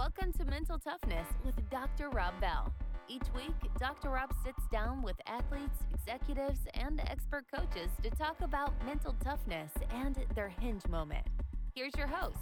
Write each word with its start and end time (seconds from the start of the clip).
Welcome 0.00 0.32
to 0.38 0.46
Mental 0.46 0.78
Toughness 0.78 1.26
with 1.44 1.54
Dr. 1.68 2.08
Rob 2.08 2.32
Bell. 2.40 2.72
Each 3.06 3.26
week, 3.36 3.54
Dr. 3.78 4.08
Rob 4.08 4.32
sits 4.42 4.66
down 4.72 5.02
with 5.02 5.16
athletes, 5.26 5.80
executives, 5.92 6.60
and 6.72 7.02
expert 7.06 7.44
coaches 7.54 7.90
to 8.02 8.08
talk 8.08 8.40
about 8.40 8.72
mental 8.86 9.14
toughness 9.22 9.70
and 9.94 10.16
their 10.34 10.48
hinge 10.48 10.88
moment. 10.88 11.26
Here's 11.74 11.92
your 11.98 12.06
host, 12.06 12.38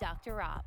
Dr. 0.00 0.34
Rob. 0.34 0.64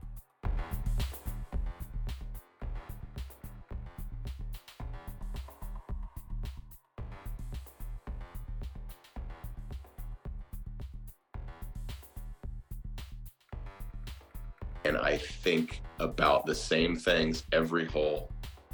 and 14.84 14.98
I 14.98 15.18
think 15.18 15.81
about 16.02 16.46
the 16.46 16.56
same 16.56 16.96
things 16.96 17.44
every 17.52 17.86
hole 17.86 18.32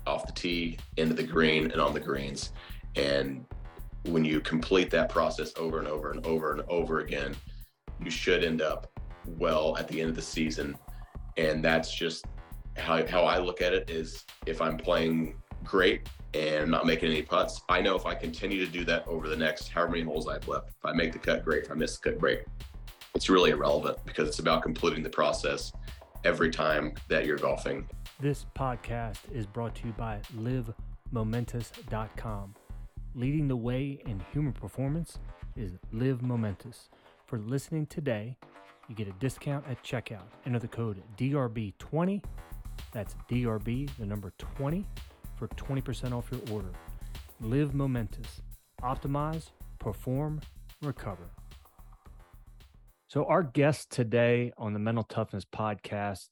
off 0.07 0.25
the 0.25 0.31
tee, 0.31 0.77
into 0.95 1.13
the 1.13 1.23
green, 1.23 1.69
and 1.71 1.81
on 1.81 1.93
the 1.93 1.99
greens. 1.99 2.51
And 2.95 3.45
when 4.05 4.23
you 4.23 4.39
complete 4.39 4.89
that 4.91 5.09
process 5.09 5.51
over 5.57 5.79
and 5.79 5.87
over 5.87 6.11
and 6.11 6.25
over 6.25 6.53
and 6.53 6.61
over 6.69 7.01
again, 7.01 7.35
you 8.01 8.09
should 8.09 8.43
end 8.43 8.61
up 8.61 8.89
well 9.37 9.77
at 9.77 9.87
the 9.89 9.99
end 9.99 10.09
of 10.09 10.15
the 10.15 10.21
season. 10.21 10.77
And 11.35 11.63
that's 11.63 11.93
just 11.93 12.25
how, 12.77 13.05
how 13.05 13.23
I 13.23 13.37
look 13.37 13.61
at 13.61 13.73
it 13.73 13.89
is 13.89 14.23
if 14.45 14.61
I'm 14.61 14.77
playing 14.77 15.35
great 15.63 16.07
and 16.33 16.71
not 16.71 16.85
making 16.85 17.11
any 17.11 17.21
putts, 17.21 17.61
I 17.67 17.81
know 17.81 17.95
if 17.95 18.05
I 18.05 18.15
continue 18.15 18.65
to 18.65 18.71
do 18.71 18.85
that 18.85 19.05
over 19.07 19.27
the 19.27 19.35
next 19.35 19.67
however 19.67 19.91
many 19.91 20.03
holes 20.03 20.27
I've 20.27 20.47
left, 20.47 20.69
if 20.69 20.85
I 20.85 20.93
make 20.93 21.11
the 21.11 21.19
cut, 21.19 21.43
great. 21.43 21.65
If 21.65 21.71
I 21.71 21.75
miss 21.75 21.97
the 21.97 22.11
cut, 22.11 22.19
great. 22.19 22.43
It's 23.13 23.29
really 23.29 23.51
irrelevant 23.51 23.97
because 24.05 24.29
it's 24.29 24.39
about 24.39 24.63
completing 24.63 25.03
the 25.03 25.09
process 25.09 25.73
every 26.23 26.49
time 26.49 26.93
that 27.07 27.25
you're 27.25 27.37
golfing. 27.37 27.87
This 28.19 28.45
podcast 28.55 29.19
is 29.31 29.45
brought 29.45 29.75
to 29.75 29.87
you 29.87 29.93
by 29.93 30.19
LiveMomentous.com. 30.37 32.55
Leading 33.15 33.47
the 33.47 33.55
way 33.55 33.99
in 34.05 34.21
human 34.31 34.53
performance 34.53 35.19
is 35.55 35.77
Live 35.91 36.21
Momentous. 36.21 36.89
For 37.25 37.39
listening 37.39 37.87
today, 37.87 38.37
you 38.87 38.95
get 38.95 39.07
a 39.07 39.13
discount 39.13 39.65
at 39.69 39.83
checkout. 39.83 40.23
Enter 40.45 40.59
the 40.59 40.67
code 40.67 41.01
DRB20. 41.17 42.23
That's 42.91 43.15
DRB, 43.29 43.89
the 43.97 44.05
number 44.05 44.31
20, 44.37 44.85
for 45.35 45.47
20% 45.49 46.13
off 46.13 46.29
your 46.31 46.41
order. 46.51 46.71
Live 47.41 47.73
Momentous. 47.73 48.41
Optimize, 48.81 49.49
perform, 49.79 50.41
recover. 50.81 51.29
So, 53.09 53.23
our 53.23 53.41
guest 53.41 53.89
today 53.89 54.51
on 54.57 54.73
the 54.73 54.79
Mental 54.79 55.05
Toughness 55.05 55.45
podcast 55.45 56.27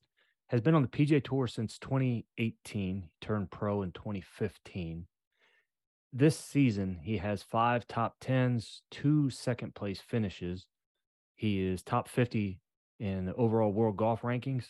has 0.48 0.60
been 0.60 0.76
on 0.76 0.82
the 0.82 0.90
PGA 0.90 1.24
Tour 1.24 1.48
since 1.48 1.80
2018. 1.80 3.02
He 3.02 3.10
turned 3.22 3.50
pro 3.50 3.82
in 3.82 3.94
2015. 3.94 5.08
This 6.12 6.38
season, 6.38 7.00
he 7.02 7.16
has 7.20 7.42
five 7.42 7.88
top 7.88 8.18
tens, 8.20 8.82
two 8.92 9.30
second 9.30 9.74
place 9.74 10.02
finishes. 10.02 10.66
He 11.36 11.66
is 11.66 11.82
top 11.82 12.10
50 12.10 12.60
in 13.00 13.26
the 13.26 13.36
overall 13.36 13.72
world 13.72 13.96
golf 13.96 14.24
rankings. 14.24 14.66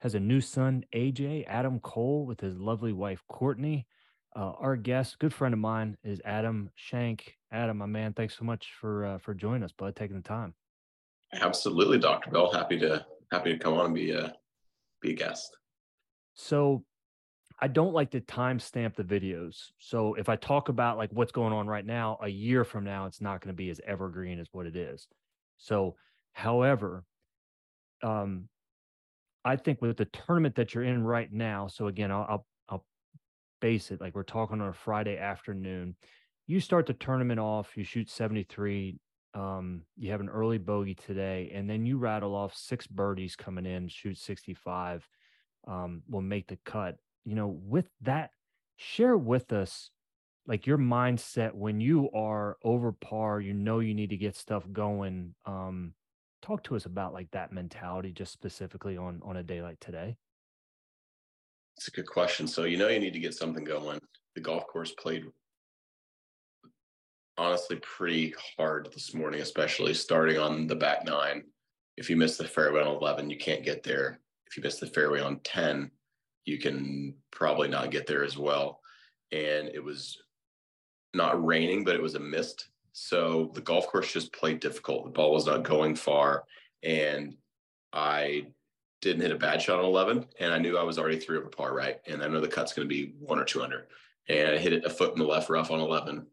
Has 0.00 0.14
a 0.14 0.20
new 0.20 0.40
son, 0.40 0.86
AJ 0.94 1.44
Adam 1.46 1.78
Cole, 1.78 2.24
with 2.24 2.40
his 2.40 2.56
lovely 2.56 2.94
wife, 2.94 3.22
Courtney. 3.28 3.86
Uh, 4.34 4.52
our 4.58 4.76
guest, 4.76 5.18
good 5.18 5.34
friend 5.34 5.52
of 5.52 5.60
mine, 5.60 5.98
is 6.02 6.22
Adam 6.24 6.70
Schenk. 6.74 7.36
Adam, 7.52 7.76
my 7.76 7.86
man, 7.86 8.14
thanks 8.14 8.38
so 8.38 8.46
much 8.46 8.72
for 8.80 9.04
uh, 9.04 9.18
for 9.18 9.34
joining 9.34 9.62
us, 9.62 9.72
bud, 9.72 9.94
taking 9.94 10.16
the 10.16 10.22
time. 10.22 10.54
Absolutely, 11.40 11.98
Dr. 11.98 12.30
Bell. 12.30 12.52
Happy 12.52 12.78
to 12.80 13.04
happy 13.30 13.52
to 13.52 13.58
come 13.58 13.74
on 13.74 13.86
and 13.86 13.94
be 13.94 14.10
a 14.12 14.34
be 15.00 15.12
a 15.12 15.14
guest. 15.14 15.56
So 16.34 16.84
I 17.60 17.68
don't 17.68 17.94
like 17.94 18.10
to 18.10 18.20
timestamp 18.20 18.96
the 18.96 19.04
videos. 19.04 19.70
So 19.78 20.14
if 20.14 20.28
I 20.28 20.36
talk 20.36 20.68
about 20.68 20.98
like 20.98 21.10
what's 21.12 21.32
going 21.32 21.52
on 21.52 21.66
right 21.66 21.86
now, 21.86 22.18
a 22.20 22.28
year 22.28 22.64
from 22.64 22.84
now, 22.84 23.06
it's 23.06 23.20
not 23.20 23.40
going 23.40 23.54
to 23.54 23.56
be 23.56 23.70
as 23.70 23.80
evergreen 23.86 24.40
as 24.40 24.48
what 24.52 24.66
it 24.66 24.76
is. 24.76 25.06
So, 25.58 25.94
however, 26.32 27.04
um, 28.02 28.48
I 29.44 29.56
think 29.56 29.80
with 29.80 29.96
the 29.96 30.06
tournament 30.06 30.56
that 30.56 30.74
you're 30.74 30.84
in 30.84 31.04
right 31.04 31.32
now, 31.32 31.68
so 31.68 31.86
again, 31.86 32.10
I'll, 32.10 32.26
I'll, 32.28 32.46
I'll 32.68 32.84
base 33.60 33.90
it 33.90 34.00
like 34.00 34.14
we're 34.14 34.24
talking 34.24 34.60
on 34.60 34.68
a 34.68 34.72
Friday 34.72 35.16
afternoon. 35.16 35.94
You 36.46 36.60
start 36.60 36.86
the 36.86 36.92
tournament 36.94 37.38
off, 37.38 37.76
you 37.76 37.84
shoot 37.84 38.10
73, 38.10 38.98
um, 39.34 39.82
you 39.96 40.10
have 40.12 40.20
an 40.20 40.28
early 40.28 40.58
bogey 40.58 40.94
today, 40.94 41.50
and 41.54 41.68
then 41.68 41.84
you 41.86 41.98
rattle 41.98 42.34
off 42.34 42.54
six 42.56 42.86
birdies 42.86 43.36
coming 43.36 43.66
in, 43.66 43.88
shoot 43.88 44.16
65, 44.16 45.08
um, 45.66 46.02
will 46.08 46.22
make 46.22 46.46
the 46.46 46.58
cut. 46.64 46.96
You 47.24 47.34
know, 47.34 47.48
with 47.48 47.88
that, 48.02 48.30
share 48.76 49.16
with 49.16 49.52
us 49.52 49.90
like 50.46 50.66
your 50.66 50.78
mindset 50.78 51.54
when 51.54 51.80
you 51.80 52.10
are 52.12 52.56
over 52.62 52.92
par, 52.92 53.40
you 53.40 53.54
know 53.54 53.80
you 53.80 53.94
need 53.94 54.10
to 54.10 54.16
get 54.16 54.36
stuff 54.36 54.64
going. 54.72 55.34
Um, 55.46 55.94
talk 56.42 56.62
to 56.64 56.76
us 56.76 56.84
about 56.84 57.14
like 57.14 57.30
that 57.30 57.52
mentality 57.52 58.12
just 58.12 58.32
specifically 58.32 58.96
on 58.96 59.20
on 59.24 59.38
a 59.38 59.42
day 59.42 59.62
like 59.62 59.80
today. 59.80 60.16
It's 61.76 61.88
a 61.88 61.90
good 61.90 62.06
question. 62.06 62.46
So 62.46 62.64
you 62.64 62.76
know 62.76 62.88
you 62.88 63.00
need 63.00 63.14
to 63.14 63.18
get 63.18 63.34
something 63.34 63.64
going. 63.64 63.98
The 64.34 64.40
golf 64.40 64.66
course 64.66 64.92
played 64.92 65.24
honestly 67.36 67.76
pretty 67.76 68.34
hard 68.56 68.88
this 68.92 69.14
morning, 69.14 69.40
especially 69.40 69.94
starting 69.94 70.38
on 70.38 70.66
the 70.66 70.76
back 70.76 71.04
nine. 71.04 71.44
If 71.96 72.10
you 72.10 72.16
miss 72.16 72.36
the 72.36 72.44
fairway 72.44 72.80
on 72.80 72.88
11, 72.88 73.30
you 73.30 73.38
can't 73.38 73.64
get 73.64 73.82
there. 73.82 74.20
If 74.46 74.56
you 74.56 74.62
miss 74.62 74.78
the 74.78 74.86
fairway 74.86 75.20
on 75.20 75.40
10, 75.40 75.90
you 76.44 76.58
can 76.58 77.14
probably 77.30 77.68
not 77.68 77.90
get 77.90 78.06
there 78.06 78.24
as 78.24 78.36
well. 78.36 78.80
And 79.32 79.68
it 79.68 79.82
was 79.82 80.18
not 81.12 81.44
raining, 81.44 81.84
but 81.84 81.94
it 81.94 82.02
was 82.02 82.14
a 82.14 82.20
mist. 82.20 82.68
So 82.92 83.50
the 83.54 83.60
golf 83.60 83.86
course 83.88 84.12
just 84.12 84.32
played 84.32 84.60
difficult. 84.60 85.04
The 85.04 85.10
ball 85.10 85.32
was 85.32 85.46
not 85.46 85.62
going 85.62 85.94
far. 85.94 86.44
And 86.82 87.36
I 87.92 88.46
didn't 89.00 89.22
hit 89.22 89.32
a 89.32 89.36
bad 89.36 89.62
shot 89.62 89.78
on 89.78 89.84
11. 89.84 90.26
And 90.38 90.52
I 90.52 90.58
knew 90.58 90.76
I 90.76 90.82
was 90.82 90.98
already 90.98 91.18
three 91.18 91.38
over 91.38 91.48
par, 91.48 91.74
right? 91.74 92.00
And 92.06 92.22
I 92.22 92.28
know 92.28 92.40
the 92.40 92.48
cut's 92.48 92.72
going 92.72 92.88
to 92.88 92.94
be 92.94 93.14
one 93.18 93.38
or 93.38 93.44
two 93.44 93.62
under. 93.62 93.88
And 94.28 94.50
I 94.50 94.58
hit 94.58 94.72
it 94.72 94.84
a 94.84 94.90
foot 94.90 95.12
in 95.12 95.18
the 95.18 95.26
left 95.26 95.50
rough 95.50 95.70
on 95.70 95.80
11 95.80 96.26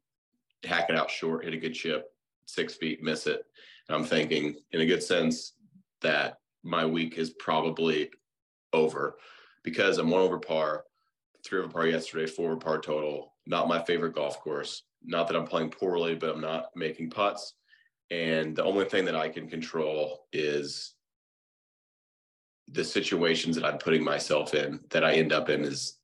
hack 0.65 0.89
it 0.89 0.95
out 0.95 1.09
short, 1.09 1.43
hit 1.43 1.53
a 1.53 1.57
good 1.57 1.73
chip, 1.73 2.11
six 2.45 2.75
feet, 2.75 3.03
miss 3.03 3.27
it. 3.27 3.45
And 3.87 3.95
I'm 3.95 4.03
thinking, 4.03 4.55
in 4.71 4.81
a 4.81 4.85
good 4.85 5.03
sense, 5.03 5.53
that 6.01 6.39
my 6.63 6.85
week 6.85 7.17
is 7.17 7.31
probably 7.31 8.09
over 8.73 9.17
because 9.63 9.97
I'm 9.97 10.09
one 10.09 10.21
over 10.21 10.39
par, 10.39 10.85
three 11.43 11.59
over 11.59 11.69
par 11.69 11.87
yesterday, 11.87 12.25
four 12.25 12.51
over 12.51 12.59
par 12.59 12.79
total. 12.79 13.33
Not 13.45 13.67
my 13.67 13.81
favorite 13.81 14.15
golf 14.15 14.39
course. 14.39 14.83
Not 15.03 15.27
that 15.27 15.35
I'm 15.35 15.47
playing 15.47 15.71
poorly, 15.71 16.15
but 16.15 16.29
I'm 16.29 16.41
not 16.41 16.67
making 16.75 17.09
putts. 17.09 17.55
And 18.11 18.55
the 18.55 18.63
only 18.63 18.85
thing 18.85 19.05
that 19.05 19.15
I 19.15 19.29
can 19.29 19.47
control 19.47 20.25
is 20.31 20.93
the 22.67 22.83
situations 22.83 23.55
that 23.55 23.65
I'm 23.65 23.77
putting 23.77 24.03
myself 24.03 24.53
in 24.53 24.79
that 24.89 25.03
I 25.03 25.13
end 25.13 25.33
up 25.33 25.49
in 25.49 25.63
is 25.63 25.97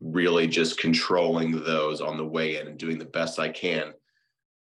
really 0.00 0.46
just 0.46 0.78
controlling 0.78 1.52
those 1.64 2.00
on 2.00 2.16
the 2.16 2.26
way 2.26 2.58
in 2.60 2.66
and 2.66 2.78
doing 2.78 2.98
the 2.98 3.04
best 3.04 3.38
I 3.38 3.48
can 3.48 3.92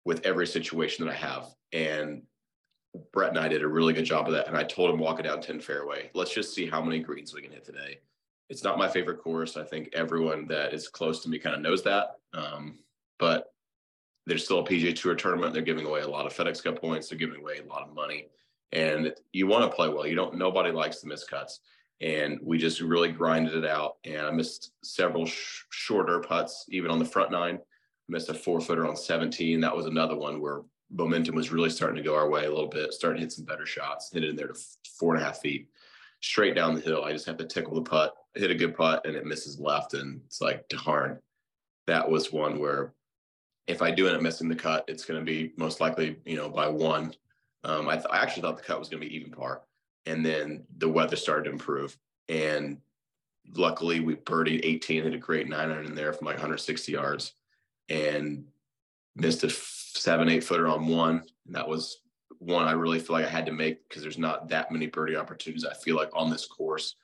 with 0.05 0.25
every 0.25 0.47
situation 0.47 1.05
that 1.05 1.11
I 1.11 1.17
have. 1.17 1.47
And 1.73 2.23
Brett 3.11 3.29
and 3.29 3.39
I 3.39 3.47
did 3.47 3.63
a 3.63 3.67
really 3.67 3.93
good 3.93 4.05
job 4.05 4.27
of 4.27 4.33
that. 4.33 4.47
And 4.47 4.55
I 4.55 4.63
told 4.63 4.91
him 4.91 4.99
walking 4.99 5.25
down 5.25 5.41
10 5.41 5.59
fairway, 5.59 6.09
let's 6.13 6.33
just 6.33 6.53
see 6.53 6.67
how 6.67 6.81
many 6.81 6.99
greens 6.99 7.33
we 7.33 7.41
can 7.41 7.51
hit 7.51 7.65
today. 7.65 7.99
It's 8.49 8.63
not 8.63 8.77
my 8.77 8.87
favorite 8.87 9.21
course. 9.21 9.57
I 9.57 9.63
think 9.63 9.89
everyone 9.93 10.47
that 10.47 10.73
is 10.73 10.87
close 10.87 11.23
to 11.23 11.29
me 11.29 11.39
kind 11.39 11.55
of 11.55 11.61
knows 11.61 11.83
that. 11.83 12.17
Um, 12.33 12.79
but 13.17 13.51
there's 14.28 14.45
still 14.45 14.59
a 14.59 14.63
PGA 14.63 14.95
Tour 14.95 15.16
tournament. 15.16 15.53
They're 15.53 15.63
giving 15.63 15.85
away 15.85 16.01
a 16.01 16.07
lot 16.07 16.25
of 16.25 16.33
FedEx 16.33 16.63
Cup 16.63 16.79
points. 16.79 17.09
They're 17.09 17.17
giving 17.17 17.41
away 17.41 17.59
a 17.59 17.69
lot 17.69 17.87
of 17.87 17.93
money, 17.93 18.28
and 18.71 19.13
you 19.33 19.47
want 19.47 19.69
to 19.69 19.75
play 19.75 19.87
well. 19.89 20.07
You 20.07 20.16
don't. 20.16 20.35
Nobody 20.35 20.71
likes 20.71 20.99
the 20.99 21.07
miss 21.07 21.23
cuts 21.23 21.59
and 22.01 22.39
we 22.41 22.57
just 22.57 22.81
really 22.81 23.11
grinded 23.11 23.55
it 23.55 23.65
out. 23.65 23.97
And 24.03 24.25
I 24.25 24.31
missed 24.31 24.71
several 24.83 25.25
sh- 25.25 25.63
shorter 25.69 26.19
putts, 26.19 26.65
even 26.69 26.91
on 26.91 26.99
the 26.99 27.05
front 27.05 27.31
nine. 27.31 27.55
I 27.55 28.11
missed 28.11 28.29
a 28.29 28.33
four 28.33 28.59
footer 28.59 28.85
on 28.85 28.95
17. 28.95 29.61
That 29.61 29.75
was 29.75 29.85
another 29.85 30.15
one 30.15 30.41
where 30.41 30.61
momentum 30.91 31.35
was 31.35 31.51
really 31.51 31.69
starting 31.69 31.97
to 31.97 32.07
go 32.07 32.15
our 32.15 32.29
way 32.29 32.45
a 32.45 32.49
little 32.49 32.67
bit, 32.67 32.93
starting 32.93 33.19
to 33.19 33.25
hit 33.25 33.31
some 33.31 33.45
better 33.45 33.65
shots, 33.65 34.11
hit 34.13 34.23
it 34.23 34.29
in 34.29 34.35
there 34.35 34.49
to 34.49 34.59
four 34.99 35.13
and 35.13 35.23
a 35.23 35.25
half 35.25 35.39
feet 35.39 35.69
straight 36.21 36.55
down 36.55 36.75
the 36.75 36.81
hill. 36.81 37.03
I 37.03 37.11
just 37.11 37.25
have 37.25 37.37
to 37.37 37.45
tickle 37.45 37.75
the 37.75 37.89
putt, 37.89 38.13
hit 38.35 38.51
a 38.51 38.55
good 38.55 38.75
putt, 38.75 39.05
and 39.05 39.15
it 39.15 39.25
misses 39.25 39.59
left. 39.59 39.93
And 39.93 40.21
it's 40.25 40.41
like, 40.41 40.67
darn, 40.69 41.19
that 41.87 42.09
was 42.09 42.31
one 42.31 42.59
where 42.59 42.93
if 43.67 43.81
I 43.81 43.91
do 43.91 44.07
end 44.07 44.15
up 44.15 44.21
missing 44.21 44.49
the 44.49 44.55
cut, 44.55 44.85
it's 44.87 45.05
going 45.05 45.19
to 45.19 45.25
be 45.25 45.53
most 45.57 45.81
likely, 45.81 46.17
you 46.25 46.35
know, 46.35 46.49
by 46.49 46.67
one. 46.67 47.13
Um, 47.63 47.87
I, 47.87 47.95
th- 47.95 48.05
I 48.11 48.17
actually 48.17 48.43
thought 48.43 48.57
the 48.57 48.63
cut 48.63 48.79
was 48.79 48.89
going 48.89 49.01
to 49.01 49.07
be 49.07 49.15
even 49.15 49.31
par 49.31 49.63
and 50.05 50.25
then 50.25 50.66
the 50.78 50.90
weather 50.90 51.16
started 51.16 51.46
to 51.46 51.52
improve. 51.52 51.97
And 52.29 52.78
luckily, 53.55 53.99
we 53.99 54.16
birdied 54.16 54.61
18, 54.63 55.03
hit 55.03 55.13
a 55.13 55.17
great 55.17 55.47
nine 55.47 55.72
iron 55.72 55.85
in 55.85 55.96
there 55.96 56.13
from 56.13 56.25
like 56.25 56.35
160 56.35 56.91
yards, 56.91 57.34
and 57.90 58.46
missed 59.16 59.43
a 59.43 59.49
seven, 59.49 60.29
eight 60.29 60.43
footer 60.43 60.67
on 60.67 60.87
one. 60.87 61.23
And 61.46 61.55
that 61.55 61.67
was 61.67 62.02
one 62.40 62.67
I 62.67 62.73
really 62.73 62.99
feel 62.99 63.16
like 63.16 63.25
I 63.25 63.29
had 63.29 63.46
to 63.47 63.52
make 63.52 63.87
because 63.87 64.02
there's 64.02 64.17
not 64.17 64.49
that 64.49 64.72
many 64.72 64.87
birdie 64.87 65.16
opportunities. 65.16 65.66
I 65.66 65.73
feel 65.73 65.96
like 65.96 66.09
on 66.13 66.29
this 66.29 66.46
course, 66.46 66.96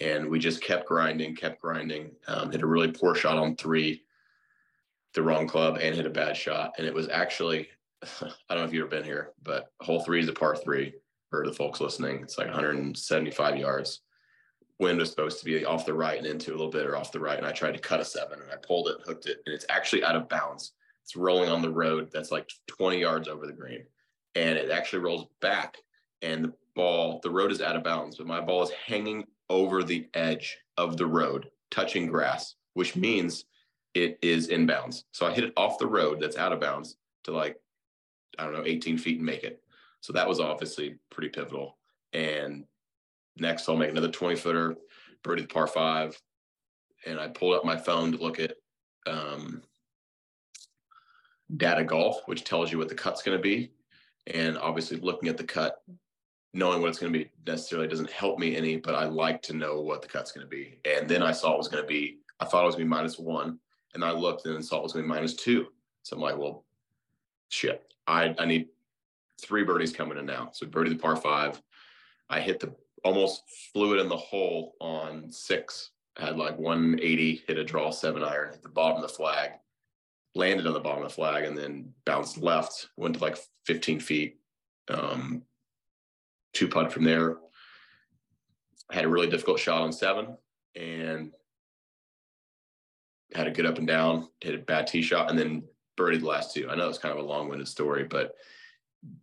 and 0.00 0.28
we 0.28 0.38
just 0.38 0.62
kept 0.62 0.86
grinding, 0.86 1.34
kept 1.34 1.60
grinding. 1.60 2.12
Um, 2.28 2.52
hit 2.52 2.62
a 2.62 2.66
really 2.66 2.92
poor 2.92 3.14
shot 3.14 3.36
on 3.36 3.56
three, 3.56 4.02
the 5.14 5.22
wrong 5.22 5.48
club, 5.48 5.78
and 5.80 5.94
hit 5.94 6.06
a 6.06 6.10
bad 6.10 6.36
shot. 6.36 6.74
And 6.78 6.86
it 6.86 6.94
was 6.94 7.08
actually, 7.08 7.68
I 8.22 8.30
don't 8.50 8.58
know 8.58 8.64
if 8.64 8.72
you've 8.72 8.86
ever 8.86 8.96
been 8.96 9.04
here, 9.04 9.32
but 9.42 9.72
hole 9.80 10.00
three 10.00 10.20
is 10.20 10.28
a 10.28 10.32
par 10.32 10.54
three 10.56 10.94
for 11.30 11.44
the 11.46 11.52
folks 11.52 11.80
listening. 11.80 12.20
It's 12.22 12.38
like 12.38 12.46
175 12.46 13.56
yards. 13.56 14.00
Wind 14.78 14.98
was 14.98 15.10
supposed 15.10 15.40
to 15.40 15.44
be 15.44 15.64
off 15.64 15.86
the 15.86 15.94
right 15.94 16.18
and 16.18 16.26
into 16.26 16.50
a 16.50 16.56
little 16.56 16.70
bit 16.70 16.86
or 16.86 16.96
off 16.96 17.12
the 17.12 17.20
right. 17.20 17.38
And 17.38 17.46
I 17.46 17.52
tried 17.52 17.72
to 17.72 17.80
cut 17.80 18.00
a 18.00 18.04
seven 18.04 18.40
and 18.40 18.50
I 18.50 18.56
pulled 18.56 18.88
it, 18.88 18.98
hooked 19.04 19.26
it, 19.26 19.38
and 19.44 19.54
it's 19.54 19.66
actually 19.68 20.04
out 20.04 20.16
of 20.16 20.28
bounds. 20.28 20.72
It's 21.02 21.16
rolling 21.16 21.48
on 21.48 21.62
the 21.62 21.70
road 21.70 22.10
that's 22.12 22.30
like 22.30 22.48
20 22.68 23.00
yards 23.00 23.28
over 23.28 23.46
the 23.46 23.52
green. 23.52 23.84
And 24.34 24.56
it 24.56 24.70
actually 24.70 25.00
rolls 25.00 25.26
back 25.40 25.78
and 26.22 26.44
the 26.44 26.52
ball, 26.74 27.20
the 27.22 27.30
road 27.30 27.50
is 27.50 27.60
out 27.60 27.76
of 27.76 27.84
bounds, 27.84 28.18
but 28.18 28.26
my 28.26 28.40
ball 28.40 28.62
is 28.62 28.70
hanging 28.70 29.24
over 29.50 29.82
the 29.82 30.08
edge 30.14 30.58
of 30.76 30.96
the 30.96 31.06
road, 31.06 31.48
touching 31.70 32.06
grass, 32.06 32.54
which 32.74 32.94
means 32.94 33.44
it 33.94 34.18
is 34.22 34.48
inbounds. 34.48 35.04
So 35.12 35.26
I 35.26 35.32
hit 35.32 35.44
it 35.44 35.52
off 35.56 35.78
the 35.78 35.86
road 35.86 36.20
that's 36.20 36.36
out 36.36 36.52
of 36.52 36.60
bounds 36.60 36.96
to 37.24 37.32
like, 37.32 37.56
I 38.38 38.44
don't 38.44 38.52
know, 38.52 38.64
18 38.64 38.98
feet 38.98 39.16
and 39.16 39.26
make 39.26 39.44
it. 39.44 39.60
So 40.00 40.12
that 40.12 40.28
was 40.28 40.40
obviously 40.40 40.96
pretty 41.10 41.28
pivotal. 41.28 41.76
And 42.12 42.64
next, 43.36 43.68
I'll 43.68 43.76
make 43.76 43.90
another 43.90 44.10
20 44.10 44.36
footer, 44.36 44.76
birdie 45.22 45.42
the 45.42 45.48
par 45.48 45.66
five. 45.66 46.20
And 47.06 47.18
I 47.18 47.28
pulled 47.28 47.54
up 47.54 47.64
my 47.64 47.76
phone 47.76 48.12
to 48.12 48.18
look 48.18 48.40
at 48.40 48.54
um, 49.06 49.62
data 51.56 51.84
golf, 51.84 52.20
which 52.26 52.44
tells 52.44 52.72
you 52.72 52.78
what 52.78 52.88
the 52.88 52.94
cut's 52.94 53.22
going 53.22 53.36
to 53.36 53.42
be. 53.42 53.72
And 54.26 54.58
obviously, 54.58 54.98
looking 54.98 55.28
at 55.28 55.36
the 55.36 55.44
cut 55.44 55.78
knowing 56.54 56.80
what 56.80 56.88
it's 56.88 56.98
going 56.98 57.12
to 57.12 57.18
be 57.18 57.30
necessarily 57.46 57.88
doesn't 57.88 58.10
help 58.10 58.38
me 58.38 58.56
any, 58.56 58.76
but 58.76 58.94
I 58.94 59.04
like 59.04 59.42
to 59.42 59.52
know 59.52 59.80
what 59.80 60.02
the 60.02 60.08
cut's 60.08 60.32
going 60.32 60.46
to 60.46 60.50
be. 60.50 60.78
And 60.84 61.08
then 61.08 61.22
I 61.22 61.32
saw 61.32 61.54
it 61.54 61.58
was 61.58 61.68
going 61.68 61.82
to 61.82 61.88
be, 61.88 62.18
I 62.40 62.44
thought 62.44 62.62
it 62.62 62.66
was 62.66 62.74
going 62.74 62.86
to 62.86 62.90
be 62.90 62.96
minus 62.96 63.18
one. 63.18 63.58
And 63.94 64.04
I 64.04 64.12
looked 64.12 64.46
and 64.46 64.64
saw 64.64 64.78
it 64.78 64.82
was 64.82 64.92
going 64.92 65.04
to 65.04 65.08
be 65.08 65.14
minus 65.14 65.34
two. 65.34 65.68
So 66.02 66.16
I'm 66.16 66.22
like, 66.22 66.38
well, 66.38 66.64
shit, 67.48 67.92
I, 68.06 68.34
I 68.38 68.46
need 68.46 68.68
three 69.40 69.64
birdies 69.64 69.92
coming 69.92 70.18
in 70.18 70.26
now. 70.26 70.50
So 70.52 70.66
birdie 70.66 70.90
the 70.90 70.96
par 70.96 71.16
five. 71.16 71.60
I 72.30 72.40
hit 72.40 72.60
the 72.60 72.74
almost 73.04 73.42
flew 73.72 73.94
it 73.94 74.00
in 74.00 74.08
the 74.08 74.16
hole 74.16 74.74
on 74.80 75.30
six. 75.30 75.90
I 76.16 76.26
had 76.26 76.36
like 76.36 76.58
180, 76.58 77.44
hit 77.46 77.58
a 77.58 77.64
draw 77.64 77.90
seven 77.90 78.24
iron, 78.24 78.52
hit 78.52 78.62
the 78.62 78.68
bottom 78.68 78.96
of 78.96 79.02
the 79.02 79.14
flag, 79.14 79.52
landed 80.34 80.66
on 80.66 80.72
the 80.72 80.80
bottom 80.80 81.02
of 81.04 81.08
the 81.08 81.14
flag, 81.14 81.44
and 81.44 81.56
then 81.56 81.92
bounced 82.04 82.38
left, 82.38 82.88
went 82.96 83.14
to 83.14 83.20
like 83.20 83.38
15 83.66 84.00
feet. 84.00 84.40
Um, 84.88 85.42
two 86.54 86.68
putt 86.68 86.92
from 86.92 87.04
there. 87.04 87.36
I 88.90 88.94
had 88.94 89.04
a 89.04 89.08
really 89.08 89.28
difficult 89.28 89.60
shot 89.60 89.82
on 89.82 89.92
seven 89.92 90.36
and 90.74 91.32
had 93.34 93.46
a 93.46 93.50
good 93.50 93.66
up 93.66 93.78
and 93.78 93.86
down, 93.86 94.28
hit 94.40 94.54
a 94.54 94.58
bad 94.58 94.86
tee 94.86 95.02
shot, 95.02 95.30
and 95.30 95.38
then 95.38 95.62
birdied 95.96 96.20
the 96.20 96.26
last 96.26 96.54
two. 96.54 96.68
I 96.70 96.74
know 96.74 96.88
it's 96.88 96.98
kind 96.98 97.16
of 97.16 97.22
a 97.22 97.28
long 97.28 97.48
winded 97.48 97.68
story, 97.68 98.04
but 98.04 98.34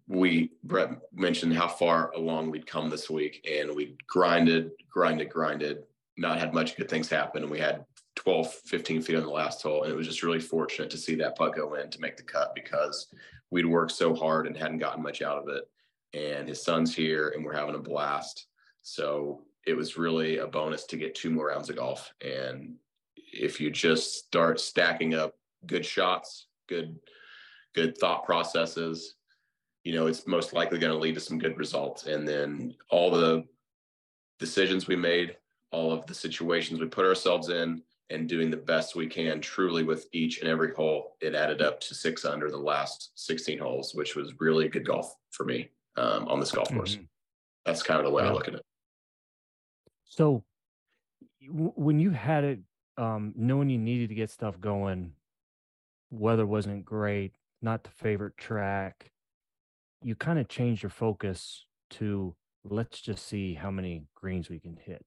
we, 0.07 0.51
Brett 0.63 0.91
mentioned 1.13 1.53
how 1.53 1.67
far 1.67 2.11
along 2.11 2.51
we'd 2.51 2.67
come 2.67 2.89
this 2.89 3.09
week 3.09 3.47
and 3.49 3.75
we 3.75 3.97
grinded, 4.07 4.71
grinded, 4.89 5.29
grinded, 5.29 5.83
not 6.17 6.39
had 6.39 6.53
much 6.53 6.77
good 6.77 6.89
things 6.89 7.09
happen. 7.09 7.43
And 7.43 7.51
we 7.51 7.59
had 7.59 7.85
12, 8.15 8.51
15 8.65 9.01
feet 9.01 9.15
on 9.15 9.23
the 9.23 9.29
last 9.29 9.61
hole. 9.61 9.83
And 9.83 9.91
it 9.91 9.95
was 9.95 10.07
just 10.07 10.23
really 10.23 10.39
fortunate 10.39 10.89
to 10.91 10.97
see 10.97 11.15
that 11.15 11.37
putt 11.37 11.55
go 11.55 11.73
in 11.73 11.89
to 11.89 11.99
make 11.99 12.15
the 12.15 12.23
cut 12.23 12.55
because 12.55 13.07
we'd 13.51 13.65
worked 13.65 13.91
so 13.91 14.15
hard 14.15 14.47
and 14.47 14.55
hadn't 14.55 14.77
gotten 14.77 15.03
much 15.03 15.21
out 15.21 15.37
of 15.37 15.49
it 15.49 15.69
and 16.15 16.47
his 16.47 16.63
son's 16.63 16.95
here 16.95 17.33
and 17.35 17.43
we're 17.43 17.55
having 17.55 17.75
a 17.75 17.79
blast. 17.79 18.47
So 18.81 19.41
it 19.67 19.75
was 19.75 19.97
really 19.97 20.37
a 20.37 20.47
bonus 20.47 20.85
to 20.85 20.97
get 20.97 21.15
two 21.15 21.29
more 21.29 21.47
rounds 21.47 21.69
of 21.69 21.75
golf. 21.75 22.13
And 22.21 22.75
if 23.17 23.59
you 23.59 23.69
just 23.69 24.25
start 24.25 24.59
stacking 24.59 25.13
up 25.13 25.35
good 25.65 25.85
shots, 25.85 26.47
good, 26.67 26.97
good 27.73 27.97
thought 27.97 28.25
processes, 28.25 29.14
you 29.85 29.93
know, 29.93 30.07
it's 30.07 30.27
most 30.27 30.51
likely 30.51 30.79
going 30.79 30.91
to 30.91 30.99
lead 30.99 31.13
to 31.13 31.21
some 31.21 31.37
good 31.37 31.57
results. 31.57 32.07
And 32.07 32.27
then 32.27 32.75
all 32.89 33.11
the 33.11 33.45
decisions 34.39 34.87
we 34.87 34.95
made, 34.95 35.37
all 35.71 35.93
of 35.93 36.05
the 36.07 36.13
situations 36.13 36.79
we 36.79 36.87
put 36.87 37.05
ourselves 37.05 37.49
in, 37.49 37.81
and 38.09 38.29
doing 38.29 38.51
the 38.51 38.57
best 38.57 38.95
we 38.95 39.07
can 39.07 39.41
truly 39.41 39.83
with 39.83 40.07
each 40.11 40.39
and 40.39 40.49
every 40.49 40.73
hole, 40.73 41.15
it 41.21 41.33
added 41.33 41.61
up 41.61 41.79
to 41.79 41.95
six 41.95 42.25
under 42.25 42.51
the 42.51 42.57
last 42.57 43.11
16 43.15 43.57
holes, 43.57 43.95
which 43.95 44.15
was 44.15 44.33
really 44.39 44.67
good 44.67 44.85
golf 44.85 45.15
for 45.31 45.43
me 45.43 45.69
um, 45.97 46.27
on 46.27 46.39
this 46.39 46.51
golf 46.51 46.71
course. 46.71 46.95
Mm-hmm. 46.95 47.05
That's 47.65 47.81
kind 47.81 47.99
of 47.99 48.05
the 48.05 48.11
way 48.11 48.23
yeah. 48.23 48.29
I 48.29 48.33
look 48.33 48.47
at 48.47 48.55
it. 48.55 48.61
So, 50.05 50.43
w- 51.47 51.73
when 51.75 51.99
you 51.99 52.11
had 52.11 52.43
it, 52.43 52.59
um, 52.97 53.33
knowing 53.35 53.69
you 53.69 53.79
needed 53.79 54.09
to 54.09 54.15
get 54.15 54.29
stuff 54.29 54.59
going, 54.59 55.13
weather 56.11 56.45
wasn't 56.45 56.85
great, 56.85 57.33
not 57.63 57.83
the 57.83 57.89
favorite 57.89 58.37
track, 58.37 59.11
you 60.05 60.15
kind 60.15 60.39
of 60.39 60.47
change 60.47 60.83
your 60.83 60.89
focus 60.89 61.65
to 61.89 62.35
let's 62.63 63.01
just 63.01 63.27
see 63.27 63.53
how 63.53 63.71
many 63.71 64.03
greens 64.15 64.49
we 64.49 64.59
can 64.59 64.77
hit. 64.77 65.03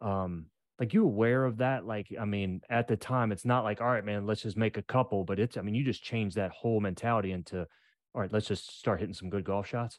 Um, 0.00 0.46
like 0.78 0.94
you 0.94 1.04
aware 1.04 1.44
of 1.44 1.58
that? 1.58 1.86
Like, 1.86 2.08
I 2.18 2.24
mean, 2.24 2.62
at 2.70 2.88
the 2.88 2.96
time, 2.96 3.32
it's 3.32 3.44
not 3.44 3.64
like, 3.64 3.80
all 3.80 3.88
right, 3.88 4.04
man, 4.04 4.26
let's 4.26 4.42
just 4.42 4.56
make 4.56 4.78
a 4.78 4.82
couple, 4.82 5.24
but 5.24 5.38
it's, 5.38 5.56
I 5.58 5.60
mean, 5.60 5.74
you 5.74 5.84
just 5.84 6.02
change 6.02 6.34
that 6.34 6.50
whole 6.50 6.80
mentality 6.80 7.32
into 7.32 7.66
all 8.14 8.20
right, 8.20 8.32
let's 8.32 8.46
just 8.46 8.78
start 8.78 9.00
hitting 9.00 9.14
some 9.14 9.30
good 9.30 9.44
golf 9.44 9.66
shots? 9.68 9.98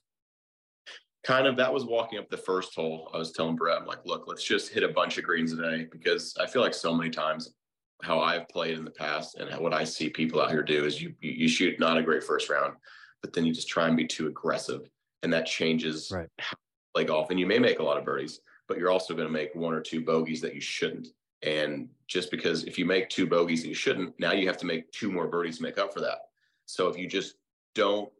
Kind 1.24 1.48
of 1.48 1.56
that 1.58 1.74
was 1.74 1.86
walking 1.86 2.20
up 2.20 2.30
the 2.30 2.38
first 2.38 2.76
hole. 2.76 3.10
I 3.14 3.18
was 3.18 3.32
telling 3.32 3.56
Brett, 3.56 3.78
I'm 3.80 3.86
like, 3.86 4.06
look, 4.06 4.26
let's 4.28 4.44
just 4.44 4.74
hit 4.74 4.84
a 4.84 4.90
bunch 4.90 5.18
of 5.18 5.24
greens 5.24 5.56
today 5.56 5.88
because 5.92 6.36
I 6.40 6.48
feel 6.48 6.62
like 6.62 6.74
so 6.74 6.94
many 6.94 7.10
times 7.10 7.54
how 8.02 8.20
I've 8.20 8.50
played 8.50 8.78
in 8.78 8.84
the 8.84 8.92
past 8.92 9.36
and 9.36 9.62
what 9.62 9.74
I 9.74 9.84
see 9.84 10.10
people 10.10 10.42
out 10.42 10.50
here 10.50 10.64
do 10.64 10.84
is 10.84 11.02
you 11.02 11.14
you 11.22 11.48
shoot 11.48 11.80
not 11.80 11.98
a 11.98 12.04
great 12.04 12.24
first 12.24 12.50
round, 12.50 12.74
but 13.22 13.34
then 13.34 13.46
you 13.46 13.54
just 13.54 13.68
try 13.68 13.88
and 13.88 13.98
be 13.98 14.08
too 14.08 14.28
aggressive, 14.28 14.90
and 15.24 15.32
that 15.34 15.46
changes 15.46 16.12
right. 16.12 16.28
how 16.40 16.56
you 16.56 16.92
play 16.96 17.04
golf. 17.06 17.30
And 17.30 17.40
you 17.40 17.48
may 17.48 17.60
make 17.60 17.80
a 17.80 17.84
lot 17.84 17.98
of 17.98 18.06
birdies, 18.06 18.42
but 18.68 18.78
you're 18.78 18.92
also 18.92 19.14
going 19.14 19.28
to 19.28 19.34
make 19.34 19.54
one 19.56 19.74
or 19.74 19.82
two 19.82 20.04
bogeys 20.04 20.42
that 20.42 20.56
you 20.56 20.62
shouldn't. 20.62 21.10
And 21.44 21.90
just 22.08 22.30
because 22.30 22.64
if 22.66 22.78
you 22.78 22.86
make 22.86 23.10
two 23.10 23.26
bogeys 23.26 23.64
that 23.64 23.70
you 23.70 23.76
shouldn't, 23.76 24.20
now 24.20 24.32
you 24.32 24.48
have 24.48 24.58
to 24.58 24.66
make 24.66 24.92
two 24.92 25.12
more 25.12 25.28
birdies 25.28 25.58
to 25.58 25.64
make 25.64 25.80
up 25.80 25.94
for 25.94 26.02
that. 26.02 26.20
So 26.66 26.88
if 26.88 26.98
you 26.98 27.08
just 27.08 27.36
don't 27.74 28.12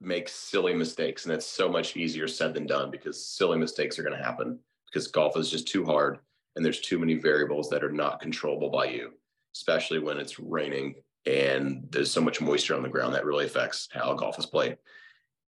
make 0.00 0.28
silly 0.28 0.74
mistakes. 0.74 1.24
And 1.24 1.32
that's 1.32 1.46
so 1.46 1.68
much 1.68 1.96
easier 1.96 2.28
said 2.28 2.54
than 2.54 2.66
done 2.66 2.90
because 2.90 3.24
silly 3.24 3.58
mistakes 3.58 3.98
are 3.98 4.02
going 4.02 4.16
to 4.16 4.24
happen 4.24 4.58
because 4.86 5.08
golf 5.08 5.36
is 5.36 5.50
just 5.50 5.68
too 5.68 5.84
hard 5.84 6.18
and 6.56 6.64
there's 6.64 6.80
too 6.80 6.98
many 6.98 7.14
variables 7.14 7.68
that 7.70 7.84
are 7.84 7.92
not 7.92 8.20
controllable 8.20 8.70
by 8.70 8.86
you, 8.86 9.12
especially 9.54 9.98
when 9.98 10.18
it's 10.18 10.38
raining 10.38 10.94
and 11.28 11.86
there's 11.90 12.10
so 12.10 12.20
much 12.20 12.40
moisture 12.40 12.74
on 12.74 12.82
the 12.82 12.88
ground 12.88 13.14
that 13.14 13.24
really 13.24 13.44
affects 13.44 13.88
how 13.92 14.14
golf 14.14 14.38
is 14.38 14.46
played. 14.46 14.78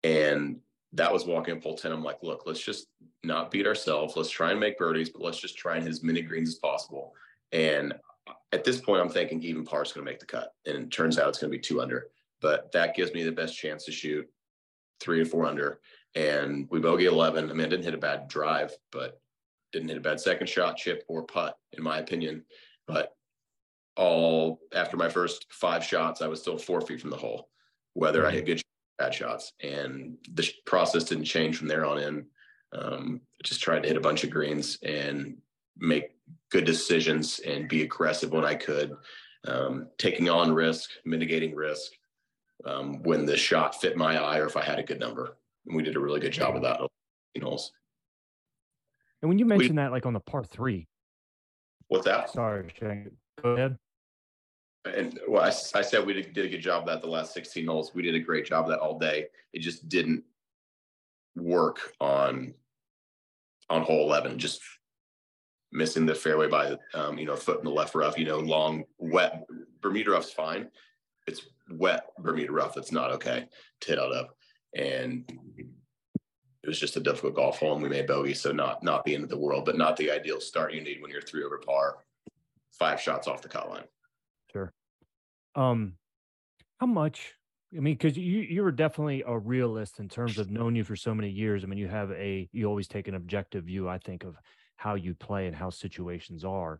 And 0.02 0.60
that 0.92 1.12
was 1.12 1.26
walking 1.26 1.56
up 1.56 1.62
hole 1.62 1.76
10. 1.76 1.90
I'm 1.90 2.04
like, 2.04 2.22
look, 2.22 2.44
let's 2.46 2.64
just 2.64 2.86
not 3.24 3.50
beat 3.50 3.66
ourselves. 3.66 4.16
Let's 4.16 4.30
try 4.30 4.52
and 4.52 4.60
make 4.60 4.78
birdies, 4.78 5.10
but 5.10 5.22
let's 5.22 5.40
just 5.40 5.58
try 5.58 5.74
and 5.74 5.82
hit 5.82 5.90
as 5.90 6.02
many 6.04 6.22
greens 6.22 6.50
as 6.50 6.54
possible. 6.56 7.14
And 7.50 7.94
at 8.52 8.62
this 8.62 8.80
point, 8.80 9.00
I'm 9.00 9.08
thinking 9.08 9.42
even 9.42 9.64
par 9.64 9.82
is 9.82 9.92
going 9.92 10.06
to 10.06 10.10
make 10.10 10.20
the 10.20 10.26
cut. 10.26 10.54
And 10.66 10.76
it 10.76 10.90
turns 10.92 11.18
out 11.18 11.28
it's 11.28 11.38
going 11.38 11.50
to 11.50 11.58
be 11.58 11.62
two 11.62 11.82
under 11.82 12.08
but 12.44 12.70
that 12.72 12.94
gives 12.94 13.14
me 13.14 13.22
the 13.22 13.32
best 13.32 13.56
chance 13.56 13.86
to 13.86 13.90
shoot 13.90 14.28
three 15.00 15.18
or 15.18 15.24
four 15.24 15.46
under. 15.46 15.80
And 16.14 16.68
we 16.70 16.78
bogey 16.78 17.06
11. 17.06 17.48
I 17.48 17.52
mean, 17.54 17.64
I 17.64 17.70
didn't 17.70 17.86
hit 17.86 17.94
a 17.94 17.98
bad 17.98 18.28
drive, 18.28 18.70
but 18.92 19.18
didn't 19.72 19.88
hit 19.88 19.96
a 19.96 20.02
bad 20.02 20.20
second 20.20 20.46
shot, 20.46 20.76
chip, 20.76 21.04
or 21.08 21.22
putt, 21.22 21.56
in 21.72 21.82
my 21.82 22.00
opinion. 22.00 22.44
But 22.86 23.16
all 23.96 24.60
after 24.72 24.96
my 24.96 25.08
first 25.08 25.46
five 25.50 25.84
shots, 25.84 26.22
I 26.22 26.26
was 26.26 26.40
still 26.40 26.58
four 26.58 26.80
feet 26.80 27.00
from 27.00 27.10
the 27.10 27.16
hole, 27.16 27.48
whether 27.92 28.26
I 28.26 28.30
hit 28.30 28.46
good 28.46 28.62
bad 28.98 29.14
shots. 29.14 29.52
And 29.62 30.16
the 30.32 30.48
process 30.66 31.04
didn't 31.04 31.24
change 31.24 31.56
from 31.56 31.68
there 31.68 31.84
on 31.84 31.98
in. 31.98 32.26
Um, 32.72 33.20
just 33.42 33.62
tried 33.62 33.82
to 33.82 33.88
hit 33.88 33.96
a 33.96 34.00
bunch 34.00 34.24
of 34.24 34.30
greens 34.30 34.78
and 34.82 35.36
make 35.78 36.16
good 36.50 36.64
decisions 36.64 37.38
and 37.40 37.68
be 37.68 37.82
aggressive 37.82 38.32
when 38.32 38.44
I 38.44 38.54
could, 38.54 38.92
um, 39.46 39.88
taking 39.98 40.28
on 40.28 40.52
risk, 40.52 40.90
mitigating 41.04 41.54
risk, 41.54 41.92
um, 42.64 43.02
when 43.02 43.26
the 43.26 43.36
shot 43.36 43.80
fit 43.80 43.96
my 43.96 44.20
eye 44.20 44.38
or 44.38 44.46
if 44.46 44.56
I 44.56 44.62
had 44.62 44.78
a 44.78 44.82
good 44.82 44.98
number. 44.98 45.36
And 45.66 45.76
we 45.76 45.82
did 45.82 45.96
a 45.96 46.00
really 46.00 46.20
good 46.20 46.32
job 46.32 46.56
of 46.56 46.62
that. 46.62 46.80
You 47.34 47.42
know. 47.42 47.58
And 49.22 49.28
when 49.28 49.38
you 49.38 49.46
mentioned 49.46 49.78
we, 49.78 49.82
that, 49.82 49.92
like 49.92 50.06
on 50.06 50.12
the 50.12 50.20
par 50.20 50.44
three, 50.44 50.88
what's 51.88 52.04
that? 52.06 52.30
Sorry, 52.30 52.72
go 53.42 53.50
ahead. 53.50 53.78
And 54.84 55.18
well, 55.26 55.42
I, 55.42 55.48
I 55.48 55.82
said 55.82 56.04
we 56.04 56.12
did, 56.12 56.36
a 56.36 56.48
good 56.48 56.60
job 56.60 56.82
of 56.82 56.86
that 56.88 57.00
the 57.00 57.08
last 57.08 57.32
16 57.32 57.66
holes. 57.66 57.94
We 57.94 58.02
did 58.02 58.14
a 58.14 58.20
great 58.20 58.44
job 58.44 58.64
of 58.64 58.70
that 58.70 58.80
all 58.80 58.98
day. 58.98 59.28
It 59.52 59.60
just 59.60 59.88
didn't 59.88 60.24
work 61.36 61.92
on 62.00 62.54
on 63.70 63.82
hole 63.82 64.02
11. 64.02 64.38
Just 64.38 64.60
missing 65.72 66.06
the 66.06 66.14
fairway 66.14 66.48
by 66.48 66.76
um, 66.92 67.18
you 67.18 67.24
know 67.24 67.32
a 67.32 67.36
foot 67.36 67.58
in 67.58 67.64
the 67.64 67.70
left 67.70 67.94
rough. 67.94 68.18
You 68.18 68.26
know, 68.26 68.38
long 68.38 68.84
wet 68.98 69.46
Bermuda 69.80 70.10
rough's 70.10 70.32
fine. 70.32 70.68
It's 71.26 71.42
wet 71.70 72.08
Bermuda 72.18 72.52
rough 72.52 72.74
that's 72.74 72.92
not 72.92 73.10
okay 73.12 73.46
to 73.80 73.88
hit 73.88 73.98
out 73.98 74.12
of. 74.12 74.28
And 74.76 75.24
it 76.62 76.68
was 76.68 76.80
just 76.80 76.96
a 76.96 77.00
difficult 77.00 77.34
golf 77.34 77.58
hole 77.58 77.74
and 77.74 77.82
we 77.82 77.88
made 77.88 78.06
bogey. 78.06 78.34
So 78.34 78.52
not 78.52 78.82
not 78.82 79.04
the 79.04 79.14
end 79.14 79.24
of 79.24 79.30
the 79.30 79.38
world, 79.38 79.64
but 79.64 79.78
not 79.78 79.96
the 79.96 80.10
ideal 80.10 80.40
start 80.40 80.74
you 80.74 80.82
need 80.82 81.00
when 81.00 81.10
you're 81.10 81.22
three 81.22 81.44
over 81.44 81.58
par, 81.58 81.98
five 82.78 83.00
shots 83.00 83.28
off 83.28 83.42
the 83.42 83.48
cut 83.48 83.70
line. 83.70 83.84
Sure. 84.54 84.72
Um, 85.54 85.94
how 86.78 86.86
much? 86.86 87.34
I 87.76 87.80
mean, 87.80 87.94
because 87.94 88.16
you 88.16 88.40
you 88.40 88.62
were 88.62 88.70
definitely 88.70 89.24
a 89.26 89.36
realist 89.36 89.98
in 89.98 90.08
terms 90.08 90.38
of 90.38 90.50
knowing 90.50 90.76
you 90.76 90.84
for 90.84 90.94
so 90.94 91.12
many 91.14 91.28
years. 91.28 91.64
I 91.64 91.66
mean, 91.66 91.78
you 91.78 91.88
have 91.88 92.12
a 92.12 92.48
you 92.52 92.66
always 92.66 92.86
take 92.86 93.08
an 93.08 93.14
objective 93.14 93.64
view. 93.64 93.88
I 93.88 93.98
think 93.98 94.22
of 94.24 94.36
how 94.76 94.94
you 94.94 95.14
play 95.14 95.46
and 95.46 95.56
how 95.56 95.70
situations 95.70 96.44
are. 96.44 96.78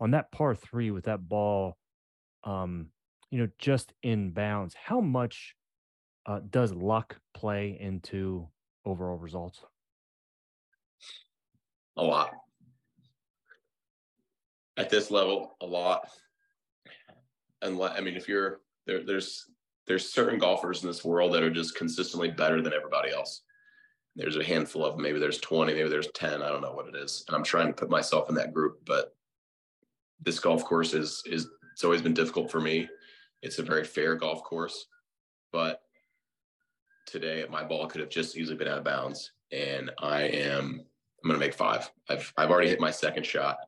On 0.00 0.12
that 0.12 0.32
par 0.32 0.54
three 0.54 0.90
with 0.90 1.04
that 1.04 1.28
ball, 1.28 1.76
um, 2.44 2.86
you 3.30 3.38
know, 3.38 3.48
just 3.58 3.92
in 4.02 4.30
bounds, 4.30 4.74
how 4.74 5.00
much 5.02 5.54
uh, 6.24 6.40
does 6.48 6.72
luck 6.72 7.18
play 7.34 7.76
into 7.78 8.48
overall 8.86 9.18
results? 9.18 9.62
A 11.98 12.02
lot. 12.02 12.30
At 14.78 14.88
this 14.88 15.10
level, 15.10 15.56
a 15.60 15.66
lot. 15.66 16.08
And 17.62 17.80
I 17.82 18.00
mean, 18.00 18.16
if 18.16 18.28
you're 18.28 18.60
there, 18.86 19.02
there's 19.02 19.46
there's 19.86 20.08
certain 20.12 20.38
golfers 20.38 20.82
in 20.82 20.88
this 20.88 21.04
world 21.04 21.34
that 21.34 21.42
are 21.42 21.50
just 21.50 21.74
consistently 21.74 22.30
better 22.30 22.62
than 22.62 22.72
everybody 22.72 23.12
else. 23.12 23.42
There's 24.14 24.36
a 24.36 24.44
handful 24.44 24.84
of 24.84 24.94
them. 24.94 25.02
Maybe 25.02 25.18
there's 25.18 25.38
20, 25.38 25.72
maybe 25.72 25.88
there's 25.88 26.10
10. 26.14 26.42
I 26.42 26.48
don't 26.48 26.62
know 26.62 26.72
what 26.72 26.88
it 26.88 26.96
is. 26.96 27.24
And 27.26 27.36
I'm 27.36 27.44
trying 27.44 27.68
to 27.68 27.72
put 27.72 27.90
myself 27.90 28.28
in 28.28 28.34
that 28.36 28.52
group, 28.52 28.80
but 28.84 29.14
this 30.20 30.38
golf 30.38 30.64
course 30.64 30.94
is 30.94 31.22
is 31.26 31.48
it's 31.72 31.84
always 31.84 32.02
been 32.02 32.14
difficult 32.14 32.50
for 32.50 32.60
me. 32.60 32.88
It's 33.42 33.58
a 33.58 33.62
very 33.62 33.84
fair 33.84 34.14
golf 34.16 34.42
course, 34.42 34.86
but 35.52 35.82
today 37.06 37.44
my 37.50 37.64
ball 37.64 37.86
could 37.86 38.00
have 38.00 38.10
just 38.10 38.36
easily 38.36 38.56
been 38.56 38.68
out 38.68 38.78
of 38.78 38.84
bounds 38.84 39.32
and 39.50 39.90
I 39.98 40.22
am 40.22 40.84
I'm 41.22 41.28
going 41.28 41.40
to 41.40 41.46
make 41.46 41.54
five. 41.54 41.90
I've 42.08 42.32
I've 42.36 42.50
already 42.50 42.68
hit 42.68 42.80
my 42.80 42.90
second 42.90 43.26
shot. 43.26 43.58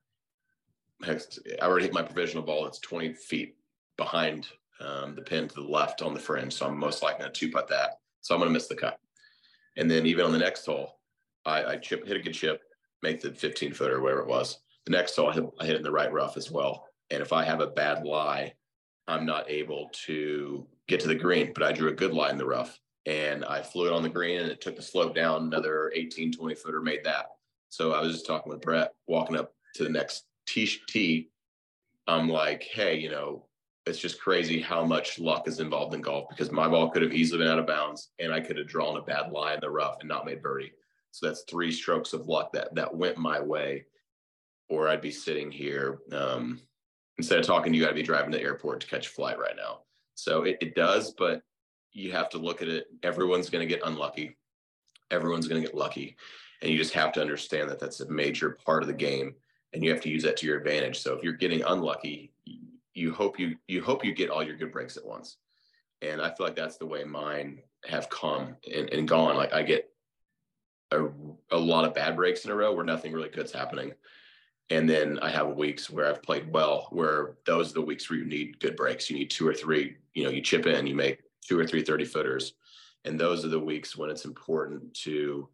I 1.04 1.18
already 1.62 1.86
hit 1.86 1.94
my 1.94 2.02
provisional 2.02 2.44
ball. 2.44 2.66
It's 2.66 2.78
20 2.78 3.12
feet 3.14 3.56
behind 3.96 4.48
um, 4.80 5.14
the 5.14 5.22
pin 5.22 5.48
to 5.48 5.54
the 5.54 5.60
left 5.60 6.02
on 6.02 6.14
the 6.14 6.20
fringe, 6.20 6.52
so 6.52 6.66
I'm 6.66 6.78
most 6.78 7.02
likely 7.02 7.20
going 7.20 7.32
to 7.32 7.38
two 7.38 7.50
putt 7.50 7.68
that. 7.68 7.98
So 8.20 8.34
I'm 8.34 8.40
going 8.40 8.48
to 8.48 8.54
miss 8.54 8.68
the 8.68 8.76
cut. 8.76 8.98
And 9.76 9.90
then 9.90 10.06
even 10.06 10.24
on 10.24 10.32
the 10.32 10.38
next 10.38 10.66
hole, 10.66 10.98
I, 11.44 11.64
I 11.64 11.76
chip 11.76 12.06
hit 12.06 12.16
a 12.16 12.20
good 12.20 12.34
chip, 12.34 12.62
make 13.02 13.20
the 13.20 13.32
15 13.32 13.72
footer, 13.72 14.00
whatever 14.00 14.20
it 14.20 14.28
was. 14.28 14.58
The 14.86 14.92
next 14.92 15.16
hole, 15.16 15.30
I 15.30 15.34
hit, 15.34 15.44
I 15.60 15.66
hit 15.66 15.76
in 15.76 15.82
the 15.82 15.90
right 15.90 16.12
rough 16.12 16.36
as 16.36 16.50
well. 16.50 16.86
And 17.10 17.22
if 17.22 17.32
I 17.32 17.44
have 17.44 17.60
a 17.60 17.68
bad 17.68 18.04
lie, 18.04 18.54
I'm 19.08 19.26
not 19.26 19.50
able 19.50 19.90
to 20.06 20.66
get 20.88 21.00
to 21.00 21.08
the 21.08 21.14
green. 21.14 21.52
But 21.52 21.64
I 21.64 21.72
drew 21.72 21.90
a 21.90 21.94
good 21.94 22.12
lie 22.12 22.30
in 22.30 22.38
the 22.38 22.46
rough, 22.46 22.78
and 23.06 23.44
I 23.44 23.62
flew 23.62 23.88
it 23.88 23.92
on 23.92 24.02
the 24.02 24.08
green 24.08 24.40
and 24.40 24.50
it 24.50 24.60
took 24.60 24.76
the 24.76 24.82
slope 24.82 25.14
down 25.14 25.42
another 25.42 25.92
18, 25.94 26.32
20 26.32 26.54
footer, 26.54 26.80
made 26.80 27.04
that. 27.04 27.26
So 27.68 27.92
I 27.92 28.00
was 28.00 28.12
just 28.12 28.26
talking 28.26 28.52
with 28.52 28.60
Brett, 28.60 28.92
walking 29.06 29.36
up 29.36 29.54
to 29.74 29.84
the 29.84 29.90
next 29.90 30.24
tee. 30.46 31.30
I'm 32.06 32.28
like, 32.28 32.62
hey, 32.62 32.98
you 32.98 33.10
know, 33.10 33.46
it's 33.86 33.98
just 33.98 34.20
crazy 34.20 34.60
how 34.60 34.84
much 34.84 35.18
luck 35.18 35.48
is 35.48 35.60
involved 35.60 35.94
in 35.94 36.00
golf 36.00 36.28
because 36.28 36.52
my 36.52 36.68
ball 36.68 36.90
could 36.90 37.02
have 37.02 37.12
easily 37.12 37.38
been 37.38 37.52
out 37.52 37.58
of 37.58 37.66
bounds 37.66 38.10
and 38.18 38.32
I 38.32 38.40
could 38.40 38.56
have 38.56 38.68
drawn 38.68 38.96
a 38.96 39.02
bad 39.02 39.32
lie 39.32 39.54
in 39.54 39.60
the 39.60 39.70
rough 39.70 39.96
and 40.00 40.08
not 40.08 40.24
made 40.24 40.42
birdie. 40.42 40.72
So 41.10 41.26
that's 41.26 41.44
three 41.48 41.72
strokes 41.72 42.12
of 42.12 42.28
luck 42.28 42.52
that 42.52 42.74
that 42.74 42.94
went 42.94 43.18
my 43.18 43.40
way, 43.40 43.86
or 44.68 44.88
I'd 44.88 45.00
be 45.00 45.10
sitting 45.10 45.50
here 45.50 45.98
um, 46.12 46.60
instead 47.18 47.38
of 47.38 47.46
talking 47.46 47.72
to 47.72 47.78
you. 47.78 47.86
I'd 47.86 47.94
be 47.94 48.02
driving 48.02 48.32
to 48.32 48.38
the 48.38 48.44
airport 48.44 48.80
to 48.80 48.86
catch 48.86 49.08
a 49.08 49.10
flight 49.10 49.38
right 49.38 49.56
now. 49.56 49.80
So 50.14 50.42
it, 50.42 50.58
it 50.60 50.74
does, 50.74 51.12
but 51.18 51.42
you 51.92 52.12
have 52.12 52.30
to 52.30 52.38
look 52.38 52.62
at 52.62 52.68
it. 52.68 52.86
Everyone's 53.02 53.50
going 53.50 53.66
to 53.66 53.74
get 53.74 53.86
unlucky. 53.86 54.36
Everyone's 55.10 55.48
going 55.48 55.60
to 55.60 55.68
get 55.68 55.76
lucky. 55.76 56.16
And 56.62 56.70
you 56.70 56.78
just 56.78 56.94
have 56.94 57.12
to 57.12 57.20
understand 57.20 57.68
that 57.68 57.80
that's 57.80 58.00
a 58.00 58.10
major 58.10 58.58
part 58.64 58.82
of 58.82 58.86
the 58.86 58.94
game 58.94 59.34
and 59.72 59.82
you 59.82 59.90
have 59.90 60.00
to 60.02 60.08
use 60.08 60.22
that 60.22 60.36
to 60.38 60.46
your 60.46 60.58
advantage. 60.58 61.00
So 61.00 61.14
if 61.14 61.22
you're 61.22 61.32
getting 61.32 61.62
unlucky, 61.62 62.31
you 62.94 63.12
hope 63.12 63.38
you, 63.38 63.56
you 63.68 63.82
hope 63.82 64.04
you 64.04 64.14
get 64.14 64.30
all 64.30 64.42
your 64.42 64.56
good 64.56 64.72
breaks 64.72 64.96
at 64.96 65.04
once. 65.04 65.36
And 66.02 66.20
I 66.20 66.28
feel 66.28 66.46
like 66.46 66.56
that's 66.56 66.78
the 66.78 66.86
way 66.86 67.04
mine 67.04 67.60
have 67.84 68.10
come 68.10 68.56
and, 68.72 68.90
and 68.90 69.08
gone. 69.08 69.36
Like 69.36 69.52
I 69.52 69.62
get 69.62 69.88
a, 70.90 71.08
a 71.50 71.56
lot 71.56 71.84
of 71.84 71.94
bad 71.94 72.16
breaks 72.16 72.44
in 72.44 72.50
a 72.50 72.54
row 72.54 72.74
where 72.74 72.84
nothing 72.84 73.12
really 73.12 73.28
good's 73.28 73.52
happening. 73.52 73.92
And 74.70 74.88
then 74.88 75.18
I 75.20 75.30
have 75.30 75.56
weeks 75.56 75.90
where 75.90 76.08
I've 76.08 76.22
played 76.22 76.52
well, 76.52 76.88
where 76.90 77.34
those 77.46 77.70
are 77.70 77.74
the 77.74 77.82
weeks 77.82 78.08
where 78.08 78.18
you 78.18 78.24
need 78.24 78.58
good 78.58 78.76
breaks. 78.76 79.10
You 79.10 79.18
need 79.18 79.30
two 79.30 79.46
or 79.46 79.54
three, 79.54 79.96
you 80.14 80.24
know, 80.24 80.30
you 80.30 80.40
chip 80.40 80.66
in, 80.66 80.86
you 80.86 80.94
make 80.94 81.20
two 81.46 81.58
or 81.58 81.66
three 81.66 81.82
30 81.82 82.04
footers. 82.04 82.54
And 83.04 83.18
those 83.18 83.44
are 83.44 83.48
the 83.48 83.58
weeks 83.58 83.96
when 83.96 84.10
it's 84.10 84.24
important 84.24 84.94
to, 85.02 85.48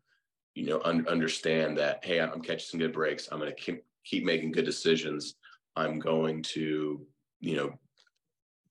you 0.55 0.67
know, 0.67 0.81
un- 0.85 1.07
understand 1.09 1.77
that, 1.79 2.05
hey, 2.05 2.21
I'm 2.21 2.43
catching 2.43 2.67
some 2.67 2.81
good 2.81 2.93
breaks. 2.93 3.29
I'm 3.31 3.39
going 3.39 3.51
to 3.51 3.61
keep, 3.61 3.85
keep 4.05 4.25
making 4.25 4.53
good 4.53 4.67
decisions. 4.67 5.35
I'm 5.75 5.99
going 5.99 6.43
to, 6.43 7.07
you 7.41 7.57
know, 7.57 7.73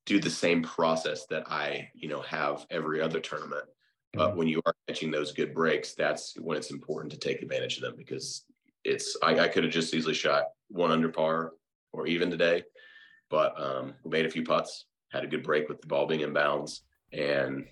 do 0.06 0.20
the 0.20 0.30
same 0.30 0.64
process 0.64 1.26
that 1.28 1.44
I, 1.52 1.90
you 1.94 2.08
know, 2.08 2.22
have 2.22 2.66
every 2.70 3.02
other 3.02 3.20
tournament. 3.20 3.66
But 4.14 4.30
mm-hmm. 4.30 4.38
when 4.38 4.48
you 4.48 4.62
are 4.66 4.74
catching 4.88 5.12
those 5.12 5.34
good 5.34 5.54
breaks, 5.54 5.94
that's 5.94 6.34
when 6.40 6.58
it's 6.58 6.72
important 6.72 7.12
to 7.12 7.20
take 7.20 7.42
advantage 7.42 7.78
of 7.78 7.84
them 7.84 7.96
because 7.98 8.46
it's 8.84 9.18
I, 9.22 9.38
I 9.40 9.48
could 9.48 9.64
have 9.66 9.74
just 9.74 9.94
easily 9.94 10.14
shot 10.14 10.46
one 10.70 10.92
under 10.92 11.10
par 11.10 11.52
or 11.92 12.08
even 12.08 12.32
today, 12.32 12.64
but 13.30 13.60
um, 13.62 13.94
we 14.04 14.12
made 14.12 14.26
a 14.26 14.30
few 14.30 14.44
putts, 14.44 14.86
had 15.12 15.24
a 15.24 15.28
good 15.28 15.44
break 15.44 15.68
with 15.68 15.82
the 15.82 15.88
ball 15.88 16.08
being 16.08 16.22
in 16.22 16.34
bounds, 16.34 16.84
and 17.12 17.66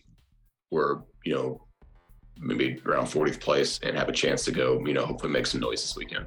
we're 0.72 1.02
you 1.24 1.34
know 1.34 1.62
maybe 2.38 2.82
around 2.86 3.06
40th 3.06 3.40
place 3.40 3.80
and 3.82 3.96
have 3.96 4.10
a 4.10 4.14
chance 4.14 4.44
to 4.44 4.52
go 4.52 4.86
you 4.86 4.94
know 4.94 5.06
hopefully 5.06 5.32
make 5.32 5.48
some 5.48 5.62
noise 5.62 5.82
this 5.82 5.96
weekend 5.96 6.25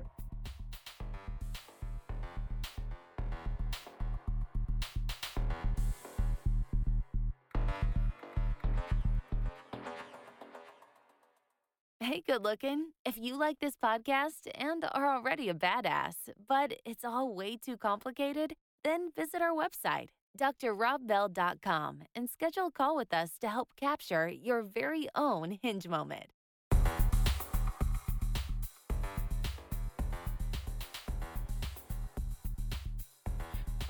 looking. 12.48 12.92
If 13.04 13.18
you 13.18 13.38
like 13.38 13.58
this 13.60 13.74
podcast 13.76 14.48
and 14.54 14.82
are 14.92 15.16
already 15.16 15.50
a 15.50 15.54
badass, 15.54 16.14
but 16.48 16.72
it's 16.86 17.04
all 17.04 17.34
way 17.34 17.58
too 17.58 17.76
complicated, 17.76 18.54
then 18.84 19.10
visit 19.14 19.42
our 19.42 19.52
website 19.52 20.08
drrobbell.com 20.38 22.02
and 22.14 22.30
schedule 22.30 22.68
a 22.68 22.70
call 22.70 22.96
with 22.96 23.12
us 23.12 23.32
to 23.40 23.48
help 23.48 23.68
capture 23.76 24.28
your 24.28 24.62
very 24.62 25.08
own 25.14 25.58
hinge 25.60 25.88
moment. 25.88 26.26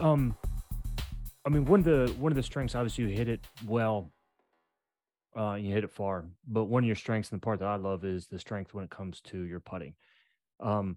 Um, 0.01 0.35
I 1.45 1.51
mean, 1.51 1.65
one 1.65 1.81
of 1.81 1.85
the 1.85 2.13
one 2.19 2.33
of 2.33 2.37
the 2.37 2.43
strengths, 2.43 2.75
obviously, 2.75 3.05
you 3.05 3.11
hit 3.11 3.29
it 3.29 3.41
well. 3.67 4.11
Uh, 5.37 5.55
you 5.55 5.73
hit 5.73 5.85
it 5.85 5.91
far, 5.91 6.25
but 6.47 6.65
one 6.65 6.83
of 6.83 6.87
your 6.87 6.97
strengths, 6.97 7.31
and 7.31 7.41
the 7.41 7.45
part 7.45 7.61
that 7.61 7.69
I 7.69 7.77
love, 7.77 8.05
is 8.05 8.27
the 8.27 8.39
strength 8.39 8.75
when 8.75 8.85
it 8.85 8.91
comes 8.91 9.21
to 9.23 9.43
your 9.43 9.61
putting. 9.61 9.95
Um, 10.61 10.97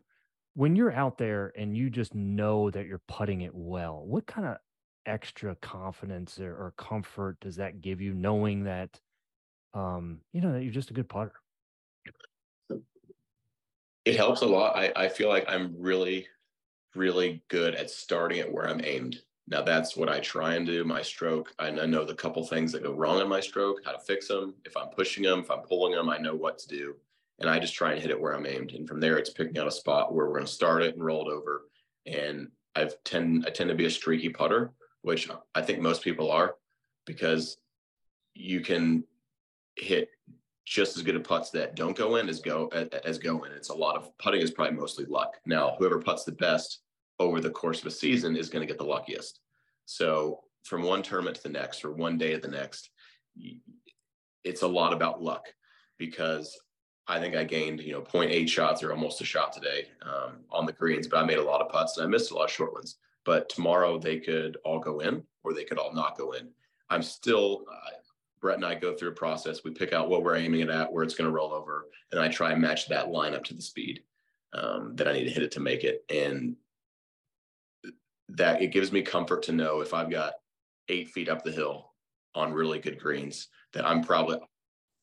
when 0.54 0.76
you're 0.76 0.92
out 0.92 1.18
there 1.18 1.54
and 1.58 1.76
you 1.76 1.90
just 1.90 2.14
know 2.16 2.70
that 2.72 2.86
you're 2.86 3.02
putting 3.08 3.42
it 3.42 3.54
well, 3.54 4.04
what 4.06 4.26
kind 4.26 4.48
of 4.48 4.58
extra 5.06 5.56
confidence 5.56 6.40
or, 6.40 6.52
or 6.52 6.74
comfort 6.78 7.40
does 7.40 7.56
that 7.56 7.82
give 7.82 8.02
you 8.02 8.14
knowing 8.14 8.64
that 8.64 9.00
um 9.74 10.20
you 10.32 10.42
know 10.42 10.52
that 10.52 10.64
you're 10.64 10.72
just 10.72 10.92
a 10.92 10.94
good 10.94 11.10
putter? 11.10 11.34
It 14.06 14.16
helps 14.16 14.42
a 14.42 14.46
lot. 14.46 14.76
I, 14.76 14.92
I 14.96 15.10
feel 15.10 15.30
like 15.30 15.46
i'm 15.48 15.76
really 15.78 16.28
really 16.96 17.44
good 17.48 17.74
at 17.76 17.90
starting 17.90 18.40
at 18.40 18.52
where 18.52 18.68
i'm 18.68 18.84
aimed 18.84 19.22
now 19.51 19.62
that's 19.62 19.96
what 19.96 20.10
i 20.10 20.20
try 20.20 20.55
and 20.55 20.65
do 20.65 20.84
my 20.84 21.01
stroke. 21.01 21.53
I 21.60 21.70
know 21.70 22.03
the 22.03 22.15
couple 22.15 22.43
things 22.43 22.72
that 22.72 22.84
go 22.84 22.93
wrong 22.93 23.22
in 23.22 23.29
my 23.29 23.39
stroke 23.39 23.81
how 23.86 23.91
to 23.91 24.00
fix 24.00 24.27
them 24.27 24.55
if 24.65 24.75
i'm 24.75 24.89
pushing 24.89 25.24
them 25.24 25.39
if 25.41 25.51
i'm 25.51 25.62
pulling 25.62 25.93
them 25.93 26.10
i 26.10 26.17
know 26.17 26.36
what 26.36 26.58
to 26.60 26.67
do. 26.67 26.96
And 27.39 27.50
i 27.50 27.60
just 27.60 27.75
try 27.75 27.91
and 27.91 28.01
hit 28.01 28.12
it 28.12 28.20
where 28.20 28.34
i'm 28.34 28.48
aimed. 28.48 28.72
And 28.72 28.88
from 28.88 29.00
there 29.00 29.17
it's 29.17 29.29
picking 29.29 29.60
out 29.60 29.67
a 29.67 29.72
spot 29.72 30.13
where 30.13 30.25
we're 30.25 30.34
going 30.34 30.46
to 30.46 30.51
start 30.51 30.81
it 30.81 30.96
and 30.96 31.05
roll 31.05 31.29
it 31.29 31.34
over. 31.34 31.63
And 32.08 32.48
i've 32.75 32.96
tend 33.03 33.46
i 33.46 33.51
tend 33.51 33.70
to 33.70 33.75
be 33.75 33.86
a 33.86 33.91
streaky 33.91 34.29
putter 34.29 34.74
which 35.01 35.29
I 35.55 35.62
think 35.62 35.79
most 35.79 36.03
people 36.03 36.31
are, 36.31 36.55
because 37.05 37.58
you 38.34 38.62
can 38.62 39.03
hit 39.75 40.10
just 40.65 40.96
as 40.96 41.03
good 41.03 41.15
of 41.15 41.24
putts 41.24 41.50
that 41.51 41.75
don't 41.75 41.98
go 41.98 42.17
in 42.17 42.29
as 42.29 42.39
go 42.39 42.67
as 42.67 43.17
go 43.17 43.43
in. 43.43 43.51
It's 43.51 43.70
a 43.70 43.75
lot 43.75 43.98
of 43.98 44.15
putting 44.20 44.41
is 44.41 44.51
probably 44.51 44.77
mostly 44.77 45.05
luck. 45.05 45.38
Now, 45.46 45.75
whoever 45.77 46.00
puts 46.00 46.24
the 46.24 46.31
best 46.34 46.81
over 47.22 47.40
the 47.40 47.50
course 47.50 47.82
of 47.82 47.88
a 47.88 47.92
season 47.92 48.36
is 48.36 48.50
going 48.50 48.62
to 48.62 48.68
get 48.68 48.78
the 48.78 48.84
luckiest. 48.84 49.40
So 49.86 50.42
from 50.63 50.84
one 50.84 51.04
tournament 51.04 51.38
to 51.38 51.44
the 51.44 51.50
next, 51.50 51.84
or 51.84 51.92
one 51.92 52.18
day 52.18 52.34
to 52.34 52.40
the 52.40 52.48
next, 52.48 52.90
it's 54.44 54.62
a 54.62 54.68
lot 54.68 54.94
about 54.94 55.22
luck 55.22 55.48
because 55.98 56.58
I 57.08 57.20
think 57.20 57.36
I 57.36 57.44
gained, 57.44 57.82
you 57.82 57.94
know, 57.94 58.01
0.8 58.01 58.48
shots 58.48 58.84
or 58.84 58.92
almost 58.92 59.22
a 59.22 59.25
shot 59.25 59.54
today 59.54 59.88
um, 60.04 60.40
on 60.50 60.66
the 60.66 60.74
greens, 60.74 61.08
but 61.08 61.18
I 61.18 61.25
made 61.25 61.40
a 61.40 61.44
lot 61.44 61.62
of 61.62 61.70
putts 61.70 61.98
and 61.98 62.06
I 62.06 62.10
missed 62.10 62.32
a 62.32 62.36
lot 62.36 62.46
of 62.46 62.51
short 62.51 62.74
ones 62.74 62.98
but 63.25 63.50
tomorrow 63.50 64.00
they 64.00 64.20
could 64.20 64.58
all 64.63 64.80
go 64.80 65.00
in 65.00 65.24
or 65.44 65.54
they 65.54 65.63
could 65.63 65.78
all 65.78 65.94
not 65.94 66.18
go 66.18 66.32
in. 66.34 66.50
I'm 66.90 67.04
still, 67.04 67.66
uh, 67.72 67.92
Brett 68.40 68.58
and 68.58 68.66
I 68.66 68.75
go 68.75 68.96
through 68.96 69.10
a 69.10 69.13
process. 69.13 69.63
We 69.63 69.72
pick 69.72 69.94
out 69.94 70.10
what 70.10 70.24
we're 70.24 70.36
aiming 70.36 70.62
it 70.62 70.70
at, 70.70 70.92
where 70.92 71.04
it's 71.04 71.13
going 71.13 71.30
to 71.30 71.36
roll 71.36 71.54
over, 71.54 71.88
and 72.12 72.20
I 72.20 72.28
try 72.28 72.51
and 72.51 72.62
match 72.62 72.88
that 72.90 73.10
line 73.10 73.34
up 73.34 73.44
to 73.46 73.54
the 73.54 73.62
speed 73.62 74.01
um, 74.54 74.96
that 74.96 75.08
I 75.08 75.13
need 75.13 75.25
to 75.25 75.30
hit 75.30 75.44
it 75.44 75.51
to 75.51 75.60
make 75.60 75.84
it. 75.84 76.04
And 76.10 76.56
that 78.32 78.62
it 78.62 78.72
gives 78.72 78.92
me 78.92 79.02
comfort 79.02 79.44
to 79.44 79.52
know 79.52 79.82
if 79.82 79.94
I've 79.94 80.10
got 80.10 80.34
eight 80.90 81.10
feet 81.10 81.30
up 81.30 81.44
the 81.44 81.52
hill 81.52 81.94
on 82.36 82.54
really 82.54 82.80
good 82.80 83.00
greens, 83.00 83.48
that 83.74 83.86
I'm 83.86 84.04
probably 84.04 84.40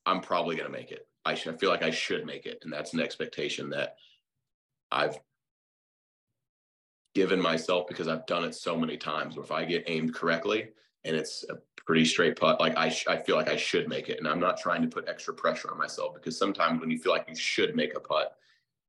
I'm 0.06 0.20
probably 0.20 0.56
going 0.56 0.70
to 0.70 0.76
make 0.76 0.90
it. 0.90 1.06
I, 1.25 1.35
should, 1.35 1.54
I 1.54 1.58
feel 1.58 1.68
like 1.68 1.82
I 1.82 1.90
should 1.90 2.25
make 2.25 2.47
it, 2.47 2.58
and 2.62 2.73
that's 2.73 2.94
an 2.94 3.00
expectation 3.00 3.68
that 3.70 3.97
I've 4.90 5.18
given 7.14 7.40
myself 7.40 7.87
because 7.87 8.08
I've 8.08 8.26
done 8.26 8.44
it 8.44 8.54
so 8.54 8.76
many 8.78 8.97
times. 8.97 9.37
Where 9.37 9.44
if 9.44 9.52
I 9.52 9.64
get 9.64 9.85
aimed 9.87 10.14
correctly 10.14 10.70
and 11.04 11.14
it's 11.14 11.44
a 11.50 11.56
pretty 11.85 12.06
straight 12.06 12.37
putt, 12.37 12.61
like 12.61 12.76
I, 12.78 12.88
sh- 12.88 13.06
I 13.06 13.18
feel 13.18 13.37
like 13.37 13.50
I 13.50 13.56
should 13.56 13.88
make 13.88 14.08
it, 14.08 14.18
and 14.18 14.26
I'm 14.26 14.40
not 14.40 14.58
trying 14.58 14.80
to 14.82 14.88
put 14.88 15.08
extra 15.08 15.35
pressure 15.35 15.70
on 15.70 15.76
myself 15.76 16.14
because 16.14 16.38
sometimes 16.38 16.80
when 16.80 16.90
you 16.90 16.99
feel 16.99 17.12
like 17.12 17.26
you 17.28 17.37
should 17.37 17.76
make 17.76 17.94
a 17.94 18.00
putt, 18.00 18.32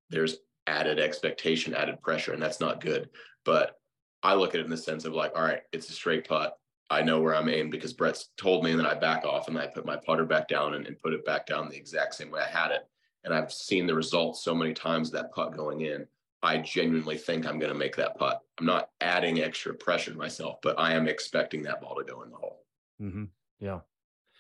there's 0.10 0.38
added 0.68 1.00
expectation, 1.00 1.74
added 1.74 2.02
pressure, 2.02 2.32
and 2.32 2.42
that's 2.42 2.62
not 2.62 2.80
good. 2.80 3.10
But 3.44 3.80
I 4.24 4.34
look 4.34 4.54
at 4.54 4.60
it 4.60 4.66
in 4.66 4.70
the 4.70 4.78
sense 4.78 5.06
of 5.06 5.14
like, 5.14 5.32
all 5.36 5.44
right, 5.44 5.62
it's 5.72 5.90
a 5.90 5.94
straight 5.94 6.28
putt. 6.28 6.58
I 6.90 7.02
know 7.02 7.22
where 7.22 7.36
I'm 7.36 7.50
aimed 7.50 7.72
because 7.72 7.94
Brett's 7.94 8.30
told 8.36 8.64
me, 8.64 8.72
and 8.72 8.80
then 8.80 8.88
I 8.88 8.96
back 8.96 9.24
off 9.24 9.48
and 9.48 9.58
I 9.58 9.68
put 9.68 9.86
my 9.86 9.96
putter 9.96 10.26
back 10.26 10.48
down 10.48 10.74
and, 10.74 10.88
and 10.88 11.00
put 11.00 11.14
it 11.14 11.24
back 11.26 11.46
down 11.46 11.70
the 11.70 11.78
exact 11.78 12.16
same 12.16 12.32
way 12.32 12.42
I 12.42 12.48
had 12.48 12.72
it. 12.72 12.88
And 13.24 13.34
I've 13.34 13.52
seen 13.52 13.86
the 13.86 13.94
results 13.94 14.44
so 14.44 14.56
many 14.56 14.74
times 14.74 15.12
that 15.12 15.32
putt 15.32 15.56
going 15.56 15.82
in. 15.82 16.08
I 16.42 16.58
genuinely 16.58 17.18
think 17.18 17.46
I'm 17.46 17.60
going 17.60 17.72
to 17.72 17.78
make 17.78 17.96
that 17.98 18.18
putt. 18.18 18.42
I'm 18.60 18.66
not 18.66 18.90
adding 19.02 19.42
extra 19.42 19.74
pressure 19.74 20.12
to 20.12 20.18
myself, 20.18 20.60
but 20.64 20.80
I 20.80 20.94
am 20.94 21.08
expecting 21.08 21.62
that 21.64 21.82
ball 21.82 21.96
to 21.96 22.04
go 22.04 22.24
in 22.24 22.30
the 22.30 22.38
hole. 22.38 22.64
Mm-hmm. 23.02 23.26
Yeah. 23.60 23.80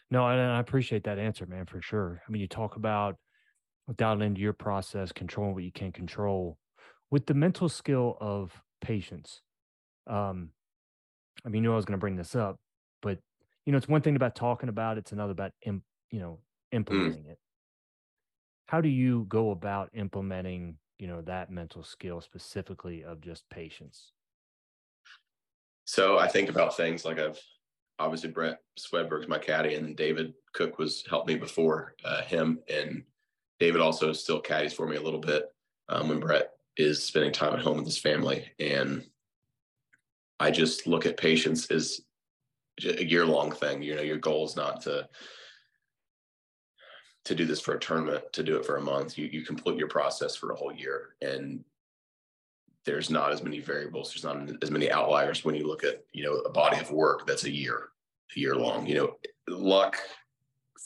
No, 0.09 0.27
and 0.27 0.39
I 0.39 0.59
appreciate 0.59 1.03
that 1.03 1.19
answer, 1.19 1.45
man, 1.45 1.65
for 1.65 1.81
sure. 1.81 2.21
I 2.27 2.31
mean, 2.31 2.41
you 2.41 2.47
talk 2.47 2.77
about 2.77 3.17
dialing 3.97 4.21
into 4.21 4.41
your 4.41 4.53
process, 4.53 5.11
controlling 5.11 5.53
what 5.53 5.63
you 5.63 5.71
can 5.71 5.91
control 5.91 6.57
with 7.11 7.25
the 7.25 7.33
mental 7.33 7.69
skill 7.69 8.17
of 8.19 8.59
patience. 8.81 9.41
Um, 10.07 10.49
I 11.45 11.49
mean, 11.49 11.63
you 11.63 11.69
know, 11.69 11.73
I 11.73 11.77
was 11.77 11.85
going 11.85 11.97
to 11.97 12.01
bring 12.01 12.15
this 12.15 12.35
up, 12.35 12.57
but 13.01 13.19
you 13.65 13.71
know, 13.71 13.77
it's 13.77 13.87
one 13.87 14.01
thing 14.01 14.15
about 14.15 14.35
talking 14.35 14.69
about 14.69 14.97
it, 14.97 15.01
it's 15.01 15.11
another 15.11 15.31
about, 15.31 15.51
you 15.63 15.81
know, 16.11 16.39
mm. 16.73 16.77
implementing 16.77 17.23
mm. 17.23 17.31
it. 17.31 17.39
How 18.67 18.81
do 18.81 18.89
you 18.89 19.25
go 19.29 19.51
about 19.51 19.89
implementing, 19.93 20.77
you 20.99 21.07
know, 21.07 21.21
that 21.21 21.51
mental 21.51 21.83
skill 21.83 22.21
specifically 22.21 23.03
of 23.03 23.21
just 23.21 23.49
patience? 23.49 24.11
So 25.85 26.19
I 26.19 26.27
think 26.27 26.49
about 26.49 26.77
things 26.77 27.03
like 27.03 27.19
I've 27.19 27.39
obviously 27.97 28.29
Brett 28.29 28.59
Swedberg's 28.79 29.27
my 29.27 29.39
caddy, 29.39 29.75
and 29.75 29.95
David 29.95 30.33
Cook 30.53 30.79
was 30.79 31.03
helped 31.09 31.27
me 31.27 31.35
before 31.35 31.95
uh, 32.05 32.21
him, 32.21 32.59
and 32.71 33.03
David 33.59 33.81
also 33.81 34.13
still 34.13 34.39
caddies 34.39 34.73
for 34.73 34.87
me 34.87 34.95
a 34.95 35.01
little 35.01 35.19
bit 35.19 35.45
um, 35.89 36.07
when 36.07 36.19
Brett 36.19 36.51
is 36.77 37.03
spending 37.03 37.31
time 37.31 37.53
at 37.53 37.59
home 37.59 37.77
with 37.77 37.85
his 37.85 37.97
family, 37.97 38.45
and 38.59 39.03
I 40.39 40.51
just 40.51 40.87
look 40.87 41.05
at 41.05 41.17
patience 41.17 41.69
as 41.71 42.01
a 42.83 43.03
year 43.03 43.25
long 43.25 43.51
thing. 43.51 43.81
You 43.81 43.95
know, 43.95 44.01
your 44.01 44.17
goal 44.17 44.45
is 44.45 44.55
not 44.55 44.81
to 44.81 45.07
to 47.25 47.35
do 47.35 47.45
this 47.45 47.59
for 47.59 47.75
a 47.75 47.79
tournament, 47.79 48.23
to 48.33 48.43
do 48.43 48.57
it 48.57 48.65
for 48.65 48.77
a 48.77 48.81
month. 48.81 49.17
You 49.17 49.29
you 49.31 49.43
complete 49.43 49.77
your 49.77 49.89
process 49.89 50.35
for 50.35 50.51
a 50.51 50.55
whole 50.55 50.73
year, 50.73 51.15
and 51.21 51.63
there's 52.85 53.09
not 53.09 53.31
as 53.31 53.43
many 53.43 53.59
variables. 53.59 54.11
There's 54.11 54.23
not 54.23 54.63
as 54.63 54.71
many 54.71 54.89
outliers 54.89 55.43
when 55.43 55.55
you 55.55 55.67
look 55.67 55.83
at 55.83 56.03
you 56.13 56.23
know 56.23 56.35
a 56.39 56.49
body 56.49 56.79
of 56.79 56.91
work 56.91 57.27
that's 57.27 57.43
a 57.43 57.51
year, 57.51 57.89
a 58.35 58.39
year 58.39 58.55
long. 58.55 58.87
You 58.87 58.95
know, 58.95 59.15
luck 59.47 59.97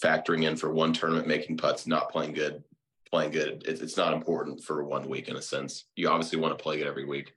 factoring 0.03 0.43
in 0.43 0.55
for 0.55 0.73
one 0.73 0.91
tournament, 0.91 1.27
making 1.27 1.57
putts, 1.57 1.85
not 1.85 2.11
playing 2.11 2.33
good, 2.33 2.63
playing 3.09 3.31
good. 3.31 3.63
It's, 3.67 3.81
it's 3.81 3.97
not 3.97 4.13
important 4.13 4.63
for 4.63 4.83
one 4.83 5.07
week 5.07 5.29
in 5.29 5.35
a 5.35 5.41
sense. 5.41 5.85
You 5.95 6.09
obviously 6.09 6.39
want 6.39 6.57
to 6.57 6.61
play 6.61 6.77
good 6.77 6.87
every 6.87 7.05
week, 7.05 7.33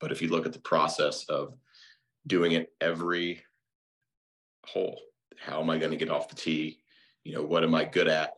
but 0.00 0.12
if 0.12 0.22
you 0.22 0.28
look 0.28 0.46
at 0.46 0.52
the 0.52 0.60
process 0.60 1.24
of 1.28 1.54
doing 2.26 2.52
it 2.52 2.72
every 2.80 3.42
hole, 4.66 5.00
how 5.38 5.60
am 5.60 5.70
I 5.70 5.78
going 5.78 5.90
to 5.90 5.96
get 5.96 6.10
off 6.10 6.28
the 6.28 6.34
tee? 6.34 6.78
You 7.24 7.34
know, 7.34 7.42
what 7.42 7.64
am 7.64 7.74
I 7.74 7.84
good 7.84 8.08
at? 8.08 8.34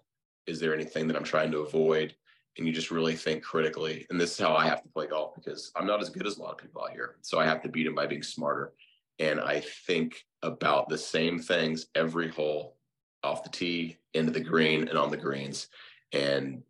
Is 0.46 0.60
there 0.60 0.74
anything 0.74 1.06
that 1.08 1.16
I'm 1.16 1.24
trying 1.24 1.50
to 1.52 1.58
avoid? 1.58 2.14
And 2.58 2.66
you 2.66 2.72
just 2.72 2.90
really 2.90 3.14
think 3.14 3.42
critically. 3.42 4.06
And 4.10 4.20
this 4.20 4.32
is 4.32 4.38
how 4.38 4.54
I 4.54 4.66
have 4.66 4.82
to 4.82 4.88
play 4.88 5.06
golf 5.06 5.34
because 5.34 5.70
I'm 5.76 5.86
not 5.86 6.02
as 6.02 6.10
good 6.10 6.26
as 6.26 6.36
a 6.36 6.42
lot 6.42 6.52
of 6.52 6.58
people 6.58 6.82
out 6.82 6.92
here. 6.92 7.16
So 7.22 7.38
I 7.38 7.46
have 7.46 7.62
to 7.62 7.68
beat 7.68 7.84
them 7.84 7.94
by 7.94 8.06
being 8.06 8.22
smarter. 8.22 8.72
And 9.18 9.40
I 9.40 9.60
think 9.86 10.24
about 10.42 10.88
the 10.88 10.98
same 10.98 11.38
things 11.38 11.86
every 11.94 12.28
hole 12.28 12.76
off 13.22 13.44
the 13.44 13.50
tee, 13.50 13.98
into 14.14 14.32
the 14.32 14.40
green, 14.40 14.88
and 14.88 14.98
on 14.98 15.10
the 15.10 15.16
greens. 15.16 15.68
And 16.12 16.62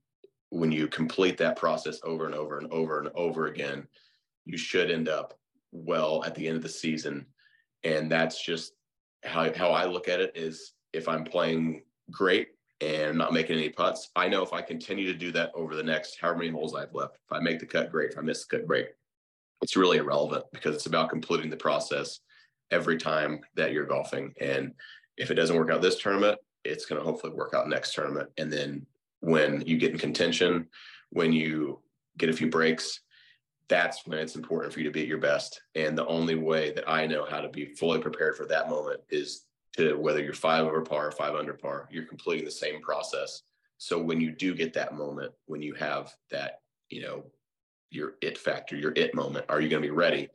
when 0.51 0.73
you 0.73 0.89
complete 0.89 1.39
that 1.39 1.57
process 1.57 2.01
over 2.03 2.27
and 2.27 2.35
over 2.35 2.59
and 2.59 2.71
over 2.73 2.99
and 2.99 3.09
over 3.15 3.47
again, 3.47 3.87
you 4.45 4.59
should 4.59 4.91
end 4.91 5.09
up 5.09 5.39
well 5.73 6.25
at 6.25 6.35
the 6.35 6.47
end 6.47 6.57
of 6.57 6.63
the 6.63 6.69
season. 6.69 7.27
And 7.85 8.11
that's 8.11 8.43
just 8.43 8.73
how, 9.25 9.53
how 9.55 9.71
I 9.71 9.87
look 9.87 10.09
at 10.09 10.21
it 10.21 10.33
is 10.35 10.73
if 10.93 11.09
I'm 11.09 11.25
playing 11.25 11.83
great 12.11 12.49
and 12.81 13.17
not 13.17 13.33
making 13.33 13.59
any 13.59 13.69
putts, 13.69 14.11
I 14.17 14.29
know 14.29 14.43
if 14.43 14.53
I 14.53 14.63
continue 14.63 15.07
to 15.13 15.19
do 15.19 15.31
that 15.33 15.53
over 15.55 15.75
the 15.77 15.83
next 15.83 16.19
however 16.21 16.39
many 16.39 16.51
holes 16.51 16.75
I've 16.75 16.95
left, 16.95 17.17
if 17.17 17.33
I 17.33 17.41
make 17.41 17.61
the 17.61 17.67
cut, 17.67 17.91
great. 17.91 18.13
If 18.13 18.19
I 18.19 18.23
miss 18.23 18.47
the 18.47 18.57
cut, 18.57 18.67
great. 18.67 18.89
It's 19.63 19.77
really 19.77 19.99
irrelevant 19.99 20.47
because 20.53 20.75
it's 20.75 20.87
about 20.87 21.11
completing 21.11 21.51
the 21.51 21.57
process 21.57 22.21
every 22.71 22.97
time 22.97 23.41
that 23.57 23.73
you're 23.73 23.87
golfing. 23.87 24.33
And 24.41 24.73
if 25.17 25.31
it 25.31 25.35
doesn't 25.35 25.57
work 25.57 25.71
out 25.71 25.83
this 25.83 26.01
tournament, 26.01 26.39
it's 26.65 26.87
going 26.87 27.01
to 27.01 27.05
hopefully 27.05 27.35
work 27.35 27.53
out 27.55 27.69
next 27.69 27.95
tournament. 27.95 28.31
And 28.39 28.53
then 28.53 28.87
when 29.21 29.63
you 29.67 29.77
get 29.77 29.93
in 29.93 29.99
contention, 29.99 30.69
when 31.11 31.33
you 31.33 31.81
get 32.17 32.31
a 32.31 32.35
few 32.35 32.49
breaks, 32.49 33.01
that's 33.71 34.05
when 34.05 34.19
it's 34.19 34.35
important 34.35 34.75
for 34.75 34.81
you 34.81 34.85
to 34.85 34.91
be 34.91 35.03
at 35.03 35.07
your 35.07 35.19
best. 35.19 35.63
And 35.77 35.97
the 35.97 36.07
only 36.07 36.35
way 36.35 36.73
that 36.73 36.91
I 36.91 37.07
know 37.07 37.25
how 37.25 37.41
to 37.41 37.49
be 37.49 37.67
fully 37.67 38.01
prepared 38.01 38.37
for 38.37 38.45
that 38.47 38.69
moment 38.69 39.01
is 39.11 39.45
to 39.77 39.95
whether 39.95 40.21
you're 40.21 40.35
five 40.35 40.67
over 40.67 40.83
par 40.83 41.07
or 41.07 41.13
five 41.13 41.37
under 41.37 41.55
par, 41.55 41.89
you're 41.91 42.05
completing 42.05 42.45
the 42.45 42.51
same 42.51 42.83
process. 42.83 43.43
So 43.79 44.03
when 44.03 44.21
you 44.21 44.33
do 44.33 44.57
get 44.57 44.75
that 44.75 44.95
moment, 44.95 45.33
when 45.47 45.63
you 45.63 45.75
have 45.75 46.13
that, 46.33 46.61
you 46.91 47.03
know, 47.03 47.23
your 47.93 48.15
it 48.21 48.37
factor, 48.37 48.77
your 48.77 48.93
it 48.97 49.15
moment, 49.15 49.47
are 49.49 49.61
you 49.61 49.69
going 49.69 49.83
to 49.83 49.89
be 49.89 49.95
ready? 49.95 50.29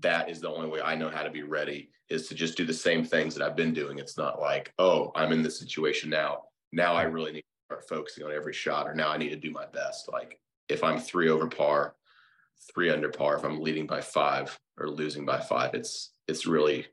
That 0.00 0.30
is 0.30 0.40
the 0.40 0.50
only 0.50 0.68
way 0.68 0.80
I 0.80 0.96
know 0.96 1.10
how 1.10 1.22
to 1.22 1.30
be 1.30 1.42
ready 1.42 1.90
is 2.08 2.28
to 2.28 2.34
just 2.34 2.56
do 2.56 2.64
the 2.64 2.72
same 2.72 3.04
things 3.04 3.34
that 3.34 3.44
I've 3.44 3.56
been 3.56 3.74
doing. 3.74 3.98
It's 3.98 4.16
not 4.16 4.40
like, 4.40 4.72
oh, 4.78 5.12
I'm 5.14 5.32
in 5.32 5.42
this 5.42 5.58
situation 5.58 6.08
now. 6.08 6.44
Now 6.72 6.94
I 6.94 7.02
really 7.02 7.32
need 7.32 7.42
to 7.42 7.74
start 7.74 7.88
focusing 7.88 8.24
on 8.24 8.32
every 8.32 8.54
shot, 8.54 8.88
or 8.88 8.94
now 8.94 9.10
I 9.10 9.18
need 9.18 9.30
to 9.30 9.36
do 9.36 9.50
my 9.50 9.66
best. 9.66 10.10
Like 10.10 10.40
if 10.70 10.82
I'm 10.82 10.98
three 10.98 11.28
over 11.28 11.46
par, 11.46 11.94
three 12.72 12.90
under 12.90 13.08
par 13.08 13.36
if 13.36 13.44
I'm 13.44 13.60
leading 13.60 13.86
by 13.86 14.00
five 14.00 14.58
or 14.78 14.88
losing 14.88 15.24
by 15.24 15.40
five. 15.40 15.74
It's 15.74 16.12
it's 16.28 16.46
really 16.46 16.86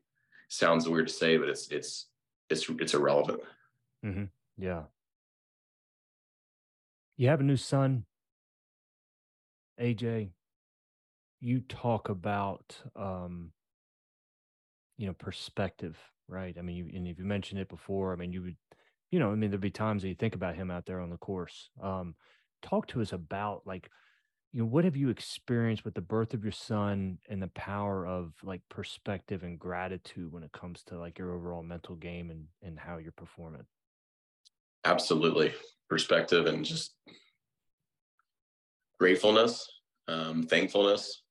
sounds 0.49 0.87
weird 0.87 1.07
to 1.07 1.13
say, 1.13 1.37
but 1.37 1.49
it's 1.49 1.69
it's 1.69 2.07
it's 2.49 2.69
it's 2.79 2.93
irrelevant. 2.93 3.41
Mm-hmm. 4.05 4.25
Yeah. 4.57 4.83
You 7.17 7.29
have 7.29 7.39
a 7.39 7.43
new 7.43 7.57
son, 7.57 8.05
AJ. 9.81 10.29
You 11.39 11.61
talk 11.61 12.09
about 12.09 12.77
um, 12.95 13.51
you 14.97 15.07
know 15.07 15.13
perspective, 15.13 15.97
right? 16.27 16.55
I 16.57 16.61
mean, 16.61 16.75
you, 16.75 16.89
and 16.93 17.07
if 17.07 17.17
you 17.17 17.25
mentioned 17.25 17.59
it 17.59 17.69
before, 17.69 18.13
I 18.13 18.15
mean, 18.15 18.33
you 18.33 18.43
would, 18.43 18.55
you 19.11 19.19
know, 19.19 19.31
I 19.31 19.35
mean, 19.35 19.49
there'd 19.49 19.61
be 19.61 19.71
times 19.71 20.01
that 20.01 20.09
you 20.09 20.15
think 20.15 20.35
about 20.35 20.55
him 20.55 20.69
out 20.69 20.85
there 20.85 20.99
on 20.99 21.09
the 21.09 21.17
course. 21.17 21.69
Um, 21.81 22.15
talk 22.61 22.87
to 22.87 23.01
us 23.01 23.13
about 23.13 23.63
like 23.65 23.89
you 24.53 24.61
know 24.61 24.65
what 24.65 24.85
have 24.85 24.95
you 24.95 25.09
experienced 25.09 25.85
with 25.85 25.93
the 25.93 26.01
birth 26.01 26.33
of 26.33 26.43
your 26.43 26.51
son 26.51 27.19
and 27.29 27.41
the 27.41 27.49
power 27.49 28.07
of 28.07 28.33
like 28.43 28.61
perspective 28.69 29.43
and 29.43 29.59
gratitude 29.59 30.31
when 30.31 30.43
it 30.43 30.51
comes 30.51 30.83
to 30.83 30.97
like 30.97 31.19
your 31.19 31.33
overall 31.33 31.63
mental 31.63 31.95
game 31.95 32.29
and 32.31 32.45
and 32.61 32.79
how 32.79 32.97
you're 32.97 33.11
performing? 33.11 33.65
Absolutely. 34.85 35.53
Perspective 35.89 36.45
and 36.45 36.65
just 36.65 36.95
gratefulness 38.99 39.67
um, 40.07 40.43
thankfulness 40.43 41.23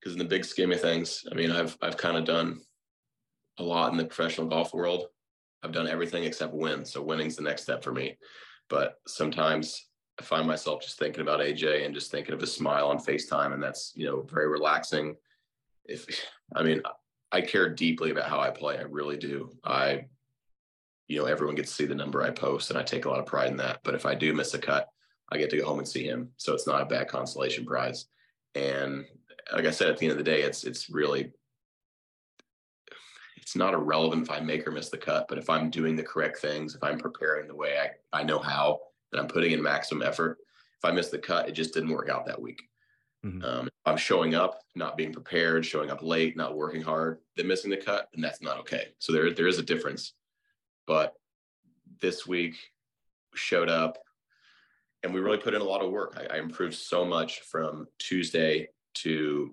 because 0.00 0.14
in 0.14 0.18
the 0.18 0.24
big 0.24 0.44
scheme 0.44 0.72
of 0.72 0.80
things 0.80 1.24
i 1.30 1.34
mean 1.34 1.50
i've 1.50 1.76
i've 1.82 1.98
kind 1.98 2.16
of 2.16 2.24
done 2.24 2.58
a 3.58 3.62
lot 3.62 3.92
in 3.92 3.98
the 3.98 4.04
professional 4.04 4.48
golf 4.48 4.72
world. 4.74 5.06
I've 5.62 5.72
done 5.72 5.88
everything 5.88 6.24
except 6.24 6.54
win 6.54 6.84
so 6.84 7.02
winning's 7.02 7.36
the 7.36 7.42
next 7.42 7.62
step 7.62 7.84
for 7.84 7.92
me. 7.92 8.16
But 8.68 8.94
sometimes 9.06 9.88
I 10.18 10.22
find 10.22 10.46
myself 10.46 10.82
just 10.82 10.98
thinking 10.98 11.22
about 11.22 11.40
AJ 11.40 11.84
and 11.84 11.94
just 11.94 12.10
thinking 12.10 12.34
of 12.34 12.40
his 12.40 12.54
smile 12.54 12.88
on 12.88 12.98
FaceTime, 12.98 13.54
and 13.54 13.62
that's 13.62 13.92
you 13.96 14.06
know 14.06 14.22
very 14.22 14.48
relaxing. 14.48 15.16
If 15.84 16.06
I 16.54 16.62
mean, 16.62 16.82
I 17.32 17.40
care 17.40 17.68
deeply 17.68 18.10
about 18.10 18.28
how 18.28 18.40
I 18.40 18.50
play. 18.50 18.78
I 18.78 18.82
really 18.82 19.16
do. 19.16 19.50
I, 19.64 20.04
you 21.08 21.18
know, 21.18 21.24
everyone 21.24 21.56
gets 21.56 21.70
to 21.70 21.76
see 21.76 21.86
the 21.86 21.94
number 21.94 22.22
I 22.22 22.30
post, 22.30 22.70
and 22.70 22.78
I 22.78 22.82
take 22.82 23.06
a 23.06 23.08
lot 23.08 23.18
of 23.18 23.26
pride 23.26 23.50
in 23.50 23.56
that. 23.58 23.80
But 23.84 23.94
if 23.94 24.06
I 24.06 24.14
do 24.14 24.34
miss 24.34 24.54
a 24.54 24.58
cut, 24.58 24.88
I 25.30 25.38
get 25.38 25.50
to 25.50 25.58
go 25.58 25.66
home 25.66 25.78
and 25.78 25.88
see 25.88 26.04
him, 26.04 26.30
so 26.36 26.52
it's 26.52 26.66
not 26.66 26.82
a 26.82 26.86
bad 26.86 27.08
consolation 27.08 27.64
prize. 27.64 28.06
And 28.54 29.06
like 29.52 29.64
I 29.64 29.70
said, 29.70 29.88
at 29.88 29.98
the 29.98 30.06
end 30.06 30.12
of 30.12 30.18
the 30.18 30.30
day, 30.30 30.42
it's 30.42 30.64
it's 30.64 30.90
really 30.90 31.32
it's 33.38 33.56
not 33.56 33.74
irrelevant 33.74 34.22
if 34.22 34.30
I 34.30 34.40
make 34.40 34.66
or 34.66 34.70
miss 34.70 34.88
the 34.88 34.98
cut, 34.98 35.26
but 35.28 35.36
if 35.36 35.50
I'm 35.50 35.68
doing 35.68 35.96
the 35.96 36.02
correct 36.02 36.38
things, 36.38 36.76
if 36.76 36.82
I'm 36.82 36.98
preparing 36.98 37.48
the 37.48 37.56
way 37.56 37.76
I, 37.76 38.20
I 38.20 38.22
know 38.22 38.38
how, 38.38 38.78
and 39.12 39.20
I'm 39.20 39.28
putting 39.28 39.52
in 39.52 39.62
maximum 39.62 40.02
effort, 40.02 40.38
if 40.78 40.84
I 40.84 40.90
miss 40.90 41.08
the 41.08 41.18
cut, 41.18 41.48
it 41.48 41.52
just 41.52 41.74
didn't 41.74 41.90
work 41.90 42.08
out 42.08 42.26
that 42.26 42.40
week. 42.40 42.62
Mm-hmm. 43.24 43.44
Um, 43.44 43.68
I'm 43.86 43.96
showing 43.96 44.34
up, 44.34 44.60
not 44.74 44.96
being 44.96 45.12
prepared, 45.12 45.64
showing 45.64 45.90
up 45.90 46.02
late, 46.02 46.36
not 46.36 46.56
working 46.56 46.82
hard, 46.82 47.18
then 47.36 47.46
missing 47.46 47.70
the 47.70 47.76
cut, 47.76 48.08
and 48.14 48.24
that's 48.24 48.42
not 48.42 48.58
okay. 48.60 48.88
So 48.98 49.12
there, 49.12 49.32
there 49.32 49.46
is 49.46 49.58
a 49.58 49.62
difference. 49.62 50.14
But 50.86 51.14
this 52.00 52.26
week 52.26 52.56
showed 53.34 53.70
up 53.70 53.98
and 55.02 55.12
we 55.12 55.20
really 55.20 55.38
put 55.38 55.54
in 55.54 55.60
a 55.60 55.64
lot 55.64 55.82
of 55.82 55.90
work. 55.90 56.16
I, 56.18 56.36
I 56.36 56.38
improved 56.38 56.74
so 56.74 57.04
much 57.04 57.40
from 57.40 57.86
Tuesday 57.98 58.68
to 58.94 59.52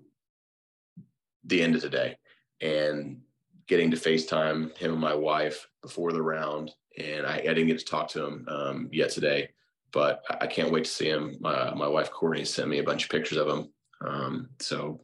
the 1.45 1.61
end 1.61 1.75
of 1.75 1.81
today 1.81 2.17
and 2.61 3.21
getting 3.67 3.91
to 3.91 3.97
FaceTime 3.97 4.75
him 4.77 4.91
and 4.93 5.01
my 5.01 5.15
wife 5.15 5.67
before 5.81 6.11
the 6.11 6.21
round. 6.21 6.71
And 6.99 7.25
I, 7.25 7.35
I 7.35 7.53
didn't 7.53 7.67
get 7.67 7.79
to 7.79 7.85
talk 7.85 8.09
to 8.09 8.25
him 8.25 8.45
um, 8.49 8.89
yet 8.91 9.09
today, 9.09 9.49
but 9.91 10.23
I 10.41 10.47
can't 10.47 10.71
wait 10.71 10.83
to 10.85 10.89
see 10.89 11.09
him. 11.09 11.35
My, 11.39 11.73
my 11.73 11.87
wife 11.87 12.11
Courtney 12.11 12.45
sent 12.45 12.69
me 12.69 12.79
a 12.79 12.83
bunch 12.83 13.05
of 13.05 13.09
pictures 13.09 13.37
of 13.37 13.47
him. 13.47 13.69
Um, 14.05 14.49
so 14.59 15.01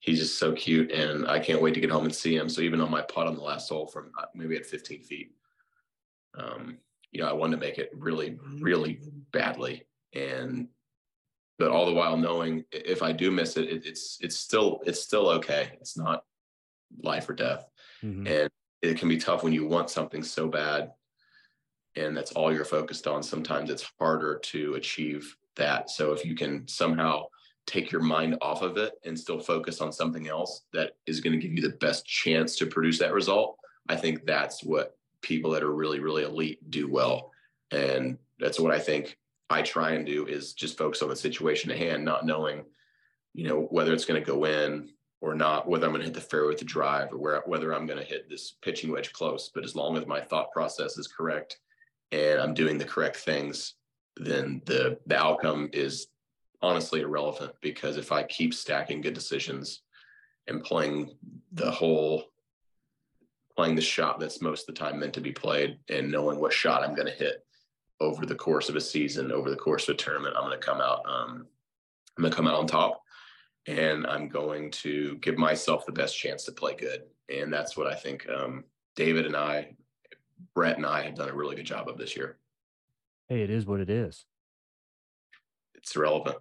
he's 0.00 0.20
just 0.20 0.38
so 0.38 0.52
cute, 0.52 0.92
and 0.92 1.26
I 1.28 1.38
can't 1.38 1.60
wait 1.60 1.74
to 1.74 1.80
get 1.80 1.90
home 1.90 2.04
and 2.04 2.14
see 2.14 2.36
him. 2.36 2.48
So 2.48 2.60
even 2.60 2.80
on 2.80 2.90
my 2.90 3.02
putt 3.02 3.26
on 3.26 3.34
the 3.34 3.42
last 3.42 3.68
hole 3.68 3.86
from 3.86 4.10
uh, 4.18 4.26
maybe 4.34 4.56
at 4.56 4.66
15 4.66 5.02
feet, 5.02 5.32
um, 6.38 6.78
you 7.10 7.20
know, 7.20 7.28
I 7.28 7.32
wanted 7.32 7.56
to 7.56 7.66
make 7.66 7.78
it 7.78 7.90
really, 7.94 8.38
really 8.60 9.00
badly, 9.32 9.86
and 10.14 10.68
but 11.58 11.70
all 11.70 11.86
the 11.86 11.94
while 11.94 12.16
knowing 12.16 12.64
if 12.70 13.02
I 13.02 13.12
do 13.12 13.30
miss 13.30 13.56
it, 13.56 13.68
it 13.68 13.86
it's 13.86 14.18
it's 14.20 14.36
still 14.36 14.80
it's 14.86 15.02
still 15.02 15.28
okay. 15.30 15.70
It's 15.80 15.96
not 15.96 16.24
life 17.02 17.28
or 17.28 17.34
death, 17.34 17.66
mm-hmm. 18.04 18.26
and 18.26 18.50
it 18.86 18.98
can 18.98 19.08
be 19.08 19.18
tough 19.18 19.42
when 19.42 19.52
you 19.52 19.66
want 19.66 19.90
something 19.90 20.22
so 20.22 20.48
bad 20.48 20.92
and 21.96 22.16
that's 22.16 22.32
all 22.32 22.52
you're 22.52 22.64
focused 22.64 23.06
on. 23.06 23.22
Sometimes 23.22 23.70
it's 23.70 23.90
harder 23.98 24.38
to 24.38 24.74
achieve 24.74 25.34
that. 25.56 25.90
So 25.90 26.12
if 26.12 26.24
you 26.24 26.34
can 26.34 26.68
somehow 26.68 27.24
take 27.66 27.90
your 27.90 28.02
mind 28.02 28.36
off 28.40 28.62
of 28.62 28.76
it 28.76 28.94
and 29.04 29.18
still 29.18 29.40
focus 29.40 29.80
on 29.80 29.92
something 29.92 30.28
else 30.28 30.62
that 30.72 30.92
is 31.06 31.20
going 31.20 31.32
to 31.32 31.38
give 31.38 31.52
you 31.52 31.62
the 31.62 31.76
best 31.78 32.06
chance 32.06 32.56
to 32.56 32.66
produce 32.66 32.98
that 32.98 33.12
result 33.12 33.58
i 33.88 33.96
think 33.96 34.24
that's 34.24 34.62
what 34.62 34.96
people 35.20 35.50
that 35.50 35.62
are 35.62 35.74
really 35.74 36.00
really 36.00 36.22
elite 36.22 36.70
do 36.70 36.88
well. 36.88 37.32
And 37.72 38.18
that's 38.38 38.60
what 38.60 38.72
i 38.72 38.78
think 38.78 39.18
i 39.50 39.62
try 39.62 39.92
and 39.92 40.06
do 40.06 40.26
is 40.26 40.52
just 40.52 40.78
focus 40.78 41.02
on 41.02 41.08
the 41.08 41.16
situation 41.16 41.70
at 41.70 41.78
hand 41.78 42.04
not 42.04 42.24
knowing 42.24 42.64
you 43.34 43.48
know 43.48 43.62
whether 43.70 43.92
it's 43.92 44.04
going 44.04 44.22
to 44.22 44.26
go 44.26 44.44
in 44.44 44.90
or 45.20 45.34
not 45.34 45.68
whether 45.68 45.86
i'm 45.86 45.92
going 45.92 46.00
to 46.00 46.06
hit 46.06 46.14
the 46.14 46.20
fairway 46.20 46.48
with 46.48 46.58
the 46.58 46.64
drive 46.64 47.12
or 47.12 47.18
where, 47.18 47.42
whether 47.46 47.74
i'm 47.74 47.86
going 47.86 47.98
to 47.98 48.04
hit 48.04 48.28
this 48.28 48.56
pitching 48.62 48.90
wedge 48.90 49.12
close 49.12 49.50
but 49.54 49.64
as 49.64 49.74
long 49.74 49.96
as 49.96 50.06
my 50.06 50.20
thought 50.20 50.52
process 50.52 50.98
is 50.98 51.08
correct 51.08 51.58
and 52.12 52.40
i'm 52.40 52.54
doing 52.54 52.78
the 52.78 52.84
correct 52.84 53.16
things 53.16 53.74
then 54.18 54.62
the 54.64 54.98
the 55.06 55.16
outcome 55.16 55.68
is 55.72 56.08
honestly 56.62 57.02
irrelevant 57.02 57.52
because 57.60 57.96
if 57.96 58.12
I 58.12 58.22
keep 58.22 58.54
stacking 58.54 59.00
good 59.00 59.14
decisions 59.14 59.82
and 60.46 60.62
playing 60.62 61.16
the 61.52 61.70
whole 61.70 62.24
playing 63.56 63.76
the 63.76 63.82
shot 63.82 64.20
that's 64.20 64.42
most 64.42 64.68
of 64.68 64.74
the 64.74 64.80
time 64.80 64.98
meant 64.98 65.14
to 65.14 65.20
be 65.20 65.32
played 65.32 65.78
and 65.88 66.10
knowing 66.10 66.38
what 66.38 66.52
shot 66.52 66.82
I'm 66.82 66.94
going 66.94 67.06
to 67.06 67.12
hit 67.12 67.44
over 68.00 68.26
the 68.26 68.34
course 68.34 68.68
of 68.68 68.76
a 68.76 68.80
season, 68.80 69.32
over 69.32 69.48
the 69.48 69.56
course 69.56 69.88
of 69.88 69.94
a 69.94 69.98
tournament, 69.98 70.34
I'm 70.36 70.44
going 70.46 70.58
to 70.58 70.66
come 70.66 70.82
out. 70.82 71.00
Um, 71.06 71.46
I'm 72.16 72.22
going 72.22 72.30
to 72.30 72.36
come 72.36 72.46
out 72.46 72.58
on 72.58 72.66
top, 72.66 73.00
and 73.66 74.06
I'm 74.06 74.28
going 74.28 74.70
to 74.70 75.16
give 75.16 75.38
myself 75.38 75.86
the 75.86 75.92
best 75.92 76.18
chance 76.18 76.44
to 76.44 76.52
play 76.52 76.74
good. 76.74 77.02
And 77.28 77.52
that's 77.52 77.76
what 77.76 77.86
I 77.86 77.94
think 77.94 78.26
um, 78.28 78.64
David 78.94 79.26
and 79.26 79.36
I, 79.36 79.74
Brett 80.54 80.76
and 80.76 80.86
I, 80.86 81.02
have 81.02 81.16
done 81.16 81.28
a 81.28 81.34
really 81.34 81.56
good 81.56 81.66
job 81.66 81.88
of 81.88 81.98
this 81.98 82.16
year. 82.16 82.38
Hey, 83.28 83.42
it 83.42 83.50
is 83.50 83.66
what 83.66 83.80
it 83.80 83.90
is 83.90 84.26
it's 85.86 85.94
irrelevant. 85.94 86.36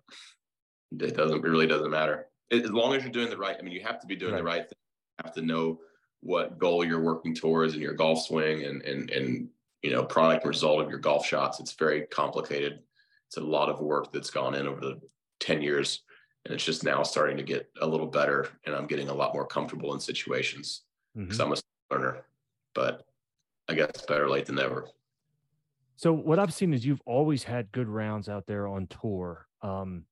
It 0.99 1.15
doesn't 1.15 1.37
it 1.37 1.43
really 1.43 1.67
doesn't 1.67 1.91
matter. 1.91 2.27
as 2.51 2.71
long 2.71 2.95
as 2.95 3.03
you're 3.03 3.11
doing 3.11 3.29
the 3.29 3.37
right, 3.37 3.55
I 3.57 3.61
mean, 3.61 3.73
you 3.73 3.81
have 3.81 3.99
to 3.99 4.07
be 4.07 4.15
doing 4.15 4.33
right. 4.33 4.39
the 4.39 4.43
right 4.43 4.61
thing. 4.61 4.79
You 5.19 5.23
have 5.25 5.35
to 5.35 5.41
know 5.41 5.79
what 6.21 6.57
goal 6.57 6.83
you're 6.83 7.03
working 7.03 7.35
towards 7.35 7.75
in 7.75 7.81
your 7.81 7.93
golf 7.93 8.25
swing 8.25 8.63
and 8.63 8.81
and 8.81 9.11
and 9.11 9.49
you 9.83 9.91
know 9.91 10.03
product 10.03 10.45
result 10.45 10.81
of 10.81 10.89
your 10.89 10.99
golf 10.99 11.25
shots. 11.25 11.59
It's 11.59 11.73
very 11.73 12.07
complicated. 12.07 12.79
It's 13.27 13.37
a 13.37 13.41
lot 13.41 13.69
of 13.69 13.81
work 13.81 14.11
that's 14.11 14.31
gone 14.31 14.55
in 14.55 14.67
over 14.67 14.81
the 14.81 14.99
10 15.41 15.61
years. 15.61 16.01
And 16.45 16.53
it's 16.53 16.63
just 16.63 16.83
now 16.83 17.03
starting 17.03 17.37
to 17.37 17.43
get 17.43 17.69
a 17.81 17.87
little 17.87 18.07
better. 18.07 18.49
And 18.65 18.75
I'm 18.75 18.85
getting 18.85 19.09
a 19.09 19.13
lot 19.13 19.33
more 19.33 19.47
comfortable 19.47 19.93
in 19.93 19.99
situations 19.99 20.83
because 21.15 21.39
mm-hmm. 21.39 21.53
I'm 21.53 21.57
a 21.57 21.93
learner. 21.93 22.25
But 22.73 23.05
I 23.67 23.73
guess 23.73 24.05
better 24.07 24.29
late 24.29 24.45
than 24.45 24.55
never. 24.55 24.87
So 25.95 26.13
what 26.13 26.39
I've 26.39 26.53
seen 26.53 26.73
is 26.73 26.85
you've 26.85 27.01
always 27.05 27.43
had 27.43 27.71
good 27.71 27.87
rounds 27.87 28.29
out 28.29 28.45
there 28.45 28.67
on 28.67 28.87
tour. 28.87 29.47
Um, 29.61 30.03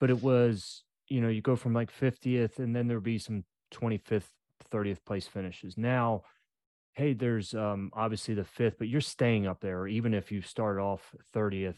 but 0.00 0.10
it 0.10 0.22
was, 0.22 0.82
you 1.08 1.20
know, 1.20 1.28
you 1.28 1.40
go 1.40 1.56
from 1.56 1.72
like 1.72 1.92
50th 1.92 2.58
and 2.58 2.74
then 2.74 2.88
there'd 2.88 3.02
be 3.02 3.18
some 3.18 3.44
25th, 3.72 4.24
30th 4.72 5.04
place 5.04 5.26
finishes. 5.26 5.76
Now, 5.76 6.22
hey, 6.94 7.12
there's 7.12 7.54
um 7.54 7.90
obviously 7.92 8.34
the 8.34 8.44
fifth, 8.44 8.78
but 8.78 8.88
you're 8.88 9.00
staying 9.00 9.46
up 9.46 9.60
there, 9.60 9.86
even 9.86 10.14
if 10.14 10.32
you 10.32 10.42
start 10.42 10.78
off 10.78 11.14
30th, 11.34 11.76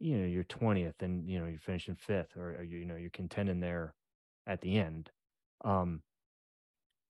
you 0.00 0.18
know, 0.18 0.26
you're 0.26 0.44
20th 0.44 1.00
and 1.00 1.28
you 1.28 1.38
know, 1.38 1.46
you're 1.46 1.58
finishing 1.58 1.96
fifth 1.96 2.36
or, 2.36 2.56
or 2.56 2.62
you, 2.62 2.84
know, 2.84 2.96
you're 2.96 3.10
contending 3.10 3.60
there 3.60 3.94
at 4.46 4.60
the 4.60 4.76
end. 4.76 5.10
Um, 5.64 6.02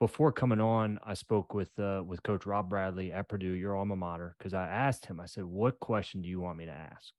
before 0.01 0.33
coming 0.33 0.61
on, 0.61 0.99
I 1.05 1.15
spoke 1.15 1.55
with 1.55 1.71
uh, 1.79 2.03
with 2.05 2.23
Coach 2.23 2.47
Rob 2.47 2.69
Bradley 2.69 3.13
at 3.13 3.29
Purdue, 3.29 3.53
your 3.53 3.77
alma 3.77 3.97
mater, 3.97 4.35
because 4.39 4.53
I 4.53 4.67
asked 4.67 5.07
him. 5.07 5.21
I 5.21 5.27
said, 5.27 5.45
"What 5.45 5.81
question 5.81 6.21
do 6.21 6.29
you 6.29 6.41
want 6.41 6.59
me 6.59 6.67
to 6.67 6.73
ask?" 6.73 7.13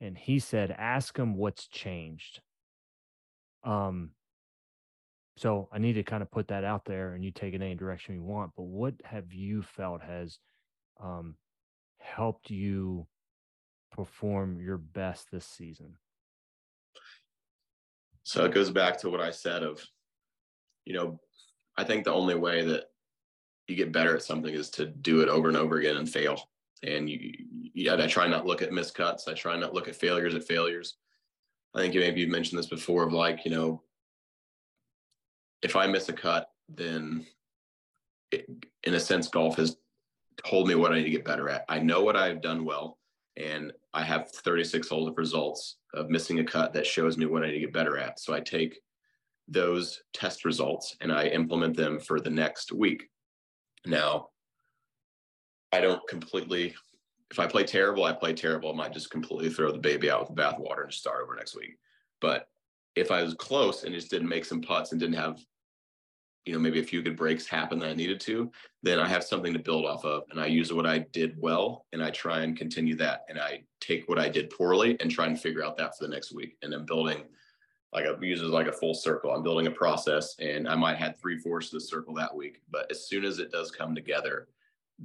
And 0.00 0.18
he 0.18 0.38
said, 0.38 0.72
"Ask 0.72 1.16
him 1.16 1.36
what's 1.36 1.66
changed." 1.68 2.40
Um. 3.62 4.10
So 5.36 5.68
I 5.72 5.78
need 5.78 5.94
to 5.94 6.02
kind 6.02 6.22
of 6.22 6.30
put 6.30 6.48
that 6.48 6.64
out 6.64 6.84
there, 6.84 7.14
and 7.14 7.24
you 7.24 7.30
take 7.30 7.54
it 7.54 7.62
any 7.62 7.74
direction 7.74 8.14
you 8.14 8.22
want. 8.22 8.52
But 8.56 8.64
what 8.64 8.94
have 9.04 9.32
you 9.32 9.62
felt 9.62 10.02
has 10.02 10.38
um, 11.00 11.36
helped 11.98 12.50
you 12.50 13.06
perform 13.94 14.60
your 14.60 14.76
best 14.76 15.30
this 15.30 15.46
season? 15.46 15.94
So 18.24 18.44
it 18.44 18.52
goes 18.52 18.70
back 18.70 18.98
to 18.98 19.10
what 19.10 19.20
I 19.20 19.30
said 19.30 19.62
of, 19.62 19.82
you 20.84 20.94
know, 20.94 21.20
I 21.76 21.84
think 21.84 22.04
the 22.04 22.12
only 22.12 22.34
way 22.34 22.64
that 22.64 22.84
you 23.68 23.76
get 23.76 23.92
better 23.92 24.16
at 24.16 24.22
something 24.22 24.52
is 24.52 24.70
to 24.70 24.86
do 24.86 25.20
it 25.20 25.28
over 25.28 25.48
and 25.48 25.56
over 25.56 25.78
again 25.78 25.96
and 25.96 26.08
fail. 26.08 26.42
And 26.82 27.08
you, 27.08 27.32
yeah, 27.74 27.94
I 27.94 28.06
try 28.06 28.26
not 28.26 28.46
look 28.46 28.62
at 28.62 28.70
miscuts. 28.70 29.28
I 29.28 29.34
try 29.34 29.56
not 29.56 29.74
look 29.74 29.88
at 29.88 29.96
failures 29.96 30.34
at 30.34 30.44
failures. 30.44 30.96
I 31.74 31.80
think 31.80 31.94
maybe 31.94 32.20
you 32.20 32.28
mentioned 32.28 32.58
this 32.58 32.66
before 32.66 33.04
of 33.04 33.12
like, 33.12 33.44
you 33.44 33.50
know, 33.50 33.82
if 35.62 35.76
I 35.76 35.86
miss 35.86 36.08
a 36.08 36.12
cut, 36.12 36.50
then 36.68 37.26
it, 38.30 38.46
in 38.82 38.94
a 38.94 39.00
sense, 39.00 39.28
golf 39.28 39.56
has 39.56 39.76
told 40.44 40.68
me 40.68 40.74
what 40.74 40.92
I 40.92 40.96
need 40.96 41.04
to 41.04 41.10
get 41.10 41.24
better 41.24 41.48
at. 41.48 41.64
I 41.68 41.78
know 41.78 42.02
what 42.02 42.16
I've 42.16 42.42
done 42.42 42.64
well, 42.64 42.98
and 43.36 43.72
I 43.94 44.02
have 44.02 44.30
36 44.30 44.88
holes 44.88 45.08
of 45.08 45.16
results 45.16 45.76
of 45.94 46.10
missing 46.10 46.40
a 46.40 46.44
cut 46.44 46.72
that 46.72 46.86
shows 46.86 47.16
me 47.16 47.26
what 47.26 47.44
I 47.44 47.46
need 47.46 47.52
to 47.52 47.60
get 47.60 47.72
better 47.72 47.96
at. 47.96 48.18
So 48.18 48.34
I 48.34 48.40
take 48.40 48.80
those 49.46 50.02
test 50.12 50.44
results 50.44 50.96
and 51.00 51.12
I 51.12 51.26
implement 51.26 51.76
them 51.76 52.00
for 52.00 52.18
the 52.18 52.30
next 52.30 52.72
week. 52.72 53.08
Now, 53.86 54.30
I 55.72 55.80
don't 55.80 56.06
completely, 56.08 56.74
if 57.30 57.38
I 57.38 57.46
play 57.46 57.62
terrible, 57.62 58.04
I 58.04 58.12
play 58.12 58.32
terrible. 58.32 58.72
I 58.72 58.76
might 58.76 58.92
just 58.92 59.10
completely 59.10 59.50
throw 59.50 59.70
the 59.70 59.78
baby 59.78 60.10
out 60.10 60.28
with 60.28 60.36
the 60.36 60.42
bathwater 60.42 60.82
and 60.82 60.92
start 60.92 61.22
over 61.22 61.36
next 61.36 61.56
week. 61.56 61.78
But 62.20 62.48
if 62.96 63.12
I 63.12 63.22
was 63.22 63.34
close 63.34 63.84
and 63.84 63.94
just 63.94 64.10
didn't 64.10 64.28
make 64.28 64.44
some 64.44 64.60
putts 64.60 64.90
and 64.90 65.00
didn't 65.00 65.16
have, 65.16 65.38
you 66.44 66.52
know, 66.52 66.58
maybe 66.58 66.80
a 66.80 66.84
few 66.84 67.02
good 67.02 67.16
breaks 67.16 67.46
happen 67.46 67.78
that 67.78 67.88
I 67.88 67.94
needed 67.94 68.20
to, 68.20 68.50
then 68.82 69.00
I 69.00 69.08
have 69.08 69.24
something 69.24 69.52
to 69.52 69.58
build 69.58 69.86
off 69.86 70.04
of. 70.04 70.24
And 70.30 70.38
I 70.38 70.46
use 70.46 70.72
what 70.72 70.86
I 70.86 70.98
did 70.98 71.36
well 71.38 71.86
and 71.92 72.02
I 72.02 72.10
try 72.10 72.40
and 72.40 72.56
continue 72.56 72.94
that. 72.96 73.24
And 73.28 73.38
I 73.38 73.62
take 73.80 74.08
what 74.08 74.18
I 74.18 74.28
did 74.28 74.50
poorly 74.50 74.96
and 75.00 75.10
try 75.10 75.26
and 75.26 75.40
figure 75.40 75.64
out 75.64 75.78
that 75.78 75.96
for 75.96 76.04
the 76.04 76.12
next 76.12 76.32
week. 76.32 76.56
And 76.62 76.74
I'm 76.74 76.84
building 76.84 77.22
like 77.94 78.04
a 78.04 78.18
uses 78.20 78.50
like 78.50 78.66
a 78.66 78.72
full 78.72 78.92
circle. 78.92 79.30
I'm 79.30 79.42
building 79.42 79.68
a 79.68 79.70
process 79.70 80.34
and 80.38 80.68
I 80.68 80.74
might 80.74 80.98
had 80.98 81.18
three 81.18 81.38
fourths 81.38 81.68
of 81.68 81.74
the 81.74 81.86
circle 81.86 82.12
that 82.14 82.34
week. 82.34 82.60
But 82.70 82.90
as 82.90 83.08
soon 83.08 83.24
as 83.24 83.38
it 83.38 83.52
does 83.52 83.70
come 83.70 83.94
together, 83.94 84.48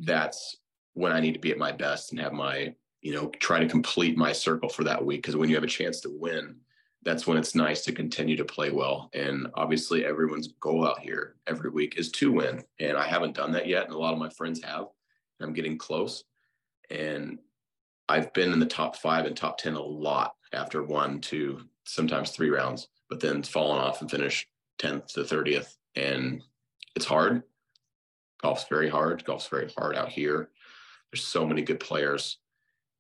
that's 0.02 0.58
when 0.93 1.12
I 1.12 1.19
need 1.19 1.34
to 1.34 1.39
be 1.39 1.52
at 1.52 1.58
my 1.58 1.71
best 1.71 2.12
and 2.12 2.19
have 2.19 2.34
my, 2.34 2.73
you 3.02 3.13
know, 3.13 3.30
try 3.39 3.60
to 3.60 3.67
complete 3.67 4.17
my 4.17 4.34
circle 4.34 4.67
for 4.67 4.84
that 4.84 5.06
week. 5.06 5.23
Cause 5.23 5.38
when 5.38 5.49
you 5.49 5.56
have 5.56 5.63
a 5.63 5.67
chance 5.67 6.02
to 6.02 6.10
win, 6.10 6.56
that's 7.04 7.26
when 7.26 7.38
it's 7.38 7.56
nice 7.56 7.84
to 7.86 7.94
continue 7.94 8.36
to 8.36 8.46
play 8.46 8.72
well. 8.72 9.10
And 9.14 9.48
obviously 9.56 10.06
everyone's 10.06 10.50
goal 10.60 10.86
out 10.86 11.00
here 11.00 11.36
every 11.48 11.70
week 11.70 11.98
is 11.98 12.12
to 12.14 12.32
win. 12.32 12.64
And 12.80 12.98
I 12.98 13.08
haven't 13.08 13.36
done 13.36 13.52
that 13.54 13.68
yet. 13.68 13.86
And 13.86 13.94
a 13.94 13.98
lot 13.98 14.14
of 14.14 14.20
my 14.20 14.30
friends 14.30 14.62
have. 14.64 14.88
I'm 15.42 15.54
getting 15.54 15.78
close. 15.78 16.26
And 16.90 17.40
I've 18.10 18.34
been 18.34 18.52
in 18.52 18.60
the 18.60 18.66
top 18.66 18.96
five 18.98 19.26
and 19.26 19.38
top 19.38 19.58
10 19.60 19.76
a 19.76 19.82
lot 19.82 20.34
after 20.52 20.84
one, 20.84 21.22
two, 21.22 21.62
sometimes 21.86 22.32
three 22.32 22.50
rounds, 22.50 22.88
but 23.10 23.20
then 23.20 23.38
it's 23.38 23.50
fallen 23.50 23.80
off 23.80 24.02
and 24.02 24.10
finish 24.10 24.48
10th 24.80 25.14
to 25.14 25.22
30th. 25.22 25.76
And 25.96 26.44
it's 26.96 27.06
hard. 27.06 27.44
Golf's 28.42 28.66
very 28.68 28.90
hard. 28.90 29.24
Golf's 29.26 29.48
very 29.48 29.72
hard 29.78 29.96
out 29.96 30.10
here. 30.10 30.50
There's 31.12 31.26
so 31.26 31.46
many 31.46 31.62
good 31.62 31.80
players. 31.80 32.40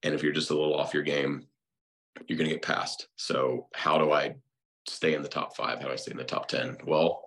And 0.03 0.13
if 0.13 0.23
you're 0.23 0.31
just 0.31 0.51
a 0.51 0.55
little 0.55 0.75
off 0.75 0.93
your 0.93 1.03
game, 1.03 1.47
you're 2.27 2.37
going 2.37 2.49
to 2.49 2.55
get 2.55 2.63
passed. 2.63 3.07
So, 3.15 3.67
how 3.73 3.97
do 3.97 4.11
I 4.11 4.35
stay 4.87 5.13
in 5.13 5.21
the 5.21 5.29
top 5.29 5.55
five? 5.55 5.79
How 5.79 5.87
do 5.87 5.93
I 5.93 5.97
stay 5.97 6.11
in 6.11 6.17
the 6.17 6.23
top 6.23 6.47
10? 6.47 6.77
Well, 6.85 7.23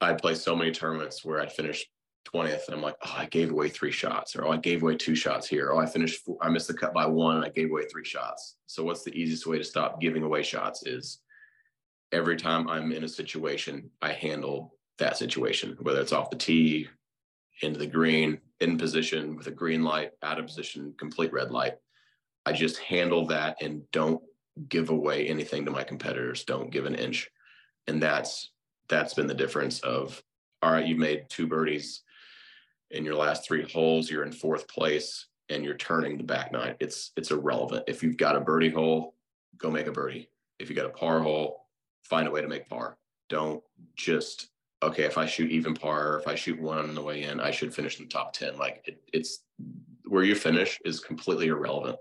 I'd 0.00 0.18
play 0.18 0.34
so 0.34 0.56
many 0.56 0.72
tournaments 0.72 1.24
where 1.24 1.40
I'd 1.40 1.52
finish 1.52 1.86
20th 2.32 2.66
and 2.66 2.76
I'm 2.76 2.82
like, 2.82 2.96
oh, 3.04 3.14
I 3.16 3.26
gave 3.26 3.50
away 3.50 3.68
three 3.68 3.90
shots, 3.90 4.36
or 4.36 4.46
oh, 4.46 4.52
I 4.52 4.56
gave 4.56 4.82
away 4.82 4.96
two 4.96 5.14
shots 5.14 5.48
here. 5.48 5.72
Oh, 5.72 5.78
I 5.78 5.86
finished, 5.86 6.24
four, 6.24 6.36
I 6.40 6.48
missed 6.48 6.68
the 6.68 6.74
cut 6.74 6.94
by 6.94 7.06
one 7.06 7.36
and 7.36 7.44
I 7.44 7.48
gave 7.48 7.70
away 7.70 7.84
three 7.86 8.04
shots. 8.04 8.56
So, 8.66 8.84
what's 8.84 9.04
the 9.04 9.14
easiest 9.14 9.46
way 9.46 9.58
to 9.58 9.64
stop 9.64 10.00
giving 10.00 10.22
away 10.22 10.42
shots 10.42 10.86
is 10.86 11.20
every 12.12 12.36
time 12.36 12.68
I'm 12.68 12.92
in 12.92 13.04
a 13.04 13.08
situation, 13.08 13.90
I 14.00 14.12
handle 14.12 14.74
that 14.98 15.16
situation, 15.16 15.76
whether 15.80 16.00
it's 16.00 16.12
off 16.12 16.30
the 16.30 16.36
tee, 16.36 16.88
into 17.62 17.78
the 17.78 17.86
green, 17.86 18.38
in 18.60 18.78
position 18.78 19.36
with 19.36 19.46
a 19.46 19.52
green 19.52 19.82
light, 19.82 20.12
out 20.22 20.38
of 20.38 20.46
position, 20.46 20.94
complete 20.98 21.32
red 21.32 21.50
light. 21.50 21.74
I 22.44 22.52
just 22.52 22.78
handle 22.78 23.26
that 23.26 23.56
and 23.60 23.88
don't 23.92 24.22
give 24.68 24.90
away 24.90 25.26
anything 25.26 25.64
to 25.64 25.70
my 25.70 25.84
competitors. 25.84 26.44
Don't 26.44 26.70
give 26.70 26.86
an 26.86 26.94
inch. 26.94 27.30
And 27.86 28.02
that's 28.02 28.50
that's 28.88 29.14
been 29.14 29.26
the 29.26 29.34
difference 29.34 29.80
of 29.80 30.22
all 30.62 30.72
right, 30.72 30.86
you've 30.86 30.98
made 30.98 31.28
two 31.28 31.46
birdies 31.46 32.02
in 32.92 33.04
your 33.04 33.16
last 33.16 33.44
three 33.44 33.68
holes, 33.72 34.10
you're 34.10 34.24
in 34.24 34.32
fourth 34.32 34.68
place 34.68 35.26
and 35.48 35.64
you're 35.64 35.76
turning 35.76 36.16
the 36.16 36.24
back 36.24 36.52
nine. 36.52 36.76
It's 36.78 37.10
it's 37.16 37.30
irrelevant. 37.30 37.84
If 37.88 38.02
you've 38.02 38.16
got 38.16 38.36
a 38.36 38.40
birdie 38.40 38.70
hole, 38.70 39.14
go 39.56 39.70
make 39.70 39.86
a 39.86 39.92
birdie. 39.92 40.30
If 40.58 40.68
you 40.70 40.76
got 40.76 40.86
a 40.86 40.90
par 40.90 41.20
hole, 41.20 41.66
find 42.02 42.28
a 42.28 42.30
way 42.30 42.42
to 42.42 42.48
make 42.48 42.68
par. 42.68 42.96
Don't 43.28 43.62
just 43.96 44.48
okay, 44.82 45.04
if 45.04 45.16
I 45.16 45.26
shoot 45.26 45.50
even 45.50 45.74
par, 45.74 46.18
if 46.18 46.26
I 46.26 46.34
shoot 46.34 46.60
one 46.60 46.78
on 46.78 46.94
the 46.94 47.02
way 47.02 47.22
in, 47.22 47.40
I 47.40 47.50
should 47.52 47.74
finish 47.74 47.98
in 47.98 48.06
the 48.06 48.10
top 48.10 48.32
10. 48.32 48.58
Like 48.58 48.82
it, 48.84 49.00
it's 49.12 49.44
where 50.06 50.24
you 50.24 50.34
finish 50.34 50.80
is 50.84 51.00
completely 51.00 51.48
irrelevant. 51.48 51.98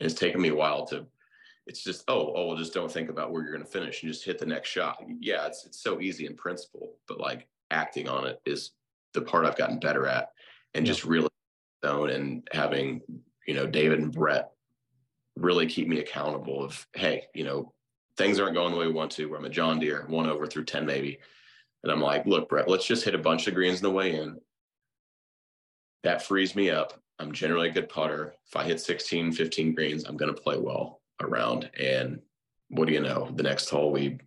And 0.00 0.10
it's 0.10 0.18
taken 0.18 0.40
me 0.40 0.48
a 0.48 0.54
while 0.54 0.86
to, 0.86 1.06
it's 1.66 1.82
just, 1.82 2.04
oh, 2.08 2.32
oh, 2.34 2.46
well, 2.46 2.56
just 2.56 2.74
don't 2.74 2.90
think 2.90 3.10
about 3.10 3.32
where 3.32 3.42
you're 3.42 3.52
going 3.52 3.64
to 3.64 3.70
finish 3.70 4.02
and 4.02 4.12
just 4.12 4.24
hit 4.24 4.38
the 4.38 4.46
next 4.46 4.68
shot. 4.68 5.02
Yeah, 5.20 5.46
it's, 5.46 5.66
it's 5.66 5.82
so 5.82 6.00
easy 6.00 6.26
in 6.26 6.34
principle, 6.34 6.94
but 7.06 7.20
like 7.20 7.46
acting 7.70 8.08
on 8.08 8.26
it 8.26 8.40
is 8.46 8.72
the 9.14 9.22
part 9.22 9.44
I've 9.44 9.58
gotten 9.58 9.78
better 9.78 10.06
at 10.06 10.30
and 10.74 10.86
yeah. 10.86 10.92
just 10.92 11.04
really 11.04 11.28
zone 11.84 12.10
and 12.10 12.48
having, 12.52 13.00
you 13.46 13.54
know, 13.54 13.66
David 13.66 14.00
and 14.00 14.12
Brett 14.12 14.50
really 15.36 15.66
keep 15.66 15.88
me 15.88 16.00
accountable 16.00 16.64
of, 16.64 16.86
hey, 16.94 17.26
you 17.34 17.44
know, 17.44 17.72
things 18.16 18.40
aren't 18.40 18.54
going 18.54 18.72
the 18.72 18.78
way 18.78 18.86
we 18.86 18.92
want 18.92 19.12
to. 19.12 19.26
where 19.26 19.38
I'm 19.38 19.44
a 19.44 19.50
John 19.50 19.78
Deere, 19.78 20.04
one 20.08 20.28
over 20.28 20.46
through 20.46 20.64
10 20.64 20.84
maybe. 20.84 21.18
And 21.82 21.92
I'm 21.92 22.00
like, 22.00 22.26
look, 22.26 22.48
Brett, 22.48 22.68
let's 22.68 22.86
just 22.86 23.04
hit 23.04 23.14
a 23.14 23.18
bunch 23.18 23.46
of 23.46 23.54
greens 23.54 23.78
in 23.78 23.84
the 23.84 23.90
way 23.90 24.14
in. 24.16 24.38
That 26.02 26.22
frees 26.22 26.56
me 26.56 26.70
up. 26.70 27.00
I'm 27.18 27.32
generally 27.32 27.68
a 27.68 27.72
good 27.72 27.88
putter. 27.88 28.34
If 28.46 28.56
I 28.56 28.64
hit 28.64 28.80
16, 28.80 29.32
15 29.32 29.74
greens, 29.74 30.04
I'm 30.04 30.16
going 30.16 30.34
to 30.34 30.40
play 30.40 30.56
well 30.56 31.00
around. 31.20 31.70
And 31.78 32.20
what 32.68 32.86
do 32.86 32.94
you 32.94 33.00
know? 33.00 33.30
The 33.34 33.42
next 33.42 33.68
hole, 33.68 33.90
we 33.90 34.18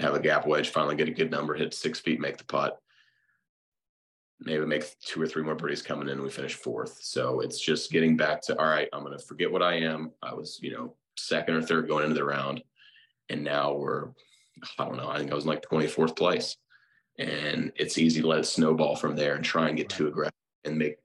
have 0.00 0.14
a 0.14 0.20
gap 0.20 0.46
wedge, 0.46 0.70
finally 0.70 0.96
get 0.96 1.08
a 1.08 1.12
good 1.12 1.30
number, 1.30 1.54
hit 1.54 1.74
six 1.74 2.00
feet, 2.00 2.20
make 2.20 2.38
the 2.38 2.44
putt. 2.44 2.78
Maybe 4.40 4.64
make 4.64 4.84
two 5.00 5.20
or 5.20 5.26
three 5.26 5.42
more 5.42 5.54
birdies 5.54 5.82
coming 5.82 6.08
in, 6.08 6.14
and 6.14 6.22
we 6.22 6.30
finish 6.30 6.54
fourth. 6.54 6.98
So 7.02 7.40
it's 7.40 7.60
just 7.60 7.92
getting 7.92 8.16
back 8.16 8.40
to 8.42 8.58
all 8.58 8.66
right. 8.66 8.88
I'm 8.92 9.04
going 9.04 9.16
to 9.16 9.24
forget 9.24 9.52
what 9.52 9.62
I 9.62 9.74
am. 9.74 10.12
I 10.22 10.32
was, 10.32 10.58
you 10.62 10.72
know, 10.72 10.94
second 11.18 11.56
or 11.56 11.62
third 11.62 11.88
going 11.88 12.04
into 12.04 12.14
the 12.14 12.24
round, 12.24 12.62
and 13.28 13.44
now 13.44 13.74
we're, 13.74 14.08
I 14.78 14.86
don't 14.86 14.96
know. 14.96 15.10
I 15.10 15.18
think 15.18 15.30
I 15.30 15.34
was 15.34 15.44
in 15.44 15.50
like 15.50 15.62
24th 15.68 16.16
place, 16.16 16.56
and 17.18 17.70
it's 17.76 17.98
easy 17.98 18.22
to 18.22 18.26
let 18.26 18.38
it 18.38 18.46
snowball 18.46 18.96
from 18.96 19.14
there 19.14 19.34
and 19.34 19.44
try 19.44 19.68
and 19.68 19.76
get 19.76 19.90
too 19.90 20.08
aggressive 20.08 20.32
and 20.64 20.78
make 20.78 20.96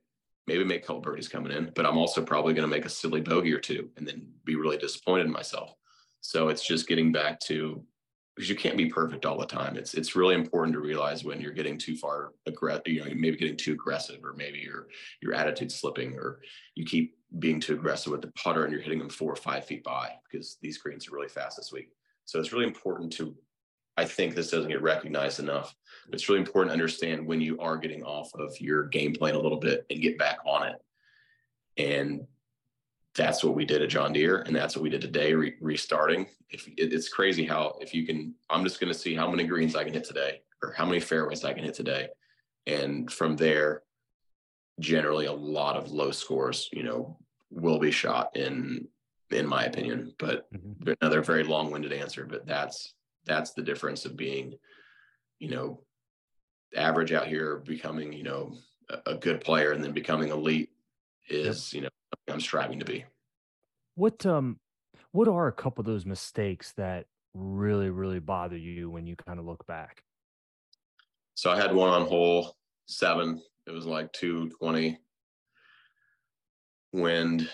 maybe 0.47 0.63
make 0.63 0.83
a 0.83 0.87
couple 0.87 1.01
birdies 1.01 1.27
coming 1.27 1.51
in, 1.51 1.71
but 1.75 1.85
I'm 1.85 1.97
also 1.97 2.21
probably 2.21 2.53
going 2.53 2.69
to 2.69 2.75
make 2.75 2.85
a 2.85 2.89
silly 2.89 3.21
bogey 3.21 3.53
or 3.53 3.59
two 3.59 3.89
and 3.97 4.07
then 4.07 4.27
be 4.43 4.55
really 4.55 4.77
disappointed 4.77 5.25
in 5.25 5.31
myself. 5.31 5.73
So 6.21 6.49
it's 6.49 6.65
just 6.65 6.87
getting 6.87 7.11
back 7.11 7.39
to 7.41 7.83
because 8.35 8.49
you 8.49 8.55
can't 8.55 8.75
be 8.75 8.87
perfect 8.87 9.25
all 9.25 9.37
the 9.37 9.45
time. 9.45 9.77
It's 9.77 9.93
it's 9.93 10.15
really 10.15 10.35
important 10.35 10.73
to 10.73 10.81
realize 10.81 11.23
when 11.23 11.39
you're 11.39 11.53
getting 11.53 11.77
too 11.77 11.95
far 11.95 12.33
aggressive, 12.45 12.87
you 12.87 12.99
know, 12.99 13.09
maybe 13.15 13.37
getting 13.37 13.55
too 13.55 13.73
aggressive, 13.73 14.19
or 14.23 14.33
maybe 14.33 14.59
your 14.59 14.87
your 15.21 15.33
attitude 15.33 15.71
slipping, 15.71 16.15
or 16.15 16.41
you 16.75 16.85
keep 16.85 17.15
being 17.39 17.59
too 17.59 17.73
aggressive 17.73 18.11
with 18.11 18.21
the 18.21 18.31
putter 18.35 18.63
and 18.63 18.73
you're 18.73 18.81
hitting 18.81 18.99
them 18.99 19.09
four 19.09 19.31
or 19.31 19.37
five 19.37 19.65
feet 19.65 19.83
by 19.83 20.11
because 20.29 20.57
these 20.61 20.77
greens 20.77 21.07
are 21.07 21.11
really 21.15 21.29
fast 21.29 21.57
this 21.57 21.71
week. 21.71 21.89
So 22.25 22.39
it's 22.39 22.51
really 22.51 22.65
important 22.65 23.13
to 23.13 23.35
I 23.97 24.05
think 24.05 24.35
this 24.35 24.51
doesn't 24.51 24.71
get 24.71 24.81
recognized 24.81 25.39
enough. 25.39 25.75
It's 26.11 26.27
really 26.27 26.41
important 26.41 26.69
to 26.69 26.73
understand 26.73 27.25
when 27.25 27.41
you 27.41 27.59
are 27.59 27.77
getting 27.77 28.03
off 28.03 28.33
of 28.35 28.59
your 28.59 28.83
game 28.83 29.13
plan 29.13 29.35
a 29.35 29.39
little 29.39 29.59
bit 29.59 29.85
and 29.89 30.01
get 30.01 30.17
back 30.17 30.39
on 30.45 30.67
it. 30.67 30.75
And 31.77 32.27
that's 33.15 33.43
what 33.43 33.55
we 33.55 33.65
did 33.65 33.81
at 33.81 33.89
John 33.89 34.13
Deere, 34.13 34.41
and 34.41 34.55
that's 34.55 34.75
what 34.75 34.83
we 34.83 34.89
did 34.89 35.01
today, 35.01 35.33
re- 35.33 35.55
restarting. 35.61 36.27
If 36.49 36.67
it, 36.67 36.93
it's 36.93 37.09
crazy 37.09 37.45
how 37.45 37.77
if 37.79 37.93
you 37.93 38.05
can, 38.05 38.35
I'm 38.49 38.63
just 38.63 38.79
going 38.79 38.91
to 38.91 38.99
see 38.99 39.15
how 39.15 39.29
many 39.29 39.45
greens 39.45 39.75
I 39.75 39.85
can 39.85 39.93
hit 39.93 40.03
today, 40.03 40.41
or 40.61 40.73
how 40.73 40.85
many 40.85 40.99
fairways 40.99 41.45
I 41.45 41.53
can 41.53 41.63
hit 41.63 41.75
today, 41.75 42.09
and 42.67 43.11
from 43.11 43.37
there, 43.37 43.83
generally 44.81 45.27
a 45.27 45.33
lot 45.33 45.77
of 45.77 45.91
low 45.91 46.11
scores, 46.11 46.69
you 46.73 46.83
know, 46.83 47.17
will 47.49 47.79
be 47.79 47.91
shot 47.91 48.35
in 48.35 48.87
in 49.31 49.47
my 49.47 49.63
opinion. 49.63 50.13
But 50.19 50.51
mm-hmm. 50.53 50.91
another 51.01 51.21
very 51.21 51.45
long-winded 51.45 51.93
answer, 51.93 52.25
but 52.25 52.45
that's 52.45 52.93
that's 53.25 53.53
the 53.53 53.61
difference 53.61 54.05
of 54.05 54.17
being, 54.17 54.53
you 55.39 55.49
know, 55.49 55.81
average 56.75 57.11
out 57.11 57.27
here, 57.27 57.57
becoming, 57.57 58.13
you 58.13 58.23
know, 58.23 58.53
a, 58.89 59.11
a 59.11 59.15
good 59.15 59.41
player 59.41 59.71
and 59.71 59.83
then 59.83 59.91
becoming 59.91 60.29
elite 60.29 60.69
is, 61.29 61.73
yep. 61.73 61.77
you 61.77 61.81
know, 61.83 62.33
I'm 62.33 62.39
striving 62.39 62.79
to 62.79 62.85
be. 62.85 63.05
What 63.95 64.25
um 64.25 64.59
what 65.11 65.27
are 65.27 65.47
a 65.47 65.53
couple 65.53 65.81
of 65.81 65.85
those 65.85 66.05
mistakes 66.05 66.73
that 66.73 67.05
really, 67.33 67.89
really 67.89 68.19
bother 68.19 68.57
you 68.57 68.89
when 68.89 69.07
you 69.07 69.15
kind 69.15 69.39
of 69.39 69.45
look 69.45 69.65
back? 69.65 70.03
So 71.35 71.49
I 71.49 71.55
had 71.55 71.73
one 71.73 71.89
on 71.89 72.05
hole 72.05 72.55
seven. 72.87 73.41
It 73.67 73.71
was 73.71 73.85
like 73.85 74.11
220 74.13 74.97
wind. 76.93 77.49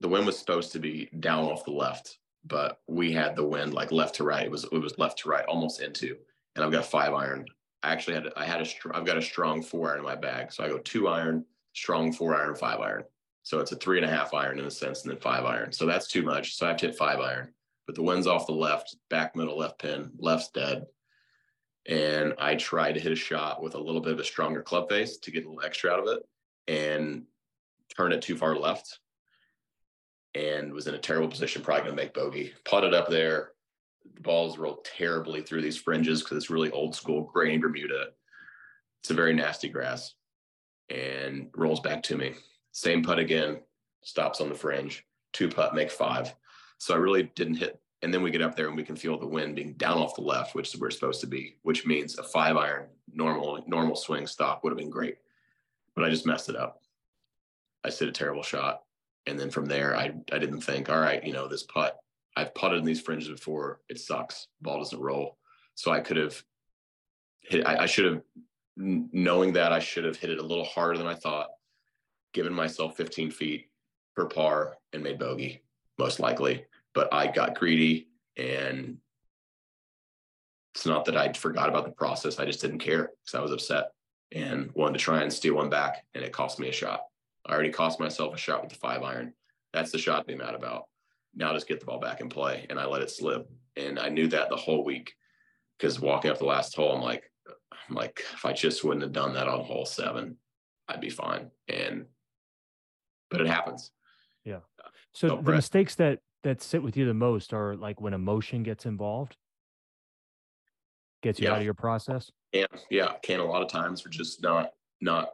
The 0.00 0.08
wind 0.08 0.26
was 0.26 0.38
supposed 0.38 0.72
to 0.72 0.78
be 0.78 1.08
down 1.20 1.44
off 1.44 1.64
the 1.64 1.72
left 1.72 2.18
but 2.44 2.80
we 2.88 3.12
had 3.12 3.36
the 3.36 3.46
wind 3.46 3.72
like 3.72 3.92
left 3.92 4.16
to 4.16 4.24
right. 4.24 4.44
It 4.44 4.50
was 4.50 4.64
it 4.64 4.78
was 4.78 4.98
left 4.98 5.18
to 5.20 5.28
right, 5.28 5.44
almost 5.46 5.80
into. 5.80 6.16
And 6.54 6.64
I've 6.64 6.72
got 6.72 6.86
five 6.86 7.12
iron. 7.12 7.46
I 7.82 7.92
actually 7.92 8.14
had 8.14 8.28
I 8.36 8.44
had 8.44 8.60
a 8.60 8.66
I've 8.94 9.06
got 9.06 9.18
a 9.18 9.22
strong 9.22 9.62
four 9.62 9.90
iron 9.90 10.00
in 10.00 10.04
my 10.04 10.16
bag, 10.16 10.52
so 10.52 10.64
I 10.64 10.68
go 10.68 10.78
two 10.78 11.08
iron, 11.08 11.44
strong 11.72 12.12
four 12.12 12.36
iron, 12.36 12.54
five 12.54 12.80
iron. 12.80 13.04
So 13.44 13.58
it's 13.58 13.72
a 13.72 13.76
three 13.76 13.98
and 13.98 14.06
a 14.06 14.10
half 14.10 14.34
iron 14.34 14.58
in 14.58 14.66
a 14.66 14.70
sense, 14.70 15.02
and 15.02 15.10
then 15.10 15.20
five 15.20 15.44
iron. 15.44 15.72
So 15.72 15.86
that's 15.86 16.08
too 16.08 16.22
much. 16.22 16.56
So 16.56 16.66
I 16.66 16.70
have 16.70 16.78
to 16.78 16.86
hit 16.86 16.96
five 16.96 17.18
iron. 17.18 17.52
But 17.86 17.96
the 17.96 18.02
wind's 18.02 18.28
off 18.28 18.46
the 18.46 18.52
left, 18.52 18.96
back 19.10 19.34
middle 19.34 19.58
left 19.58 19.80
pin, 19.80 20.12
left's 20.18 20.50
dead. 20.50 20.86
And 21.86 22.34
I 22.38 22.54
try 22.54 22.92
to 22.92 23.00
hit 23.00 23.10
a 23.10 23.16
shot 23.16 23.60
with 23.60 23.74
a 23.74 23.80
little 23.80 24.00
bit 24.00 24.12
of 24.12 24.20
a 24.20 24.24
stronger 24.24 24.62
club 24.62 24.88
face 24.88 25.16
to 25.16 25.32
get 25.32 25.44
a 25.44 25.48
little 25.48 25.64
extra 25.64 25.90
out 25.90 25.98
of 25.98 26.06
it 26.06 26.22
and 26.68 27.24
turn 27.96 28.12
it 28.12 28.22
too 28.22 28.36
far 28.36 28.54
left 28.54 29.00
and 30.34 30.72
was 30.72 30.86
in 30.86 30.94
a 30.94 30.98
terrible 30.98 31.28
position, 31.28 31.62
probably 31.62 31.84
going 31.84 31.96
to 31.96 32.02
make 32.02 32.14
bogey. 32.14 32.52
Putted 32.64 32.94
up 32.94 33.08
there. 33.08 33.52
The 34.14 34.20
balls 34.20 34.58
rolled 34.58 34.84
terribly 34.84 35.42
through 35.42 35.62
these 35.62 35.76
fringes 35.76 36.22
because 36.22 36.36
it's 36.36 36.50
really 36.50 36.70
old 36.70 36.94
school 36.94 37.22
grain 37.22 37.60
Bermuda. 37.60 38.08
It's 39.00 39.10
a 39.10 39.14
very 39.14 39.32
nasty 39.32 39.68
grass 39.68 40.14
and 40.90 41.48
rolls 41.54 41.80
back 41.80 42.02
to 42.04 42.16
me. 42.16 42.34
Same 42.72 43.02
putt 43.02 43.18
again, 43.18 43.60
stops 44.02 44.40
on 44.40 44.48
the 44.48 44.54
fringe. 44.54 45.04
Two 45.32 45.48
putt, 45.48 45.74
make 45.74 45.90
five. 45.90 46.34
So 46.78 46.94
I 46.94 46.98
really 46.98 47.30
didn't 47.34 47.56
hit. 47.56 47.80
And 48.02 48.12
then 48.12 48.22
we 48.22 48.32
get 48.32 48.42
up 48.42 48.56
there 48.56 48.66
and 48.66 48.76
we 48.76 48.82
can 48.82 48.96
feel 48.96 49.18
the 49.18 49.26
wind 49.26 49.54
being 49.54 49.74
down 49.74 49.98
off 49.98 50.16
the 50.16 50.22
left, 50.22 50.54
which 50.54 50.74
is 50.74 50.80
where 50.80 50.88
it's 50.88 50.98
supposed 50.98 51.20
to 51.20 51.28
be, 51.28 51.58
which 51.62 51.86
means 51.86 52.18
a 52.18 52.22
five 52.22 52.56
iron 52.56 52.86
normal 53.14 53.62
normal 53.66 53.94
swing 53.94 54.26
stop 54.26 54.64
would 54.64 54.70
have 54.70 54.78
been 54.78 54.90
great. 54.90 55.18
But 55.94 56.04
I 56.04 56.10
just 56.10 56.26
messed 56.26 56.48
it 56.48 56.56
up. 56.56 56.82
I 57.84 57.90
hit 57.90 58.08
a 58.08 58.12
terrible 58.12 58.42
shot 58.42 58.82
and 59.26 59.38
then 59.38 59.50
from 59.50 59.66
there, 59.66 59.96
I 59.96 60.12
I 60.32 60.38
didn't 60.38 60.60
think, 60.60 60.90
all 60.90 61.00
right, 61.00 61.24
you 61.24 61.32
know, 61.32 61.48
this 61.48 61.62
putt. 61.62 61.98
I've 62.36 62.54
putted 62.54 62.78
in 62.78 62.84
these 62.84 63.00
fringes 63.00 63.28
before. 63.28 63.80
It 63.88 64.00
sucks. 64.00 64.48
Ball 64.60 64.78
doesn't 64.78 64.98
roll. 64.98 65.36
So 65.74 65.90
I 65.92 66.00
could 66.00 66.16
have 66.16 66.42
hit. 67.40 67.66
I, 67.66 67.82
I 67.82 67.86
should 67.86 68.06
have, 68.06 68.22
knowing 68.76 69.52
that 69.52 69.72
I 69.72 69.78
should 69.78 70.04
have 70.04 70.16
hit 70.16 70.30
it 70.30 70.38
a 70.38 70.46
little 70.46 70.64
harder 70.64 70.98
than 70.98 71.06
I 71.06 71.14
thought. 71.14 71.48
Given 72.32 72.54
myself 72.54 72.96
15 72.96 73.30
feet 73.30 73.68
per 74.16 74.26
par 74.26 74.76
and 74.94 75.02
made 75.02 75.18
bogey, 75.18 75.62
most 75.98 76.20
likely. 76.20 76.64
But 76.94 77.12
I 77.12 77.26
got 77.26 77.58
greedy 77.58 78.08
and 78.36 78.96
it's 80.74 80.86
not 80.86 81.04
that 81.04 81.16
I 81.16 81.32
forgot 81.32 81.68
about 81.68 81.84
the 81.84 81.90
process. 81.90 82.38
I 82.38 82.46
just 82.46 82.60
didn't 82.60 82.78
care 82.78 83.10
because 83.22 83.38
I 83.38 83.42
was 83.42 83.52
upset 83.52 83.92
and 84.32 84.70
wanted 84.74 84.94
to 84.94 85.04
try 85.04 85.22
and 85.22 85.32
steal 85.32 85.54
one 85.54 85.68
back, 85.68 86.04
and 86.14 86.24
it 86.24 86.32
cost 86.32 86.58
me 86.58 86.68
a 86.68 86.72
shot. 86.72 87.02
I 87.46 87.52
already 87.52 87.70
cost 87.70 87.98
myself 88.00 88.34
a 88.34 88.38
shot 88.38 88.62
with 88.62 88.72
the 88.72 88.78
five 88.78 89.02
iron. 89.02 89.34
That's 89.72 89.90
the 89.90 89.98
shot 89.98 90.20
to 90.20 90.24
be 90.32 90.36
mad 90.36 90.54
about. 90.54 90.84
Now 91.34 91.52
just 91.52 91.66
get 91.68 91.80
the 91.80 91.86
ball 91.86 91.98
back 91.98 92.20
in 92.20 92.28
play. 92.28 92.66
And 92.70 92.78
I 92.78 92.84
let 92.86 93.02
it 93.02 93.10
slip. 93.10 93.48
And 93.76 93.98
I 93.98 94.08
knew 94.08 94.28
that 94.28 94.48
the 94.48 94.56
whole 94.56 94.84
week. 94.84 95.14
because 95.78 95.98
walking 95.98 96.30
up 96.30 96.38
the 96.38 96.44
last 96.44 96.76
hole, 96.76 96.94
I'm 96.94 97.02
like, 97.02 97.24
I'm 97.88 97.96
like, 97.96 98.22
if 98.34 98.44
I 98.44 98.52
just 98.52 98.84
wouldn't 98.84 99.02
have 99.02 99.12
done 99.12 99.34
that 99.34 99.48
on 99.48 99.64
hole 99.64 99.86
seven, 99.86 100.36
I'd 100.88 101.00
be 101.00 101.10
fine. 101.10 101.50
And 101.68 102.06
but 103.30 103.40
it 103.40 103.46
happens. 103.46 103.90
Yeah. 104.44 104.56
Uh, 104.84 104.88
so 105.12 105.28
Don't 105.28 105.38
the 105.38 105.44
press. 105.44 105.56
mistakes 105.56 105.94
that 105.96 106.20
that 106.44 106.60
sit 106.62 106.82
with 106.82 106.96
you 106.96 107.06
the 107.06 107.14
most 107.14 107.52
are 107.54 107.76
like 107.76 108.00
when 108.00 108.12
emotion 108.14 108.62
gets 108.62 108.84
involved, 108.84 109.36
gets 111.22 111.40
you 111.40 111.46
Yeah. 111.46 111.52
out 111.52 111.58
of 111.58 111.64
your 111.64 111.74
process. 111.74 112.30
And 112.52 112.66
yeah, 112.90 113.14
can 113.22 113.40
a 113.40 113.44
lot 113.44 113.62
of 113.62 113.68
times 113.68 114.04
we're 114.04 114.10
just 114.10 114.42
not 114.42 114.70
not 115.00 115.30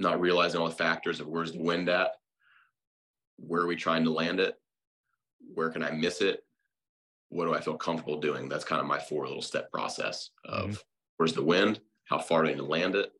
not 0.00 0.20
realizing 0.20 0.60
all 0.60 0.68
the 0.68 0.74
factors 0.74 1.20
of 1.20 1.28
where's 1.28 1.52
the 1.52 1.62
wind 1.62 1.88
at, 1.88 2.12
where 3.36 3.62
are 3.62 3.66
we 3.66 3.76
trying 3.76 4.04
to 4.04 4.10
land 4.10 4.40
it, 4.40 4.56
where 5.54 5.70
can 5.70 5.82
I 5.82 5.90
miss 5.90 6.20
it, 6.20 6.44
what 7.28 7.44
do 7.44 7.54
I 7.54 7.60
feel 7.60 7.76
comfortable 7.76 8.18
doing? 8.18 8.48
That's 8.48 8.64
kind 8.64 8.80
of 8.80 8.86
my 8.86 8.98
four 8.98 9.26
little 9.26 9.42
step 9.42 9.70
process 9.70 10.30
of 10.44 10.70
mm-hmm. 10.70 10.80
where's 11.16 11.34
the 11.34 11.44
wind, 11.44 11.80
how 12.04 12.18
far 12.18 12.42
do 12.42 12.48
I 12.48 12.52
need 12.52 12.58
to 12.58 12.64
land 12.64 12.96
it, 12.96 13.12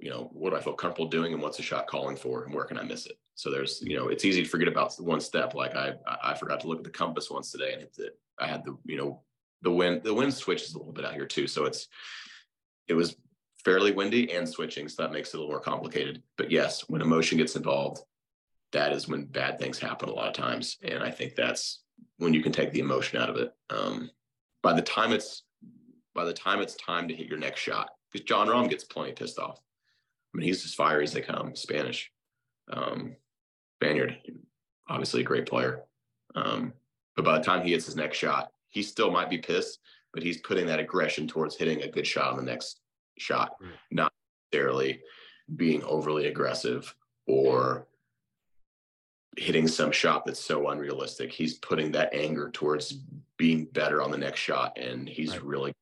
you 0.00 0.10
know, 0.10 0.30
what 0.32 0.50
do 0.50 0.56
I 0.56 0.60
feel 0.60 0.74
comfortable 0.74 1.08
doing, 1.08 1.32
and 1.32 1.42
what's 1.42 1.56
the 1.56 1.62
shot 1.62 1.88
calling 1.88 2.16
for, 2.16 2.44
and 2.44 2.54
where 2.54 2.64
can 2.64 2.78
I 2.78 2.84
miss 2.84 3.06
it? 3.06 3.18
So 3.34 3.50
there's, 3.50 3.80
you 3.82 3.96
know, 3.96 4.08
it's 4.08 4.24
easy 4.24 4.42
to 4.42 4.48
forget 4.48 4.68
about 4.68 4.94
one 5.00 5.20
step. 5.20 5.54
Like 5.54 5.74
I, 5.74 5.94
I 6.22 6.34
forgot 6.34 6.60
to 6.60 6.68
look 6.68 6.78
at 6.78 6.84
the 6.84 6.90
compass 6.90 7.30
once 7.30 7.50
today, 7.50 7.72
and 7.72 7.88
the, 7.96 8.10
I 8.38 8.46
had 8.46 8.64
the, 8.64 8.76
you 8.84 8.96
know, 8.96 9.22
the 9.62 9.70
wind, 9.70 10.02
the 10.02 10.14
wind 10.14 10.34
switches 10.34 10.74
a 10.74 10.78
little 10.78 10.92
bit 10.92 11.04
out 11.04 11.14
here 11.14 11.26
too. 11.26 11.46
So 11.46 11.64
it's, 11.64 11.88
it 12.86 12.94
was 12.94 13.16
fairly 13.68 13.92
windy 13.92 14.32
and 14.32 14.48
switching, 14.48 14.88
so 14.88 15.02
that 15.02 15.12
makes 15.12 15.28
it 15.28 15.36
a 15.36 15.40
little 15.40 15.52
more 15.52 15.60
complicated. 15.60 16.22
But 16.38 16.50
yes, 16.50 16.88
when 16.88 17.02
emotion 17.02 17.36
gets 17.36 17.54
involved, 17.54 18.00
that 18.72 18.92
is 18.92 19.08
when 19.08 19.26
bad 19.26 19.58
things 19.58 19.78
happen 19.78 20.08
a 20.08 20.12
lot 20.12 20.28
of 20.28 20.32
times, 20.32 20.78
and 20.82 21.02
I 21.02 21.10
think 21.10 21.34
that's 21.34 21.82
when 22.16 22.32
you 22.32 22.42
can 22.42 22.50
take 22.50 22.72
the 22.72 22.80
emotion 22.80 23.20
out 23.20 23.28
of 23.28 23.36
it. 23.36 23.52
Um, 23.68 24.10
by 24.62 24.72
the 24.72 24.80
time 24.80 25.12
it's, 25.12 25.42
by 26.14 26.24
the 26.24 26.32
time 26.32 26.60
it's 26.60 26.76
time 26.76 27.08
to 27.08 27.14
hit 27.14 27.26
your 27.26 27.38
next 27.38 27.60
shot, 27.60 27.90
because 28.10 28.24
Jon 28.24 28.48
Rahm 28.48 28.70
gets 28.70 28.84
plenty 28.84 29.12
pissed 29.12 29.38
off. 29.38 29.60
I 30.32 30.38
mean, 30.38 30.46
he's 30.46 30.64
as 30.64 30.72
fiery 30.72 31.04
as 31.04 31.12
they 31.12 31.20
come. 31.20 31.54
Spanish, 31.54 32.10
um, 32.72 33.16
Spaniard, 33.82 34.16
obviously 34.88 35.20
a 35.20 35.24
great 35.24 35.44
player. 35.44 35.82
Um, 36.34 36.72
but 37.16 37.24
by 37.26 37.36
the 37.36 37.44
time 37.44 37.62
he 37.62 37.72
hits 37.72 37.84
his 37.84 37.96
next 37.96 38.16
shot, 38.16 38.50
he 38.70 38.82
still 38.82 39.10
might 39.10 39.28
be 39.28 39.36
pissed, 39.36 39.80
but 40.14 40.22
he's 40.22 40.40
putting 40.40 40.66
that 40.68 40.80
aggression 40.80 41.28
towards 41.28 41.54
hitting 41.54 41.82
a 41.82 41.90
good 41.90 42.06
shot 42.06 42.30
on 42.30 42.38
the 42.38 42.50
next 42.50 42.80
shot, 43.20 43.56
Right. 43.60 43.78
not 43.90 44.12
necessarily 44.52 45.02
being 45.56 45.82
overly 45.84 46.26
aggressive 46.26 46.94
or 47.26 47.86
hitting 49.36 49.68
some 49.68 49.92
shot 49.92 50.24
that's 50.26 50.44
so 50.44 50.68
unrealistic. 50.68 51.32
He's 51.32 51.58
putting 51.58 51.92
that 51.92 52.12
anger 52.12 52.50
towards 52.50 52.92
being 53.36 53.66
better 53.66 54.02
on 54.02 54.10
the 54.10 54.18
next 54.18 54.40
shot, 54.40 54.76
and 54.78 55.08
he's 55.08 55.32
Right. 55.32 55.44
really 55.44 55.72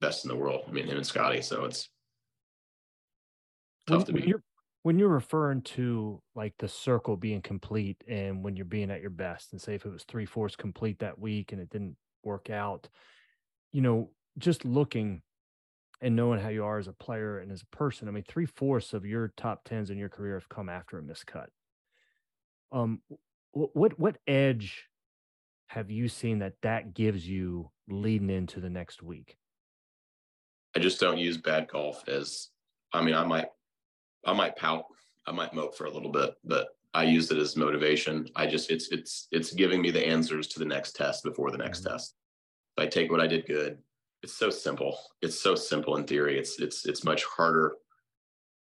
best 0.00 0.24
in 0.24 0.28
the 0.28 0.36
world. 0.36 0.64
I 0.66 0.70
mean, 0.70 0.86
him 0.86 0.96
and 0.96 1.06
Scottie. 1.06 1.42
So 1.42 1.64
it's 1.64 1.88
when, 3.86 3.98
tough 3.98 4.06
to 4.06 4.12
when 4.12 4.24
you're 4.24 4.42
when 4.82 4.98
you're 4.98 5.08
referring 5.08 5.60
to 5.60 6.22
like 6.34 6.54
the 6.58 6.68
circle 6.68 7.16
being 7.16 7.42
complete 7.42 8.02
and 8.08 8.42
when 8.44 8.56
you're 8.56 8.64
being 8.64 8.90
at 8.90 9.00
your 9.00 9.10
best 9.10 9.52
and 9.52 9.60
say 9.60 9.74
if 9.74 9.84
it 9.84 9.92
was 9.92 10.04
three 10.04 10.24
fourths 10.24 10.56
complete 10.56 11.00
that 11.00 11.18
week 11.18 11.52
and 11.52 11.60
it 11.60 11.68
didn't 11.68 11.96
work 12.22 12.48
out 12.48 12.88
you 13.72 13.80
know 13.80 14.10
just 14.38 14.64
looking 14.64 15.20
and 16.00 16.14
knowing 16.16 16.40
how 16.40 16.48
you 16.48 16.64
are 16.64 16.78
as 16.78 16.88
a 16.88 16.92
player 16.92 17.38
and 17.38 17.50
as 17.52 17.62
a 17.62 17.76
person 17.76 18.08
i 18.08 18.10
mean 18.10 18.24
three 18.28 18.46
fourths 18.46 18.92
of 18.92 19.04
your 19.04 19.28
top 19.36 19.64
tens 19.64 19.90
in 19.90 19.98
your 19.98 20.08
career 20.08 20.34
have 20.34 20.48
come 20.48 20.68
after 20.68 20.98
a 20.98 21.02
miscut 21.02 21.48
um 22.72 23.00
what 23.52 23.98
what 23.98 24.18
edge 24.26 24.88
have 25.68 25.90
you 25.90 26.08
seen 26.08 26.38
that 26.38 26.54
that 26.62 26.94
gives 26.94 27.28
you 27.28 27.70
leading 27.88 28.30
into 28.30 28.60
the 28.60 28.70
next 28.70 29.02
week 29.02 29.36
I 30.76 30.80
just 30.80 31.00
don't 31.00 31.18
use 31.18 31.38
bad 31.38 31.68
golf 31.68 32.06
as 32.08 32.50
I 32.92 33.02
mean, 33.02 33.14
I 33.14 33.24
might 33.24 33.48
I 34.26 34.32
might 34.32 34.56
pout, 34.56 34.84
I 35.26 35.32
might 35.32 35.54
mope 35.54 35.76
for 35.76 35.86
a 35.86 35.90
little 35.90 36.12
bit, 36.12 36.34
but 36.44 36.68
I 36.94 37.04
use 37.04 37.30
it 37.30 37.38
as 37.38 37.56
motivation. 37.56 38.28
I 38.36 38.46
just 38.46 38.70
it's 38.70 38.90
it's 38.92 39.28
it's 39.32 39.52
giving 39.52 39.80
me 39.82 39.90
the 39.90 40.06
answers 40.06 40.48
to 40.48 40.58
the 40.58 40.64
next 40.64 40.94
test 40.96 41.24
before 41.24 41.50
the 41.50 41.58
next 41.58 41.84
Mhm. 41.84 41.90
test. 41.90 42.14
If 42.76 42.84
I 42.84 42.86
take 42.88 43.10
what 43.10 43.20
I 43.20 43.26
did 43.26 43.46
good. 43.46 43.82
It's 44.22 44.34
so 44.34 44.50
simple. 44.50 44.98
It's 45.22 45.40
so 45.40 45.54
simple 45.54 45.96
in 45.96 46.04
theory. 46.04 46.38
It's 46.38 46.60
it's 46.60 46.86
it's 46.86 47.04
much 47.04 47.24
harder. 47.24 47.76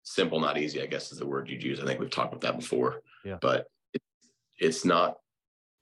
Simple, 0.03 0.39
not 0.39 0.57
easy, 0.57 0.81
I 0.81 0.85
guess 0.85 1.11
is 1.11 1.19
the 1.19 1.25
word 1.25 1.49
you'd 1.49 1.63
use. 1.63 1.79
I 1.79 1.85
think 1.85 1.99
we've 1.99 2.09
talked 2.09 2.33
about 2.33 2.41
that 2.41 2.59
before. 2.59 3.01
Yeah. 3.23 3.37
But 3.41 3.65
it, 3.93 4.01
it's 4.59 4.85
not 4.85 5.17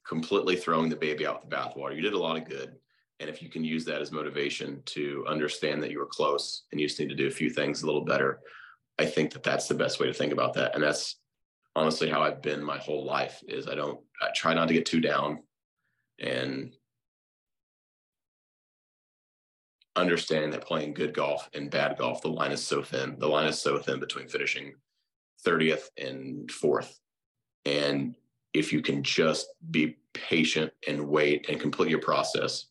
completely 0.08 0.56
throwing 0.56 0.90
the 0.90 0.96
baby 0.96 1.26
out 1.26 1.42
with 1.42 1.50
the 1.50 1.56
bathwater. 1.56 1.96
You 1.96 2.02
did 2.02 2.14
a 2.14 2.20
lot 2.20 2.38
of 2.38 2.48
good. 2.48 2.76
And 3.20 3.30
if 3.30 3.42
you 3.42 3.50
can 3.50 3.64
use 3.64 3.86
that 3.86 4.02
as 4.02 4.12
motivation 4.12 4.82
to 4.88 5.26
understand 5.28 5.82
that 5.82 5.92
you 5.92 6.00
were 6.00 6.06
close 6.06 6.64
and 6.72 6.80
you 6.80 6.88
just 6.88 7.00
need 7.00 7.10
to 7.10 7.16
do 7.16 7.28
a 7.28 7.32
few 7.32 7.50
things 7.50 7.82
a 7.82 7.86
little 7.86 8.04
better, 8.04 8.42
I 9.00 9.06
think 9.06 9.32
that 9.34 9.44
that's 9.44 9.68
the 9.68 9.76
best 9.76 10.00
way 10.00 10.08
to 10.08 10.14
think 10.14 10.34
about 10.34 10.54
that. 10.54 10.76
And 10.76 10.84
that's 10.84 11.18
honestly 11.76 12.10
how 12.10 12.22
I've 12.22 12.42
been 12.42 12.64
my 12.64 12.78
whole 12.78 13.06
life 13.06 13.42
is 13.48 13.68
I 13.68 13.76
don't, 13.76 14.00
I 14.22 14.30
try 14.36 14.54
not 14.54 14.68
to 14.68 14.74
get 14.74 14.86
too 14.86 15.00
down 15.00 15.44
and 16.20 16.74
understanding 19.96 20.52
that 20.52 20.66
playing 20.66 20.94
good 20.94 21.14
golf 21.14 21.50
and 21.54 21.70
bad 21.70 21.98
golf, 21.98 22.22
the 22.22 22.30
line 22.30 22.52
is 22.52 22.66
so 22.66 22.82
thin. 22.82 23.16
The 23.20 23.28
line 23.28 23.48
is 23.48 23.62
so 23.62 23.78
thin 23.78 24.00
between 24.00 24.28
finishing 24.28 24.74
30th 25.46 25.90
and 25.98 26.50
fourth. 26.52 27.00
And 27.66 28.16
if 28.54 28.74
you 28.74 28.82
can 28.82 29.04
just 29.04 29.48
be 29.72 29.98
patient 30.14 30.72
and 30.88 31.08
wait 31.08 31.50
and 31.50 31.60
complete 31.60 31.90
your 31.90 32.02
process, 32.02 32.68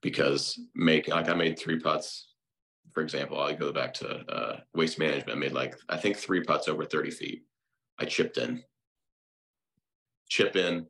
because 0.00 0.58
make 0.74 1.08
like 1.08 1.28
I 1.28 1.34
made 1.34 1.58
three 1.58 1.78
putts, 1.78 2.28
for 2.92 3.02
example, 3.02 3.40
I 3.40 3.54
go 3.54 3.72
back 3.72 3.94
to 3.94 4.08
uh, 4.28 4.60
waste 4.74 4.98
management. 4.98 5.36
I 5.36 5.40
made 5.40 5.52
like 5.52 5.76
I 5.88 5.96
think 5.96 6.16
three 6.16 6.42
putts 6.42 6.68
over 6.68 6.84
30 6.84 7.10
feet. 7.10 7.44
I 7.98 8.04
chipped 8.04 8.36
in, 8.36 8.62
chip 10.28 10.56
in, 10.56 10.86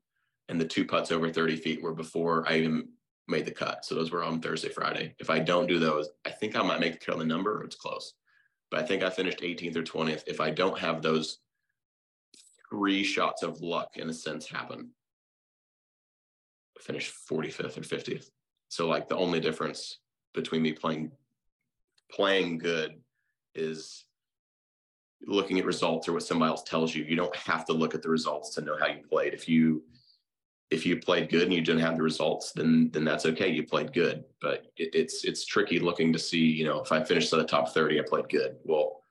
and 0.49 0.61
the 0.61 0.67
two 0.67 0.85
putts 0.85 1.13
over 1.13 1.31
30 1.31 1.57
feet 1.57 1.83
were 1.83 1.95
before 1.95 2.45
I 2.49 2.59
even 2.59 2.89
made 3.33 3.47
the 3.47 3.51
cut. 3.51 3.85
So 3.85 3.95
those 3.95 4.13
were 4.13 4.23
on 4.23 4.41
Thursday, 4.41 4.69
Friday. 4.69 5.15
If 5.19 5.31
I 5.31 5.41
don't 5.41 5.67
do 5.67 5.79
those, 5.79 6.09
I 6.25 6.31
think 6.31 6.55
I 6.55 6.63
might 6.63 6.81
make 6.81 6.93
the 6.93 7.05
cut 7.05 7.15
on 7.15 7.19
the 7.19 7.25
number 7.25 7.63
it's 7.65 7.77
close. 7.77 8.15
But 8.71 8.81
I 8.81 8.87
think 8.87 9.03
I 9.03 9.11
finished 9.11 9.41
18th 9.41 9.77
or 9.77 9.83
20th. 9.83 10.23
If 10.27 10.41
I 10.41 10.51
don't 10.51 10.79
have 10.79 11.03
those 11.03 11.39
three 12.71 13.03
shots 13.03 13.43
of 13.43 13.61
luck 13.61 13.97
in 13.97 14.09
a 14.09 14.15
sense 14.15 14.47
happen, 14.47 14.91
I 16.79 16.83
finished 16.83 17.15
45th 17.29 17.79
or 17.79 17.81
50th. 17.81 18.31
So 18.69 18.89
like 18.89 19.09
the 19.09 19.17
only 19.17 19.41
difference 19.41 19.99
between 20.33 20.63
me 20.63 20.73
playing 20.73 21.13
playing 22.11 22.59
good 22.59 22.95
is 23.55 24.05
looking 25.27 25.59
at 25.59 25.65
results 25.65 26.09
or 26.09 26.13
what 26.13 26.23
somebody 26.23 26.51
else 26.51 26.63
tells 26.63 26.95
you. 26.95 27.05
You 27.05 27.17
don't 27.17 27.35
have 27.37 27.65
to 27.67 27.73
look 27.73 27.95
at 27.95 28.03
the 28.03 28.09
results 28.09 28.55
to 28.55 28.61
know 28.61 28.77
how 28.79 28.87
you 28.87 29.03
played. 29.09 29.35
If 29.35 29.49
you 29.49 29.83
if 30.73 30.87
you 30.87 30.97
played 30.97 31.29
good 31.29 31.43
and 31.43 31.53
you 31.53 31.61
didn't 31.61 31.83
have 31.83 31.97
the 31.97 32.03
results, 32.03 32.53
then 32.53 32.89
then 32.93 33.05
that's 33.05 33.27
okay. 33.27 33.49
You 33.51 33.63
played 33.67 33.93
good, 33.93 34.25
but 34.41 34.65
it, 34.79 34.95
it's 34.95 35.23
it's 35.25 35.45
tricky 35.45 35.79
looking 35.79 36.13
to 36.15 36.19
see. 36.19 36.39
You 36.39 36.65
know, 36.65 36.81
if 36.81 36.91
I 36.91 37.05
finished 37.05 37.33
at 37.33 37.39
the 37.39 37.45
top 37.45 37.69
thirty, 37.75 38.01
I 38.01 38.05
played 38.09 38.29
good. 38.31 38.57
Well, 38.65 39.03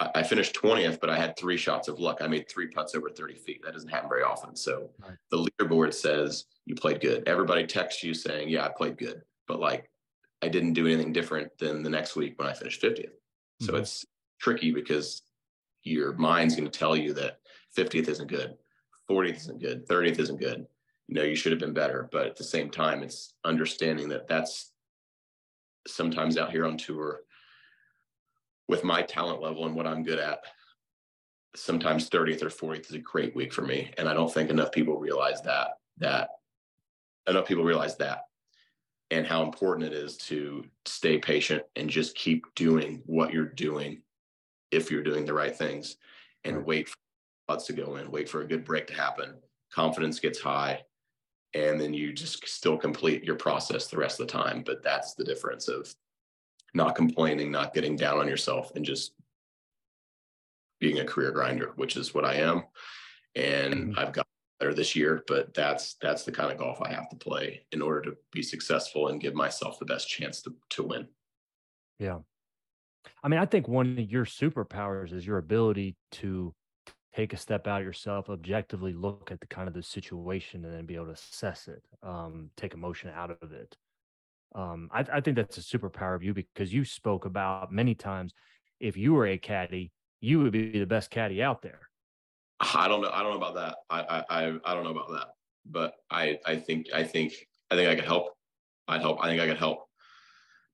I, 0.00 0.10
I 0.16 0.22
finished 0.24 0.54
twentieth, 0.54 1.00
but 1.00 1.10
I 1.10 1.16
had 1.16 1.36
three 1.36 1.56
shots 1.56 1.86
of 1.86 2.00
luck. 2.00 2.18
I 2.20 2.26
made 2.26 2.48
three 2.48 2.66
putts 2.66 2.96
over 2.96 3.08
thirty 3.10 3.36
feet. 3.36 3.62
That 3.64 3.74
doesn't 3.74 3.88
happen 3.88 4.08
very 4.08 4.24
often. 4.24 4.56
So 4.56 4.90
Right. 4.98 5.16
the 5.30 5.38
leaderboard 5.46 5.94
says 5.94 6.46
you 6.66 6.74
played 6.74 7.00
good. 7.00 7.28
Everybody 7.28 7.64
texts 7.66 8.02
you 8.02 8.12
saying, 8.12 8.48
"Yeah, 8.48 8.64
I 8.66 8.70
played 8.76 8.98
good," 8.98 9.22
but 9.46 9.60
like 9.60 9.88
I 10.42 10.48
didn't 10.48 10.72
do 10.72 10.86
anything 10.86 11.12
different 11.12 11.56
than 11.58 11.84
the 11.84 11.90
next 11.90 12.16
week 12.16 12.38
when 12.38 12.48
I 12.48 12.52
finished 12.54 12.82
50th. 12.82 13.12
So 13.60 13.74
Mhm. 13.74 13.78
it's 13.80 14.04
tricky 14.40 14.72
because 14.72 15.22
your 15.84 16.12
mind's 16.14 16.56
going 16.56 16.68
to 16.70 16.76
tell 16.78 16.96
you 16.96 17.14
that 17.14 17.38
50th 17.76 18.08
isn't 18.08 18.26
good, 18.26 18.58
40th 19.08 19.36
isn't 19.36 19.60
good, 19.60 19.86
30th 19.86 20.18
isn't 20.18 20.38
good. 20.40 20.66
You 21.08 21.16
know, 21.16 21.22
you 21.22 21.36
should 21.36 21.52
have 21.52 21.60
been 21.60 21.74
better. 21.74 22.08
But 22.10 22.26
at 22.26 22.36
the 22.36 22.44
same 22.44 22.70
time, 22.70 23.02
it's 23.02 23.34
understanding 23.44 24.08
that 24.08 24.28
that's 24.28 24.72
sometimes 25.86 26.38
out 26.38 26.50
here 26.50 26.66
on 26.66 26.78
tour 26.78 27.20
with 28.68 28.84
my 28.84 29.02
talent 29.02 29.42
level 29.42 29.66
and 29.66 29.74
what 29.74 29.86
I'm 29.86 30.02
good 30.02 30.18
at. 30.18 30.40
Sometimes 31.54 32.10
30th 32.10 32.42
or 32.42 32.48
40th 32.48 32.88
is 32.88 32.96
a 32.96 32.98
great 32.98 33.36
week 33.36 33.52
for 33.52 33.62
me. 33.62 33.92
And 33.98 34.08
I 34.08 34.14
don't 34.14 34.32
think 34.32 34.50
enough 34.50 34.72
people 34.72 34.98
realize 34.98 35.42
that, 35.42 35.78
that 35.98 36.30
enough 37.28 37.46
people 37.46 37.64
realize 37.64 37.96
that 37.98 38.22
and 39.10 39.26
how 39.26 39.42
important 39.42 39.86
it 39.86 39.92
is 39.92 40.16
to 40.16 40.64
stay 40.86 41.18
patient 41.18 41.62
and 41.76 41.88
just 41.88 42.16
keep 42.16 42.46
doing 42.54 43.02
what 43.06 43.32
you're 43.32 43.44
doing 43.44 44.02
if 44.70 44.90
you're 44.90 45.02
doing 45.02 45.24
the 45.24 45.32
right 45.32 45.56
things 45.56 45.96
and 46.44 46.64
wait 46.64 46.88
for 46.88 46.96
putts 47.46 47.66
to 47.66 47.72
go 47.72 47.96
in, 47.96 48.10
wait 48.10 48.28
for 48.28 48.42
a 48.42 48.46
good 48.46 48.64
break 48.64 48.86
to 48.86 48.94
happen. 48.94 49.34
Confidence 49.72 50.18
gets 50.18 50.40
high, 50.40 50.80
and 51.54 51.80
then 51.80 51.94
you 51.94 52.12
just 52.12 52.46
still 52.48 52.76
complete 52.78 53.24
your 53.24 53.36
process 53.36 53.88
the 53.88 53.96
rest 53.98 54.20
of 54.20 54.26
the 54.26 54.32
time. 54.32 54.62
But 54.62 54.82
that's 54.82 55.14
the 55.14 55.24
difference 55.24 55.68
of 55.68 55.94
not 56.74 56.96
complaining, 56.96 57.50
not 57.52 57.74
getting 57.74 57.96
down 57.96 58.18
on 58.18 58.28
yourself, 58.28 58.72
and 58.76 58.84
just 58.84 59.14
being 60.80 60.98
a 60.98 61.04
career 61.04 61.30
grinder, 61.32 61.72
which 61.76 61.96
is 61.96 62.14
what 62.14 62.24
I 62.24 62.34
am. 62.36 62.64
And 63.34 63.74
Mhm. 63.74 63.98
I've 63.98 64.12
got 64.12 64.26
better 64.60 64.74
this 64.74 64.96
year, 64.96 65.24
but 65.26 65.54
that's 65.54 65.96
that's 65.96 66.24
the 66.24 66.32
kind 66.32 66.52
of 66.52 66.58
golf 66.58 66.80
I 66.82 66.92
have 66.92 67.08
to 67.10 67.16
play 67.16 67.66
in 67.72 67.82
order 67.82 68.02
to 68.12 68.18
be 68.32 68.42
successful 68.42 69.08
and 69.08 69.20
give 69.20 69.34
myself 69.34 69.78
the 69.78 69.86
best 69.86 70.08
chance 70.08 70.42
to 70.42 70.56
to 70.70 70.82
win. 70.84 71.08
Yeah. 71.98 72.20
I 73.22 73.28
mean, 73.28 73.40
I 73.40 73.46
think 73.46 73.68
one 73.68 73.98
of 73.98 74.10
your 74.10 74.24
superpowers 74.24 75.12
is 75.12 75.26
your 75.26 75.38
ability 75.38 75.96
to 76.12 76.54
take 77.14 77.32
a 77.32 77.36
step 77.36 77.66
out 77.66 77.82
yourself, 77.82 78.28
objectively 78.28 78.92
look 78.92 79.30
at 79.30 79.40
the 79.40 79.46
kind 79.46 79.68
of 79.68 79.74
the 79.74 79.82
situation, 79.82 80.64
and 80.64 80.74
then 80.74 80.86
be 80.86 80.96
able 80.96 81.06
to 81.06 81.12
assess 81.12 81.68
it, 81.68 81.82
um, 82.02 82.50
take 82.56 82.74
emotion 82.74 83.10
out 83.14 83.30
of 83.30 83.52
it. 83.52 83.76
Um, 84.54 84.88
I, 84.92 85.04
I 85.12 85.20
think 85.20 85.36
that's 85.36 85.58
a 85.58 85.60
superpower 85.60 86.14
of 86.14 86.22
you 86.22 86.32
because 86.32 86.72
you 86.72 86.84
spoke 86.84 87.24
about 87.24 87.72
many 87.72 87.94
times 87.94 88.34
if 88.80 88.96
you 88.96 89.14
were 89.14 89.26
a 89.26 89.38
caddy, 89.38 89.92
you 90.20 90.40
would 90.40 90.52
be 90.52 90.78
the 90.78 90.86
best 90.86 91.10
caddy 91.10 91.42
out 91.42 91.62
there. 91.62 91.80
I 92.60 92.88
don't 92.88 93.02
know. 93.02 93.10
I 93.10 93.22
don't 93.22 93.32
know 93.32 93.36
about 93.36 93.54
that. 93.54 93.76
I 93.90 94.24
I 94.30 94.58
I 94.64 94.74
don't 94.74 94.84
know 94.84 94.90
about 94.90 95.10
that. 95.10 95.28
But 95.66 95.94
I 96.10 96.38
I 96.46 96.56
think 96.56 96.86
I 96.94 97.04
think 97.04 97.32
I 97.70 97.76
think 97.76 97.88
I 97.88 97.94
could 97.94 98.04
help. 98.04 98.28
I'd 98.86 99.00
help. 99.00 99.18
I 99.22 99.28
think 99.28 99.40
I 99.40 99.46
could 99.46 99.58
help 99.58 99.86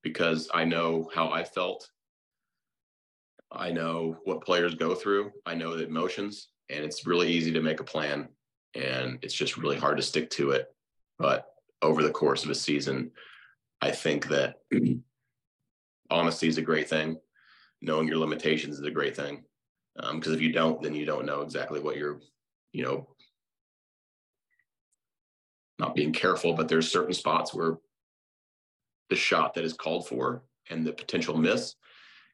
because 0.03 0.49
I 0.53 0.65
know 0.65 1.09
how 1.15 1.31
I 1.31 1.45
felt. 1.45 1.89
I 3.53 3.71
know 3.71 4.17
what 4.25 4.45
players 4.45 4.75
go 4.75 4.95
through. 4.95 5.33
I 5.45 5.55
know 5.55 5.77
the 5.77 5.85
emotions, 5.85 6.49
and 6.69 6.85
it's 6.85 7.07
really 7.07 7.29
easy 7.29 7.53
to 7.53 7.63
make 7.63 7.81
a 7.81 7.85
plan, 7.85 8.29
and 8.75 9.19
it's 9.23 9.35
just 9.35 9.57
really 9.57 9.77
hard 9.77 9.97
to 9.97 10.03
stick 10.03 10.31
to 10.31 10.53
it. 10.53 10.69
But 11.19 11.47
over 11.83 12.03
the 12.03 12.11
course 12.11 12.45
of 12.45 12.51
a 12.51 12.55
season, 12.55 13.11
I 13.81 13.91
think 13.91 14.29
that 14.29 14.57
honesty 16.11 16.49
is 16.49 16.59
a 16.59 16.63
great 16.63 16.89
thing. 16.89 17.19
Knowing 17.83 18.07
your 18.07 18.19
limitations 18.19 18.79
is 18.79 18.85
a 18.85 18.91
great 18.91 19.17
thing. 19.17 19.43
Because 19.97 20.29
um, 20.29 20.35
if 20.35 20.41
you 20.41 20.53
don't, 20.53 20.83
then 20.83 20.95
you 20.95 21.05
don't 21.05 21.27
know 21.27 21.41
exactly 21.41 21.81
what 21.81 21.97
you're, 21.97 22.21
you 22.73 22.85
know, 22.85 23.09
not 25.79 25.95
being 25.95 26.13
careful, 26.13 26.53
but 26.53 26.69
there's 26.69 26.91
certain 26.91 27.15
spots 27.15 27.53
where 27.53 27.79
the 29.09 29.17
shot 29.17 29.55
that 29.55 29.65
is 29.65 29.73
called 29.73 30.07
for 30.07 30.43
and 30.69 30.87
the 30.87 30.93
potential 30.93 31.37
miss 31.37 31.75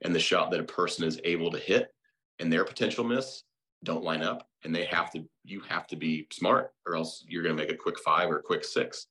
and 0.02 0.14
the 0.14 0.20
shot 0.20 0.50
that 0.50 0.60
a 0.60 0.64
person 0.64 1.04
is 1.04 1.20
able 1.24 1.50
to 1.50 1.58
hit 1.58 1.92
and 2.38 2.52
their 2.52 2.64
potential 2.64 3.04
miss 3.04 3.42
don't 3.84 4.04
line 4.04 4.22
up 4.22 4.48
and 4.64 4.74
they 4.74 4.84
have 4.84 5.10
to 5.12 5.24
you 5.44 5.60
have 5.60 5.86
to 5.86 5.96
be 5.96 6.26
smart 6.32 6.72
or 6.86 6.96
else 6.96 7.24
you're 7.28 7.42
going 7.42 7.56
to 7.56 7.62
make 7.62 7.72
a 7.72 7.76
quick 7.76 7.98
five 8.00 8.30
or 8.30 8.38
a 8.38 8.42
quick 8.42 8.64
six. 8.64 9.06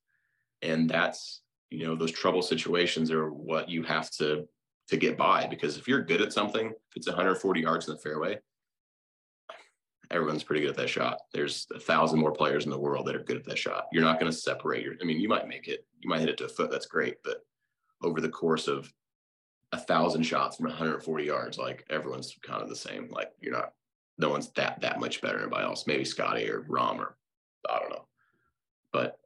And 0.61 0.89
that's 0.89 1.41
you 1.69 1.85
know 1.85 1.95
those 1.95 2.11
trouble 2.11 2.41
situations 2.41 3.11
are 3.11 3.31
what 3.31 3.69
you 3.69 3.83
have 3.83 4.11
to 4.11 4.47
to 4.89 4.97
get 4.97 5.17
by 5.17 5.47
because 5.47 5.77
if 5.77 5.87
you're 5.87 6.03
good 6.03 6.21
at 6.21 6.31
something 6.31 6.67
if 6.67 6.95
it's 6.95 7.07
140 7.07 7.61
yards 7.61 7.87
in 7.87 7.95
the 7.95 7.99
fairway 7.99 8.37
everyone's 10.11 10.43
pretty 10.43 10.61
good 10.61 10.69
at 10.69 10.77
that 10.77 10.89
shot. 10.89 11.17
There's 11.33 11.65
a 11.73 11.79
thousand 11.79 12.19
more 12.19 12.31
players 12.31 12.65
in 12.65 12.69
the 12.69 12.77
world 12.77 13.07
that 13.07 13.15
are 13.15 13.23
good 13.23 13.37
at 13.37 13.45
that 13.45 13.57
shot. 13.57 13.87
You're 13.91 14.03
not 14.03 14.19
going 14.19 14.31
to 14.31 14.37
separate 14.37 14.83
your 14.83 14.93
i 15.01 15.05
mean 15.05 15.19
you 15.19 15.29
might 15.29 15.47
make 15.47 15.67
it 15.67 15.85
you 15.99 16.09
might 16.09 16.19
hit 16.19 16.29
it 16.29 16.37
to 16.37 16.45
a 16.45 16.49
foot 16.49 16.71
that's 16.71 16.85
great 16.85 17.15
but 17.23 17.43
over 18.03 18.21
the 18.21 18.29
course 18.29 18.67
of 18.67 18.91
a 19.75 19.79
thousand 19.79 20.23
shots 20.23 20.57
from 20.57 20.65
140 20.65 21.23
yards 21.23 21.57
like 21.57 21.85
everyone's 21.89 22.35
kind 22.43 22.61
of 22.61 22.69
the 22.69 22.75
same 22.75 23.07
like 23.11 23.31
you're 23.39 23.53
not 23.53 23.73
no 24.17 24.29
one's 24.29 24.49
that 24.53 24.79
that 24.81 24.99
much 24.99 25.21
better 25.21 25.35
than 25.35 25.43
anybody 25.43 25.65
else 25.65 25.85
maybe 25.87 26.05
scottie 26.05 26.49
or 26.49 26.63
Rahm 26.63 26.97
or 26.97 27.17
i 27.69 27.79
don't 27.79 27.89
know 27.89 28.07
but 28.91 29.19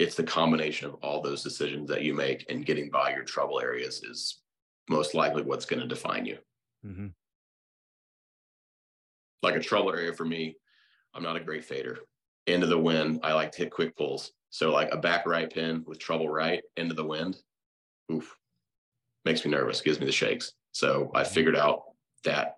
it's 0.00 0.14
the 0.14 0.24
combination 0.24 0.88
of 0.88 0.94
all 1.02 1.20
those 1.20 1.42
decisions 1.42 1.88
that 1.88 2.02
you 2.02 2.14
make 2.14 2.46
and 2.50 2.64
getting 2.64 2.88
by 2.90 3.10
your 3.10 3.22
trouble 3.22 3.60
areas 3.60 4.02
is 4.02 4.40
most 4.88 5.14
likely 5.14 5.42
what's 5.42 5.66
going 5.66 5.80
to 5.80 5.86
define 5.86 6.24
you. 6.24 6.38
Mm-hmm. 6.84 7.08
Like 9.42 9.56
a 9.56 9.60
trouble 9.60 9.92
area 9.92 10.14
for 10.14 10.24
me, 10.24 10.56
I'm 11.14 11.22
not 11.22 11.36
a 11.36 11.44
great 11.44 11.66
fader. 11.66 11.98
Into 12.46 12.66
the 12.66 12.78
wind, 12.78 13.20
I 13.22 13.34
like 13.34 13.52
to 13.52 13.58
hit 13.58 13.70
quick 13.70 13.94
pulls. 13.94 14.32
So 14.48 14.72
like 14.72 14.88
a 14.90 14.96
back 14.96 15.26
right 15.26 15.52
pin 15.52 15.84
with 15.86 15.98
trouble 15.98 16.30
right 16.30 16.62
into 16.78 16.94
the 16.94 17.04
wind, 17.04 17.36
oof, 18.10 18.34
makes 19.24 19.44
me 19.44 19.50
nervous, 19.50 19.80
gives 19.80 20.00
me 20.00 20.06
the 20.06 20.12
shakes. 20.12 20.52
So 20.72 21.10
I 21.14 21.22
mm-hmm. 21.22 21.32
figured 21.32 21.56
out 21.56 21.82
that 22.24 22.54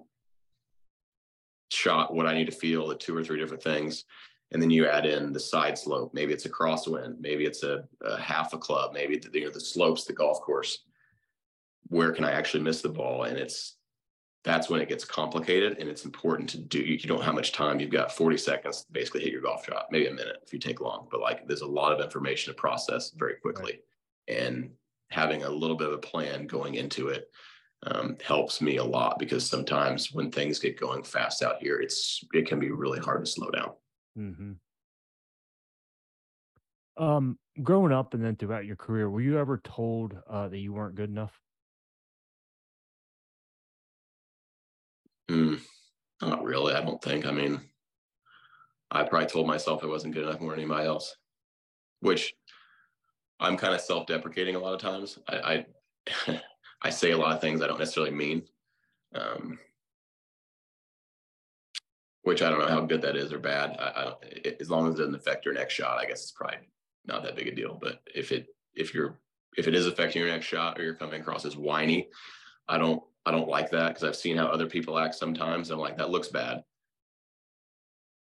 shot, 1.71 2.15
what 2.15 2.27
I 2.27 2.35
need 2.35 2.47
to 2.47 2.53
feel, 2.53 2.87
the 2.87 2.95
two 2.95 3.17
or 3.17 3.25
three 3.25 3.39
different 3.39 3.63
things 3.63 4.05
and 4.53 4.61
then 4.61 4.71
you 4.71 4.87
add 4.87 5.07
in 5.07 5.33
the 5.33 5.41
side 5.41 5.79
slope. 5.79 6.13
Maybe 6.13 6.33
it's 6.33 6.45
a 6.45 6.51
crosswind. 6.51 7.19
Maybe 7.21 7.45
it's 7.47 7.63
a, 7.63 7.85
a 8.03 8.21
half 8.21 8.53
a 8.53 8.59
club. 8.59 8.93
Maybe 8.93 9.17
the, 9.17 9.31
you 9.33 9.47
know, 9.47 9.51
the 9.51 9.61
slopes, 9.61 10.05
the 10.05 10.13
golf 10.13 10.41
course. 10.43 10.85
Where 11.89 12.13
can 12.13 12.25
I 12.25 12.33
actually 12.33 12.63
miss 12.63 12.83
the 12.83 12.91
ball? 12.91 13.25
And 13.25 13.39
it's 13.39 13.77
that's 14.45 14.69
when 14.69 14.81
it 14.81 14.89
gets 14.89 15.05
complicated, 15.05 15.79
and 15.79 15.89
it's 15.89 16.05
important 16.05 16.51
to 16.51 16.59
do. 16.59 16.81
You 16.81 16.99
don't 16.99 17.23
have 17.23 17.35
much 17.35 17.53
time. 17.53 17.79
You've 17.79 17.93
got 17.93 18.11
40 18.11 18.37
seconds 18.37 18.85
to 18.85 18.93
basically 18.93 19.23
hit 19.23 19.31
your 19.31 19.41
golf 19.41 19.65
shot, 19.65 19.87
maybe 19.93 20.09
a 20.09 20.13
minute 20.13 20.39
if 20.43 20.53
you 20.53 20.59
take 20.59 20.81
long. 20.81 21.07
But 21.13 21.21
like, 21.21 21.47
there's 21.47 21.61
a 21.61 21.67
lot 21.67 21.93
of 21.93 22.05
information 22.05 22.53
to 22.53 22.59
process 22.59 23.13
very 23.17 23.37
quickly, 23.37 23.81
right. 24.29 24.39
and 24.39 24.71
having 25.13 25.45
a 25.45 25.51
little 25.51 25.77
bit 25.77 25.89
of 25.89 25.95
a 25.95 25.99
plan 25.99 26.47
going 26.47 26.75
into 26.75 27.09
it 27.09 27.31
um, 27.85 28.17
helps 28.25 28.61
me 28.61 28.77
a 28.77 28.85
lot 28.85 29.19
because 29.19 29.49
sometimes 29.49 30.13
when 30.13 30.31
things 30.31 30.59
get 30.59 30.79
going 30.79 31.03
fast 31.03 31.43
out 31.43 31.57
here, 31.61 31.81
it's 31.81 32.25
it 32.33 32.47
can 32.47 32.59
be 32.59 32.71
really 32.71 33.01
hard 33.01 33.25
to 33.25 33.31
slow 33.31 33.51
down. 33.51 33.73
hmm 34.17 34.53
Um, 36.97 37.39
growing 37.63 37.93
up 37.93 38.15
and 38.15 38.23
then 38.23 38.37
throughout 38.37 38.67
your 38.67 38.77
career, 38.77 39.09
were 39.09 39.21
you 39.21 39.39
ever 39.39 39.59
told 39.59 40.17
uh, 40.29 40.49
that 40.49 40.59
you 40.59 40.73
weren't 40.73 40.95
good 40.95 41.11
enough? 41.11 41.33
Mm, 45.31 45.61
not 46.21 46.45
really. 46.45 46.75
I 46.75 46.83
don't 46.83 47.03
think. 47.03 47.27
I 47.27 47.33
mean, 47.33 47.61
I 48.91 49.05
probably 49.05 49.29
told 49.29 49.47
myself 49.47 49.83
I 49.83 49.87
wasn't 49.87 50.15
good 50.15 50.25
enough 50.25 50.41
more 50.41 50.51
than 50.51 50.61
anybody 50.61 50.87
else, 50.87 51.17
which 52.01 52.35
I'm 53.43 53.57
kind 53.57 53.75
of 53.75 53.81
self-deprecating 53.81 54.55
a 54.55 54.59
lot 54.59 54.75
of 54.75 54.81
times. 54.81 55.19
I 55.29 55.67
I, 56.29 56.41
I 56.83 56.91
say 56.91 57.11
a 57.11 57.19
lot 57.19 57.35
of 57.35 57.41
things 57.41 57.61
I 57.61 57.67
don't 57.67 57.79
necessarily 57.79 58.13
mean. 58.13 58.45
Um, 59.15 59.59
which 62.23 62.41
I 62.41 62.51
don't 62.51 62.61
know 62.61 62.69
how 62.69 62.81
good 62.81 63.03
that 63.03 63.17
is 63.17 63.33
or 63.33 63.39
bad. 63.39 63.77
I, 63.79 64.13
I 64.13 64.55
as 64.61 64.71
long 64.71 64.89
as 64.89 64.95
it 64.95 64.99
doesn't 64.99 65.15
affect 65.15 65.45
your 65.45 65.55
next 65.55 65.75
shot, 65.75 65.99
I 65.99 66.07
guess 66.07 66.23
it's 66.23 66.33
probably 66.33 66.59
not 67.05 67.23
that 67.25 67.37
big 67.37 67.49
a 67.49 67.55
deal. 67.55 67.79
But 67.81 68.01
if 68.15 68.33
it 68.33 68.47
if 68.75 68.95
you're 68.95 69.19
if 69.57 69.69
it 69.69 69.75
is 69.75 69.87
affecting 69.87 70.23
your 70.23 70.31
next 70.31 70.47
shot 70.47 70.79
or 70.79 70.85
you're 70.85 70.95
coming 70.95 71.21
across 71.21 71.45
as 71.45 71.57
whiny, 71.57 72.09
I 72.69 72.79
don't 72.79 73.03
I 73.27 73.33
don't 73.33 73.49
like 73.49 73.71
that 73.71 73.89
because 73.89 74.05
I've 74.05 74.17
seen 74.17 74.37
how 74.37 74.47
other 74.47 74.67
people 74.67 74.99
act 74.99 75.15
sometimes. 75.15 75.71
I'm 75.71 75.79
like 75.79 75.99
that 75.99 76.11
looks 76.11 76.29
bad. 76.29 76.63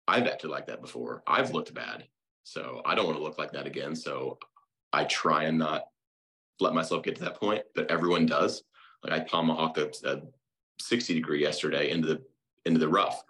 I've 0.08 0.28
acted 0.28 0.50
like 0.50 0.68
that 0.68 0.82
before. 0.82 1.24
I've 1.28 1.54
looked 1.54 1.74
bad, 1.74 2.06
so 2.44 2.82
I 2.86 2.96
don't 2.96 3.06
want 3.06 3.18
to 3.18 3.24
look 3.24 3.38
like 3.38 3.52
that 3.54 3.68
again. 3.68 3.96
So 3.96 4.38
I 4.94 5.04
try 5.06 5.44
and 5.44 5.58
not 5.58 5.84
let 6.60 6.74
myself 6.74 7.04
get 7.04 7.16
to 7.18 7.24
that 7.26 7.40
point, 7.40 7.64
but 7.76 7.92
everyone 7.92 8.26
does. 8.26 8.64
Like 9.04 9.14
I 9.14 9.24
tomahawked 9.24 9.78
a, 9.78 9.92
a 10.06 10.22
60 10.80 11.14
degree 11.14 11.42
yesterday 11.42 11.92
into 11.92 12.08
the 12.08 12.22
into 12.66 12.80
the 12.80 12.90
rough 12.90 13.24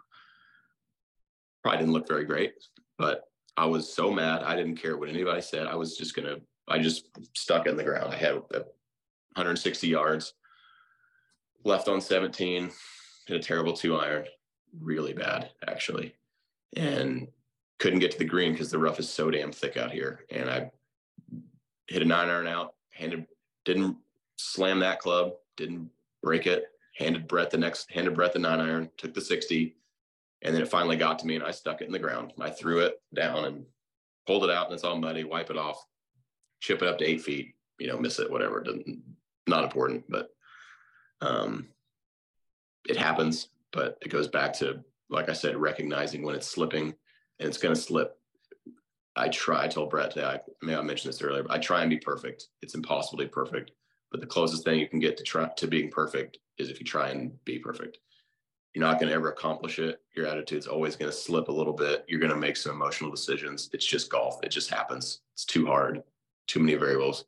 probably 1.67 1.79
didn't 1.79 1.93
look 1.93 2.07
very 2.07 2.23
great, 2.23 2.53
but 2.97 3.23
I 3.57 3.65
was 3.65 3.93
so 3.93 4.09
mad. 4.09 4.41
I 4.41 4.55
didn't 4.55 4.77
care 4.77 4.97
what 4.97 5.09
anybody 5.09 5.41
said. 5.41 5.67
I 5.67 5.75
was 5.75 5.97
just 5.97 6.15
to, 6.15 6.39
I 6.69 6.79
just 6.79 7.09
stuck 7.35 7.67
in 7.67 7.75
the 7.75 7.83
ground. 7.83 8.13
I 8.13 8.17
had 8.17 8.35
160 8.35 9.87
yards 9.87 10.33
left 11.65 11.89
on 11.89 11.99
17, 11.99 12.71
hit 13.27 13.35
a 13.35 13.39
terrible 13.39 13.73
two 13.73 13.97
iron, 13.97 14.25
really 14.79 15.11
bad 15.11 15.49
actually. 15.67 16.15
And 16.77 17.27
couldn't 17.79 17.99
get 17.99 18.11
to 18.11 18.17
the 18.17 18.23
green 18.23 18.53
because 18.53 18.71
the 18.71 18.79
rough 18.79 18.99
is 18.99 19.09
so 19.09 19.29
damn 19.29 19.51
thick 19.51 19.75
out 19.75 19.91
here. 19.91 20.21
And 20.31 20.49
I 20.49 20.71
hit 21.87 22.01
a 22.01 22.05
nine 22.05 22.29
iron 22.29 22.47
out, 22.47 22.75
handed, 22.91 23.25
didn't 23.65 23.97
slam 24.37 24.79
that 24.79 24.99
club, 24.99 25.33
didn't 25.55 25.89
break 26.21 26.47
it, 26.47 26.65
handed 26.95 27.27
Brett 27.27 27.49
the 27.49 27.57
next, 27.57 27.91
handed 27.91 28.15
Brett 28.15 28.33
the 28.33 28.39
nine 28.39 28.59
iron, 28.59 28.89
took 28.97 29.13
the 29.13 29.21
60, 29.21 29.75
and 30.41 30.53
then 30.53 30.61
it 30.61 30.69
finally 30.69 30.97
got 30.97 31.19
to 31.19 31.27
me 31.27 31.35
and 31.35 31.43
I 31.43 31.51
stuck 31.51 31.81
it 31.81 31.85
in 31.85 31.91
the 31.91 31.99
ground. 31.99 32.33
I 32.39 32.49
threw 32.49 32.79
it 32.79 33.01
down 33.13 33.45
and 33.45 33.65
pulled 34.25 34.43
it 34.43 34.49
out 34.49 34.65
and 34.65 34.73
it's 34.73 34.83
all 34.83 34.97
muddy, 34.97 35.23
wipe 35.23 35.49
it 35.49 35.57
off, 35.57 35.83
chip 36.59 36.81
it 36.81 36.87
up 36.87 36.97
to 36.99 37.05
eight 37.05 37.21
feet, 37.21 37.55
you 37.79 37.87
know, 37.87 37.97
miss 37.97 38.19
it, 38.19 38.31
whatever. 38.31 38.61
Doesn't, 38.61 39.01
not 39.47 39.63
important, 39.63 40.03
but 40.09 40.29
um, 41.21 41.67
it 42.87 42.97
happens. 42.97 43.49
But 43.71 43.97
it 44.01 44.09
goes 44.09 44.27
back 44.27 44.53
to, 44.53 44.83
like 45.09 45.29
I 45.29 45.33
said, 45.33 45.57
recognizing 45.57 46.23
when 46.23 46.35
it's 46.35 46.47
slipping 46.47 46.93
and 47.39 47.47
it's 47.47 47.57
going 47.57 47.75
to 47.75 47.81
slip. 47.81 48.17
I 49.17 49.29
try, 49.29 49.65
I 49.65 49.67
told 49.67 49.89
Brett, 49.89 50.17
I, 50.17 50.35
I 50.35 50.39
may 50.61 50.75
I 50.75 50.81
mentioned 50.81 51.13
this 51.13 51.21
earlier, 51.21 51.43
but 51.43 51.51
I 51.51 51.57
try 51.57 51.81
and 51.81 51.89
be 51.89 51.97
perfect. 51.97 52.47
It's 52.61 52.75
impossible 52.75 53.17
to 53.19 53.25
be 53.25 53.29
perfect. 53.29 53.71
But 54.11 54.21
the 54.21 54.27
closest 54.27 54.63
thing 54.63 54.79
you 54.79 54.87
can 54.87 54.99
get 54.99 55.17
to 55.17 55.23
try 55.23 55.49
to 55.57 55.67
being 55.67 55.89
perfect 55.89 56.37
is 56.57 56.69
if 56.69 56.79
you 56.79 56.85
try 56.85 57.09
and 57.09 57.43
be 57.43 57.59
perfect 57.59 57.99
you're 58.77 58.85
not 58.85 58.99
going 58.99 59.09
to 59.09 59.15
ever 59.15 59.29
accomplish 59.29 59.79
it. 59.79 60.01
Your 60.15 60.27
attitude's 60.27 60.67
always 60.67 60.95
going 60.95 61.09
to 61.09 61.17
slip 61.17 61.47
a 61.47 61.51
little 61.51 61.73
bit. 61.73 62.05
You're 62.07 62.19
going 62.19 62.31
to 62.31 62.37
make 62.37 62.55
some 62.55 62.73
emotional 62.73 63.09
decisions. 63.09 63.71
It's 63.73 63.83
just 63.83 64.11
golf. 64.11 64.37
It 64.43 64.49
just 64.49 64.69
happens. 64.69 65.21
It's 65.33 65.45
too 65.45 65.65
hard, 65.65 66.03
too 66.47 66.59
many 66.59 66.75
variables. 66.75 67.25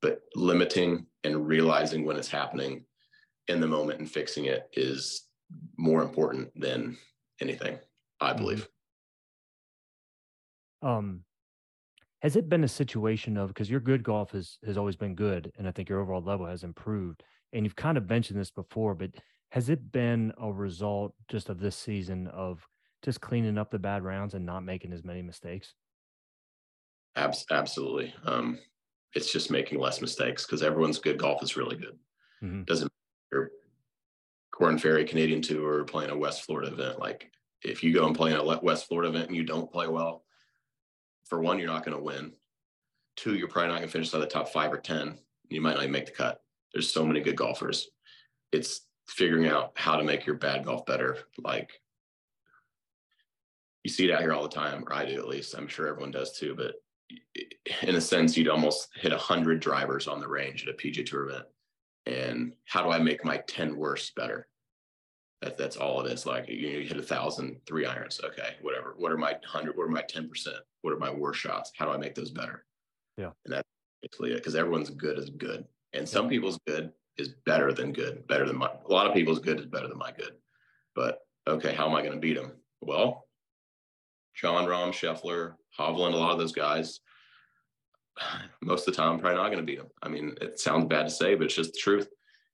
But 0.00 0.20
limiting 0.36 1.06
and 1.24 1.48
realizing 1.48 2.04
when 2.04 2.16
it's 2.16 2.30
happening 2.30 2.84
in 3.48 3.60
the 3.60 3.66
moment 3.66 3.98
and 3.98 4.08
fixing 4.08 4.44
it 4.44 4.68
is 4.72 5.24
more 5.76 6.00
important 6.00 6.52
than 6.54 6.96
anything, 7.40 7.76
I 8.20 8.28
mm-hmm. 8.28 8.38
believe. 8.38 8.68
Um, 10.84 11.24
has 12.20 12.36
it 12.36 12.48
been 12.48 12.64
a 12.64 12.68
situation 12.68 13.36
of 13.36 13.48
because 13.48 13.70
your 13.70 13.80
good 13.80 14.02
golf 14.02 14.30
has 14.32 14.58
has 14.64 14.78
always 14.78 14.96
been 14.96 15.14
good, 15.14 15.52
and 15.58 15.66
I 15.66 15.72
think 15.72 15.88
your 15.88 16.00
overall 16.00 16.22
level 16.22 16.46
has 16.46 16.64
improved, 16.64 17.22
and 17.52 17.64
you've 17.64 17.76
kind 17.76 17.98
of 17.98 18.08
mentioned 18.08 18.38
this 18.38 18.50
before, 18.50 18.94
but 18.94 19.10
has 19.50 19.68
it 19.68 19.92
been 19.92 20.32
a 20.40 20.52
result 20.52 21.14
just 21.28 21.48
of 21.48 21.60
this 21.60 21.76
season 21.76 22.26
of 22.28 22.66
just 23.02 23.20
cleaning 23.20 23.58
up 23.58 23.70
the 23.70 23.78
bad 23.78 24.02
rounds 24.02 24.34
and 24.34 24.44
not 24.44 24.64
making 24.64 24.92
as 24.92 25.04
many 25.04 25.22
mistakes? 25.22 25.74
Abs- 27.16 27.46
absolutely. 27.50 28.12
Um, 28.24 28.58
it's 29.14 29.32
just 29.32 29.50
making 29.50 29.78
less 29.78 30.00
mistakes 30.00 30.44
because 30.44 30.62
everyone's 30.62 30.98
good 30.98 31.18
golf 31.18 31.42
is 31.42 31.56
really 31.56 31.76
good. 31.76 31.96
Mm-hmm. 32.42 32.64
Doesn't 32.64 32.90
matter 33.30 33.52
Korn 34.50 34.78
Ferry 34.78 35.04
Canadian 35.04 35.42
Tour 35.42 35.84
playing 35.84 36.10
a 36.10 36.16
West 36.16 36.42
Florida 36.42 36.72
event. 36.72 36.98
Like 36.98 37.30
if 37.62 37.82
you 37.82 37.92
go 37.94 38.06
and 38.06 38.16
play 38.16 38.32
in 38.32 38.36
a 38.36 38.60
West 38.60 38.88
Florida 38.88 39.10
event 39.10 39.28
and 39.28 39.36
you 39.36 39.44
don't 39.44 39.70
play 39.70 39.86
well, 39.86 40.24
for 41.34 41.40
one, 41.40 41.58
you're 41.58 41.66
not 41.66 41.84
going 41.84 41.96
to 41.96 42.02
win. 42.02 42.32
Two, 43.16 43.34
you're 43.34 43.48
probably 43.48 43.70
not 43.70 43.78
going 43.78 43.88
to 43.88 43.92
finish 43.92 44.14
out 44.14 44.20
the 44.20 44.26
top 44.26 44.50
five 44.50 44.72
or 44.72 44.78
ten. 44.78 45.18
You 45.48 45.60
might 45.60 45.74
not 45.74 45.82
even 45.82 45.90
make 45.90 46.06
the 46.06 46.12
cut. 46.12 46.40
There's 46.72 46.92
so 46.92 47.04
many 47.04 47.20
good 47.20 47.36
golfers. 47.36 47.88
It's 48.52 48.82
figuring 49.08 49.48
out 49.48 49.72
how 49.74 49.96
to 49.96 50.04
make 50.04 50.26
your 50.26 50.36
bad 50.36 50.64
golf 50.64 50.86
better. 50.86 51.18
Like 51.42 51.72
you 53.82 53.90
see 53.90 54.04
it 54.04 54.12
out 54.12 54.20
here 54.20 54.32
all 54.32 54.44
the 54.44 54.48
time, 54.48 54.84
or 54.86 54.94
I 54.94 55.06
do 55.06 55.18
at 55.18 55.26
least. 55.26 55.56
I'm 55.56 55.66
sure 55.66 55.88
everyone 55.88 56.12
does 56.12 56.38
too. 56.38 56.54
But 56.56 56.74
in 57.82 57.96
a 57.96 58.00
sense, 58.00 58.36
you'd 58.36 58.48
almost 58.48 58.90
hit 58.94 59.12
a 59.12 59.18
hundred 59.18 59.58
drivers 59.58 60.06
on 60.06 60.20
the 60.20 60.28
range 60.28 60.62
at 60.62 60.72
a 60.72 60.76
PGA 60.76 61.04
Tour 61.04 61.30
event. 61.30 61.46
And 62.06 62.54
how 62.66 62.84
do 62.84 62.90
I 62.90 63.00
make 63.00 63.24
my 63.24 63.38
10 63.48 63.76
worst 63.76 64.14
better? 64.14 64.46
That, 65.42 65.58
that's 65.58 65.76
all 65.76 66.00
it 66.04 66.12
is. 66.12 66.26
Like 66.26 66.48
you, 66.48 66.54
you 66.54 66.86
hit 66.86 66.96
a 66.96 67.02
thousand 67.02 67.56
three 67.66 67.86
irons. 67.86 68.20
Okay, 68.22 68.54
whatever. 68.62 68.94
What 68.96 69.10
are 69.10 69.18
my 69.18 69.34
hundred? 69.44 69.76
What 69.76 69.84
are 69.84 69.88
my 69.88 70.02
10%? 70.02 70.28
What 70.84 70.92
are 70.92 70.98
my 70.98 71.10
worst 71.10 71.40
shots? 71.40 71.72
How 71.78 71.86
do 71.86 71.92
I 71.92 71.96
make 71.96 72.14
those 72.14 72.30
better? 72.30 72.66
Yeah. 73.16 73.30
And 73.46 73.54
that's 73.54 73.68
basically 74.02 74.32
it. 74.32 74.36
Because 74.36 74.54
everyone's 74.54 74.90
good 74.90 75.18
is 75.18 75.30
good. 75.30 75.64
And 75.94 76.06
some 76.06 76.28
people's 76.28 76.58
good 76.66 76.92
is 77.16 77.30
better 77.46 77.72
than 77.72 77.94
good, 77.94 78.26
better 78.26 78.44
than 78.44 78.58
my, 78.58 78.68
a 78.68 78.92
lot 78.92 79.06
of 79.06 79.14
people's 79.14 79.38
good 79.38 79.58
is 79.58 79.64
better 79.64 79.88
than 79.88 79.96
my 79.96 80.12
good. 80.12 80.32
But 80.94 81.20
okay, 81.48 81.72
how 81.72 81.88
am 81.88 81.94
I 81.94 82.02
going 82.02 82.12
to 82.12 82.20
beat 82.20 82.36
them? 82.36 82.52
Well, 82.82 83.26
Jon 84.34 84.66
Rahm, 84.66 84.90
Scheffler, 84.90 85.54
Hovland, 85.78 86.12
a 86.12 86.16
lot 86.18 86.32
of 86.32 86.38
those 86.38 86.52
guys, 86.52 87.00
most 88.62 88.86
of 88.86 88.94
the 88.94 89.00
time, 89.00 89.12
I'm 89.12 89.18
probably 89.20 89.38
not 89.38 89.46
going 89.46 89.58
to 89.58 89.64
beat 89.64 89.78
them. 89.78 89.90
I 90.02 90.10
mean, 90.10 90.36
it 90.42 90.60
sounds 90.60 90.84
bad 90.84 91.04
to 91.04 91.10
say, 91.10 91.34
but 91.34 91.44
it's 91.44 91.54
just 91.54 91.72
the 91.72 91.80
truth. 91.80 92.08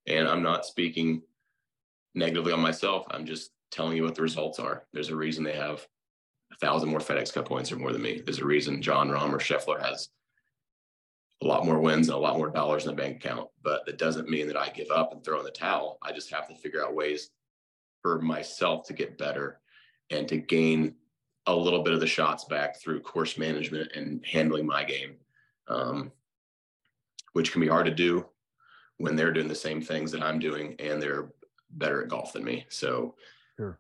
And 0.06 0.28
I'm 0.28 0.44
not 0.44 0.64
speaking 0.64 1.22
negatively 2.14 2.52
on 2.52 2.60
myself. 2.60 3.06
I'm 3.10 3.26
just 3.26 3.50
telling 3.72 3.96
you 3.96 4.04
what 4.04 4.14
the 4.14 4.22
results 4.22 4.60
are. 4.60 4.84
There's 4.92 5.08
a 5.08 5.16
reason 5.16 5.42
they 5.42 5.56
have 5.56 5.84
a 6.53 6.57
thousand 6.57 6.88
more 6.88 7.01
FedEx 7.01 7.32
Cup 7.32 7.46
points 7.46 7.70
or 7.70 7.76
more 7.76 7.92
than 7.92 8.03
me. 8.03 8.22
There's 8.24 8.40
a 8.40 8.44
reason 8.44 8.82
Jon 8.82 9.09
Rahm 9.09 9.32
or 9.32 9.38
Scheffler 9.38 9.80
has 9.80 10.09
a 11.42 11.46
lot 11.46 11.64
more 11.64 11.80
wins 11.80 12.09
and 12.09 12.16
a 12.16 12.20
lot 12.20 12.36
more 12.36 12.51
dollars 12.51 12.84
in 12.84 12.90
the 12.90 13.01
bank 13.01 13.16
account. 13.16 13.48
But 13.62 13.86
that 13.86 13.98
doesn't 13.98 14.28
mean 14.28 14.46
that 14.48 14.57
I 14.57 14.68
give 14.68 14.90
up 14.90 15.12
and 15.12 15.24
throw 15.24 15.38
in 15.38 15.44
the 15.44 15.51
towel. 15.51 15.98
I 16.03 16.12
just 16.12 16.30
have 16.30 16.48
to 16.48 16.55
figure 16.55 16.84
out 16.84 16.94
ways 16.94 17.30
for 18.03 18.20
myself 18.20 18.84
to 18.86 18.92
get 18.92 19.18
better 19.18 19.61
and 20.11 20.28
to 20.28 20.36
gain 20.36 20.94
a 21.46 21.55
little 21.55 21.82
bit 21.82 21.94
of 21.94 22.01
the 22.01 22.07
shots 22.07 22.44
back 22.44 22.80
through 22.80 23.01
course 23.01 23.38
management 23.38 23.90
and 23.94 24.24
handling 24.26 24.66
my 24.66 24.84
game, 24.84 25.16
um, 25.68 26.12
which 27.32 27.53
can 27.53 27.61
be 27.61 27.68
hard 27.68 27.86
to 27.86 27.94
do 27.94 28.26
when 28.98 29.16
they're 29.16 29.32
doing 29.32 29.48
the 29.48 29.55
same 29.55 29.80
things 29.80 30.12
that 30.12 30.22
I'm 30.22 30.38
doing 30.38 30.76
and 30.78 31.03
they're 31.03 31.32
better 31.70 32.03
at 32.03 32.09
golf 32.09 32.32
than 32.34 32.44
me. 32.44 32.66
So 32.68 33.14
sure. 33.57 33.78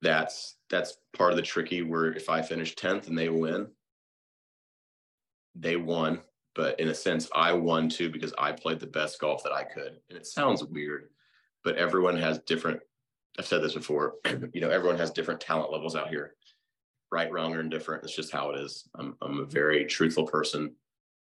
that's 0.00 0.56
that's 0.74 0.98
part 1.16 1.32
of 1.32 1.36
the 1.36 1.42
tricky 1.42 1.82
where 1.82 2.12
if 2.12 2.28
I 2.28 2.42
finish 2.42 2.74
10th 2.74 3.08
and 3.08 3.16
they 3.16 3.28
win, 3.28 3.68
they 5.54 5.76
won. 5.76 6.20
But 6.54 6.78
in 6.78 6.88
a 6.88 6.94
sense, 6.94 7.28
I 7.34 7.52
won 7.52 7.88
too 7.88 8.10
because 8.10 8.32
I 8.38 8.52
played 8.52 8.80
the 8.80 8.86
best 8.86 9.20
golf 9.20 9.42
that 9.42 9.52
I 9.52 9.64
could. 9.64 9.98
And 10.08 10.16
it 10.18 10.26
sounds 10.26 10.62
weird, 10.64 11.08
but 11.64 11.76
everyone 11.76 12.16
has 12.16 12.38
different 12.40 12.80
I've 13.36 13.46
said 13.46 13.62
this 13.62 13.74
before, 13.74 14.14
you 14.52 14.60
know, 14.60 14.70
everyone 14.70 14.98
has 14.98 15.10
different 15.10 15.40
talent 15.40 15.72
levels 15.72 15.96
out 15.96 16.08
here 16.08 16.34
right, 17.14 17.30
wrong, 17.30 17.54
or 17.54 17.60
indifferent. 17.60 18.02
It's 18.02 18.14
just 18.14 18.32
how 18.32 18.50
it 18.50 18.60
is. 18.60 18.88
I'm, 18.96 19.16
I'm 19.22 19.38
a 19.38 19.44
very 19.44 19.84
truthful 19.84 20.26
person, 20.26 20.74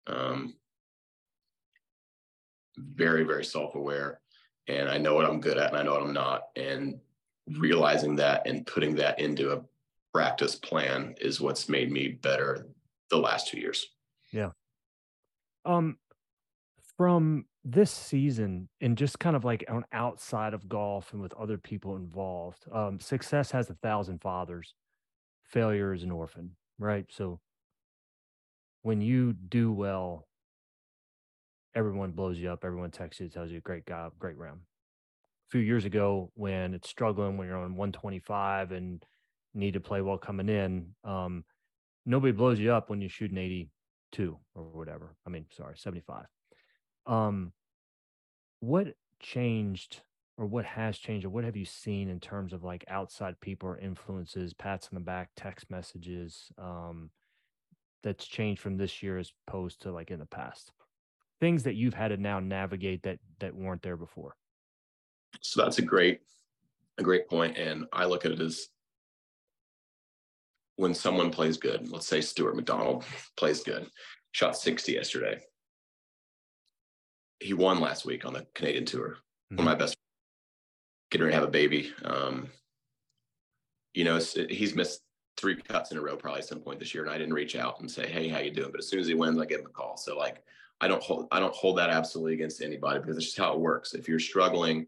um, 0.06 0.54
very, 2.78 3.24
very 3.24 3.44
self 3.44 3.74
aware, 3.74 4.20
and 4.68 4.88
I 4.88 4.96
know 4.96 5.14
what 5.14 5.26
I'm 5.26 5.40
good 5.40 5.58
at 5.58 5.68
and 5.68 5.76
I 5.76 5.82
know 5.82 5.92
what 5.92 6.02
I'm 6.02 6.14
not. 6.14 6.44
And 6.56 6.98
realizing 7.58 8.16
that 8.16 8.46
and 8.46 8.66
putting 8.66 8.94
that 8.96 9.18
into 9.18 9.52
a 9.52 9.62
practice 10.12 10.54
plan 10.54 11.14
is 11.20 11.40
what's 11.40 11.68
made 11.68 11.90
me 11.90 12.08
better 12.08 12.66
the 13.10 13.18
last 13.18 13.48
two 13.48 13.58
years. 13.58 13.88
Yeah. 14.30 14.50
Um, 15.64 15.98
from 16.96 17.46
this 17.64 17.90
season 17.90 18.68
and 18.80 18.98
just 18.98 19.18
kind 19.18 19.36
of 19.36 19.44
like 19.44 19.64
on 19.68 19.84
outside 19.92 20.52
of 20.54 20.68
golf 20.68 21.12
and 21.12 21.22
with 21.22 21.32
other 21.34 21.58
people 21.58 21.96
involved, 21.96 22.64
um, 22.72 23.00
success 23.00 23.50
has 23.50 23.70
a 23.70 23.74
thousand 23.74 24.20
fathers 24.20 24.74
failure 25.52 25.92
is 25.92 26.02
an 26.02 26.10
orphan, 26.10 26.56
right? 26.78 27.04
So 27.10 27.38
when 28.82 29.00
you 29.00 29.32
do 29.32 29.70
well, 29.72 30.26
everyone 31.74 32.12
blows 32.12 32.38
you 32.38 32.50
up, 32.50 32.64
everyone 32.64 32.90
texts 32.90 33.20
you, 33.20 33.28
tells 33.28 33.50
you, 33.50 33.60
great 33.60 33.86
job, 33.86 34.12
great 34.18 34.38
round. 34.38 34.60
Few 35.52 35.60
years 35.60 35.84
ago, 35.84 36.32
when 36.32 36.72
it's 36.72 36.88
struggling, 36.88 37.36
when 37.36 37.46
you're 37.46 37.58
on 37.58 37.76
125 37.76 38.72
and 38.72 39.04
need 39.52 39.74
to 39.74 39.80
play 39.80 40.00
well 40.00 40.16
coming 40.16 40.48
in, 40.48 40.94
um, 41.04 41.44
nobody 42.06 42.32
blows 42.32 42.58
you 42.58 42.72
up 42.72 42.88
when 42.88 43.02
you 43.02 43.08
shoot 43.10 43.30
an 43.30 43.36
82 43.36 44.38
or 44.54 44.62
whatever. 44.62 45.14
I 45.26 45.28
mean, 45.28 45.44
sorry, 45.54 45.74
75. 45.76 46.24
Um, 47.06 47.52
what 48.60 48.94
changed 49.20 50.00
or 50.38 50.46
what 50.46 50.64
has 50.64 50.96
changed 50.96 51.26
or 51.26 51.28
what 51.28 51.44
have 51.44 51.56
you 51.56 51.66
seen 51.66 52.08
in 52.08 52.18
terms 52.18 52.54
of 52.54 52.64
like 52.64 52.86
outside 52.88 53.38
people 53.42 53.68
or 53.68 53.78
influences 53.78 54.54
pats 54.54 54.88
on 54.90 54.94
the 54.94 55.04
back 55.04 55.28
text 55.36 55.70
messages 55.70 56.50
um, 56.56 57.10
that's 58.02 58.26
changed 58.26 58.62
from 58.62 58.78
this 58.78 59.02
year 59.02 59.18
as 59.18 59.32
opposed 59.46 59.82
to 59.82 59.92
like 59.92 60.10
in 60.10 60.18
the 60.18 60.24
past 60.24 60.72
things 61.40 61.64
that 61.64 61.74
you've 61.74 61.92
had 61.92 62.08
to 62.08 62.16
now 62.16 62.40
navigate 62.40 63.02
that 63.02 63.18
that 63.38 63.54
weren't 63.54 63.82
there 63.82 63.98
before 63.98 64.34
so 65.40 65.62
that's 65.62 65.78
a 65.78 65.82
great 65.82 66.20
a 66.98 67.02
great 67.02 67.28
point 67.28 67.56
and 67.56 67.86
i 67.92 68.04
look 68.04 68.24
at 68.24 68.32
it 68.32 68.40
as 68.40 68.68
when 70.76 70.94
someone 70.94 71.30
plays 71.30 71.56
good 71.56 71.90
let's 71.90 72.06
say 72.06 72.20
stuart 72.20 72.56
mcdonald 72.56 73.04
plays 73.36 73.62
good 73.62 73.88
shot 74.32 74.56
60 74.56 74.92
yesterday 74.92 75.40
he 77.40 77.54
won 77.54 77.80
last 77.80 78.04
week 78.04 78.24
on 78.24 78.32
the 78.32 78.46
canadian 78.54 78.84
tour 78.84 79.16
mm-hmm. 79.50 79.56
one 79.56 79.66
of 79.66 79.72
my 79.72 79.78
best 79.78 79.96
getting 81.12 81.26
ready 81.26 81.34
to 81.34 81.40
have 81.40 81.48
a 81.48 81.52
baby. 81.52 81.92
Um, 82.04 82.48
you 83.92 84.04
know, 84.04 84.18
he's 84.48 84.74
missed 84.74 85.02
three 85.36 85.56
cuts 85.56 85.92
in 85.92 85.98
a 85.98 86.00
row 86.00 86.16
probably 86.16 86.40
at 86.40 86.48
some 86.48 86.60
point 86.60 86.80
this 86.80 86.94
year, 86.94 87.04
and 87.04 87.12
I 87.12 87.18
didn't 87.18 87.34
reach 87.34 87.54
out 87.54 87.78
and 87.80 87.90
say, 87.90 88.08
"Hey, 88.08 88.28
how 88.28 88.38
you 88.38 88.50
doing?" 88.50 88.70
But 88.70 88.80
as 88.80 88.88
soon 88.88 89.00
as 89.00 89.06
he 89.06 89.14
wins, 89.14 89.38
I 89.38 89.44
give 89.44 89.60
him 89.60 89.66
a 89.66 89.70
call. 89.70 89.98
So 89.98 90.16
like, 90.16 90.42
I 90.80 90.88
don't 90.88 91.02
hold 91.02 91.28
I 91.30 91.38
don't 91.38 91.54
hold 91.54 91.76
that 91.78 91.90
absolutely 91.90 92.34
against 92.34 92.62
anybody 92.62 93.00
because 93.00 93.16
it's 93.16 93.26
just 93.26 93.38
how 93.38 93.52
it 93.52 93.60
works. 93.60 93.92
If 93.92 94.08
you're 94.08 94.18
struggling, 94.18 94.86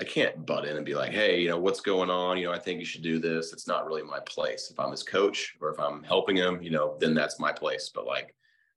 I 0.00 0.04
can't 0.04 0.46
butt 0.46 0.64
in 0.64 0.76
and 0.76 0.86
be 0.86 0.94
like, 0.94 1.12
"Hey, 1.12 1.40
you 1.40 1.48
know, 1.48 1.58
what's 1.58 1.80
going 1.80 2.08
on? 2.10 2.38
You 2.38 2.46
know, 2.46 2.52
I 2.52 2.58
think 2.58 2.78
you 2.78 2.84
should 2.86 3.02
do 3.02 3.18
this." 3.18 3.52
It's 3.52 3.66
not 3.66 3.86
really 3.86 4.02
my 4.02 4.20
place. 4.20 4.70
If 4.70 4.78
I'm 4.78 4.92
his 4.92 5.02
coach 5.02 5.56
or 5.60 5.70
if 5.70 5.80
I'm 5.80 6.04
helping 6.04 6.36
him, 6.36 6.62
you 6.62 6.70
know, 6.70 6.96
then 7.00 7.14
that's 7.14 7.40
my 7.40 7.52
place. 7.52 7.90
But 7.92 8.06
like, 8.06 8.34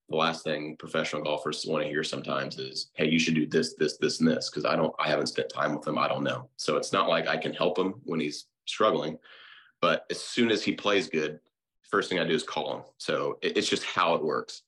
the 0.10 0.16
last 0.16 0.44
thing 0.44 0.76
professional 0.78 1.22
golfers 1.22 1.66
want 1.66 1.84
to 1.84 1.90
hear 1.90 2.04
sometimes 2.04 2.58
is, 2.58 2.90
"Hey, 2.94 3.08
you 3.08 3.20
should 3.20 3.36
do 3.36 3.46
this, 3.46 3.76
this, 3.76 3.98
this, 3.98 4.20
and 4.20 4.28
this," 4.28 4.50
because 4.50 4.66
I 4.66 4.76
don't, 4.76 4.94
I 5.00 5.08
haven't 5.10 5.28
spent 5.28 5.50
time 5.50 5.76
with 5.76 5.88
him. 5.88 5.98
I 6.00 6.08
don't 6.08 6.24
know. 6.24 6.50
So 6.58 6.76
it's 6.76 6.92
not 6.92 7.08
like 7.08 7.28
I 7.28 7.38
can 7.38 7.54
help 7.54 7.78
him 7.78 8.02
when 8.04 8.20
he's 8.20 8.48
struggling. 8.66 9.20
But 9.80 10.06
as 10.10 10.20
soon 10.20 10.52
as 10.52 10.64
he 10.64 10.74
plays 10.74 11.08
good, 11.08 11.40
first 11.84 12.10
thing 12.10 12.20
I 12.20 12.24
do 12.26 12.34
is 12.34 12.44
call 12.44 12.78
him. 12.78 12.84
So 12.98 13.38
it, 13.42 13.58
it's 13.58 13.70
just 13.70 13.84
how 13.84 14.16
it 14.16 14.24
works, 14.24 14.64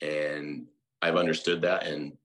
and 0.00 0.66
I've 1.00 1.16
understood 1.16 1.62
that, 1.62 1.86
and 1.86 2.16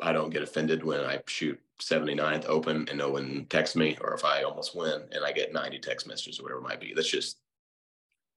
I 0.00 0.12
don't 0.12 0.30
get 0.30 0.42
offended 0.42 0.84
when 0.84 1.00
I 1.00 1.20
shoot 1.26 1.60
79th 1.80 2.46
open 2.46 2.88
and 2.88 2.98
no 2.98 3.10
one 3.10 3.46
texts 3.48 3.76
me, 3.76 3.96
or 4.00 4.14
if 4.14 4.24
I 4.24 4.42
almost 4.42 4.76
win 4.76 5.02
and 5.12 5.24
I 5.24 5.32
get 5.32 5.52
90 5.52 5.78
text 5.80 6.06
messages 6.06 6.38
or 6.38 6.44
whatever 6.44 6.60
it 6.60 6.68
might 6.68 6.80
be. 6.80 6.92
That's 6.94 7.10
just 7.10 7.38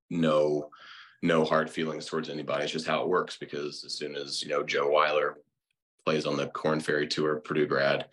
no 0.10 0.70
no 1.22 1.44
hard 1.44 1.70
feelings 1.70 2.06
towards 2.06 2.30
anybody. 2.30 2.64
It's 2.64 2.74
just 2.74 2.88
how 2.88 3.02
it 3.02 3.10
works 3.10 3.38
because 3.38 3.84
as 3.84 3.94
soon 3.94 4.16
as, 4.16 4.44
you 4.44 4.50
know, 4.50 4.64
Joe 4.64 4.90
Weiler 4.90 5.38
plays 6.06 6.26
on 6.26 6.38
the 6.38 6.48
Korn 6.48 6.80
Ferry 6.80 7.08
Tour, 7.08 7.38
Purdue 7.38 7.66
grad, 7.66 8.06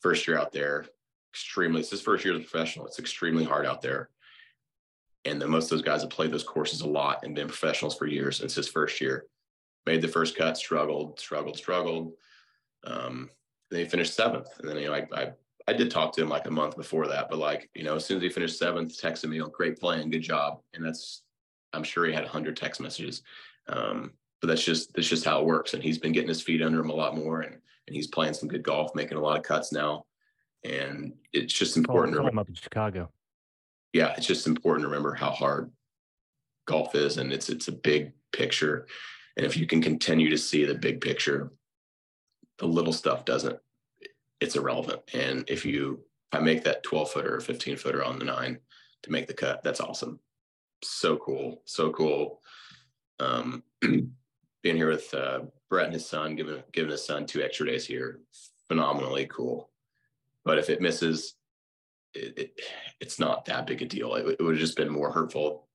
first 0.00 0.26
year 0.26 0.38
out 0.38 0.52
there, 0.52 0.84
extremely, 1.32 1.80
it's 1.80 1.90
his 1.90 2.02
first 2.02 2.24
year 2.24 2.34
as 2.34 2.40
a 2.40 2.44
professional. 2.44 2.86
It's 2.86 2.98
extremely 2.98 3.44
hard 3.44 3.64
out 3.64 3.80
there. 3.80 4.10
And 5.24 5.40
then 5.40 5.50
most 5.50 5.64
of 5.64 5.70
those 5.70 5.82
guys 5.82 6.02
have 6.02 6.10
played 6.10 6.30
those 6.30 6.44
courses 6.44 6.82
a 6.82 6.88
lot 6.88 7.24
and 7.24 7.34
been 7.34 7.48
professionals 7.48 7.96
for 7.96 8.06
years. 8.06 8.40
It's 8.40 8.54
his 8.54 8.68
first 8.68 9.00
year. 9.00 9.24
Made 9.86 10.02
the 10.02 10.08
first 10.08 10.36
cut, 10.36 10.56
struggled, 10.56 11.18
struggled, 11.18 11.56
struggled. 11.56 12.12
Um, 12.84 13.30
then 13.70 13.80
he 13.80 13.86
finished 13.86 14.14
seventh. 14.14 14.48
And 14.58 14.68
then, 14.68 14.78
you 14.78 14.86
know, 14.86 14.94
I, 14.94 15.06
I, 15.12 15.32
I 15.66 15.72
did 15.74 15.90
talk 15.90 16.14
to 16.14 16.22
him 16.22 16.28
like 16.28 16.46
a 16.46 16.50
month 16.50 16.76
before 16.76 17.06
that, 17.08 17.28
but 17.28 17.38
like, 17.38 17.68
you 17.74 17.84
know, 17.84 17.96
as 17.96 18.04
soon 18.06 18.16
as 18.16 18.22
he 18.22 18.30
finished 18.30 18.58
seventh, 18.58 18.98
texted 19.00 19.28
me, 19.28 19.40
oh, 19.42 19.48
great 19.48 19.78
playing, 19.78 20.10
good 20.10 20.22
job. 20.22 20.60
And 20.72 20.84
that's 20.84 21.22
I'm 21.72 21.84
sure 21.84 22.06
he 22.06 22.12
had 22.12 22.24
a 22.24 22.28
hundred 22.28 22.56
text 22.56 22.80
messages. 22.80 23.22
Um, 23.68 24.12
but 24.40 24.48
that's 24.48 24.64
just 24.64 24.94
that's 24.94 25.08
just 25.08 25.24
how 25.24 25.40
it 25.40 25.46
works. 25.46 25.74
And 25.74 25.82
he's 25.82 25.98
been 25.98 26.12
getting 26.12 26.28
his 26.28 26.42
feet 26.42 26.62
under 26.62 26.80
him 26.80 26.90
a 26.90 26.94
lot 26.94 27.16
more, 27.16 27.40
and 27.40 27.54
and 27.86 27.96
he's 27.96 28.06
playing 28.06 28.34
some 28.34 28.48
good 28.48 28.62
golf, 28.62 28.94
making 28.94 29.18
a 29.18 29.20
lot 29.20 29.36
of 29.36 29.42
cuts 29.42 29.72
now. 29.72 30.04
And 30.64 31.14
it's 31.32 31.52
just 31.52 31.76
important 31.76 32.16
call, 32.16 32.24
to 32.24 32.30
him 32.30 32.38
up 32.38 32.48
in 32.48 32.54
Chicago. 32.54 33.10
Yeah, 33.92 34.14
it's 34.16 34.26
just 34.26 34.46
important 34.46 34.84
to 34.84 34.88
remember 34.88 35.14
how 35.14 35.30
hard 35.30 35.70
golf 36.66 36.94
is, 36.94 37.18
and 37.18 37.32
it's 37.32 37.48
it's 37.48 37.68
a 37.68 37.72
big 37.72 38.12
picture. 38.32 38.86
And 39.36 39.46
if 39.46 39.56
you 39.56 39.66
can 39.66 39.82
continue 39.82 40.30
to 40.30 40.38
see 40.38 40.64
the 40.64 40.74
big 40.74 41.00
picture, 41.00 41.52
the 42.58 42.66
little 42.66 42.92
stuff 42.92 43.24
doesn't. 43.24 43.58
It's 44.40 44.56
irrelevant. 44.56 45.02
And 45.14 45.44
if 45.48 45.64
you 45.64 46.04
I 46.32 46.40
make 46.40 46.64
that 46.64 46.82
12 46.82 47.10
footer 47.10 47.36
or 47.36 47.40
15 47.40 47.76
footer 47.76 48.04
on 48.04 48.18
the 48.18 48.24
nine 48.24 48.58
to 49.02 49.12
make 49.12 49.26
the 49.26 49.34
cut, 49.34 49.62
that's 49.62 49.80
awesome. 49.80 50.20
So 50.82 51.16
cool, 51.16 51.62
so 51.64 51.90
cool. 51.90 52.42
Um, 53.18 53.62
being 53.82 54.76
here 54.76 54.88
with 54.88 55.12
uh, 55.14 55.40
Brett 55.68 55.86
and 55.86 55.94
his 55.94 56.06
son, 56.06 56.36
giving 56.36 56.62
giving 56.72 56.90
his 56.90 57.04
son 57.04 57.26
two 57.26 57.42
extra 57.42 57.66
days 57.66 57.86
here, 57.86 58.20
phenomenally 58.68 59.26
cool. 59.26 59.70
But 60.44 60.58
if 60.58 60.70
it 60.70 60.80
misses, 60.80 61.34
it, 62.14 62.38
it 62.38 62.60
it's 63.00 63.18
not 63.18 63.44
that 63.46 63.66
big 63.66 63.82
a 63.82 63.86
deal. 63.86 64.14
It, 64.14 64.36
it 64.38 64.42
would 64.42 64.54
have 64.54 64.60
just 64.60 64.76
been 64.76 64.90
more 64.92 65.10
hurtful 65.10 65.66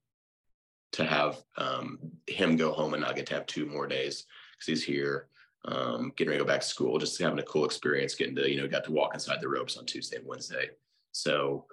to 0.93 1.03
have 1.03 1.43
um, 1.57 1.97
him 2.27 2.55
go 2.55 2.71
home 2.71 2.93
and 2.93 3.01
not 3.01 3.15
get 3.15 3.25
to 3.27 3.33
have 3.33 3.47
two 3.47 3.65
more 3.65 3.87
days 3.87 4.25
because 4.51 4.67
he's 4.67 4.83
here, 4.83 5.27
um, 5.65 6.11
getting 6.15 6.31
ready 6.31 6.39
to 6.39 6.45
go 6.45 6.51
back 6.51 6.61
to 6.61 6.67
school, 6.67 6.97
just 6.97 7.19
having 7.21 7.39
a 7.39 7.43
cool 7.43 7.65
experience, 7.65 8.15
getting 8.15 8.35
to 8.35 8.49
you 8.49 8.61
know 8.61 8.67
got 8.67 8.83
to 8.85 8.91
walk 8.91 9.13
inside 9.13 9.41
the 9.41 9.47
ropes 9.47 9.77
on 9.77 9.85
Tuesday 9.85 10.17
and 10.17 10.27
Wednesday. 10.27 10.69
So 11.11 11.65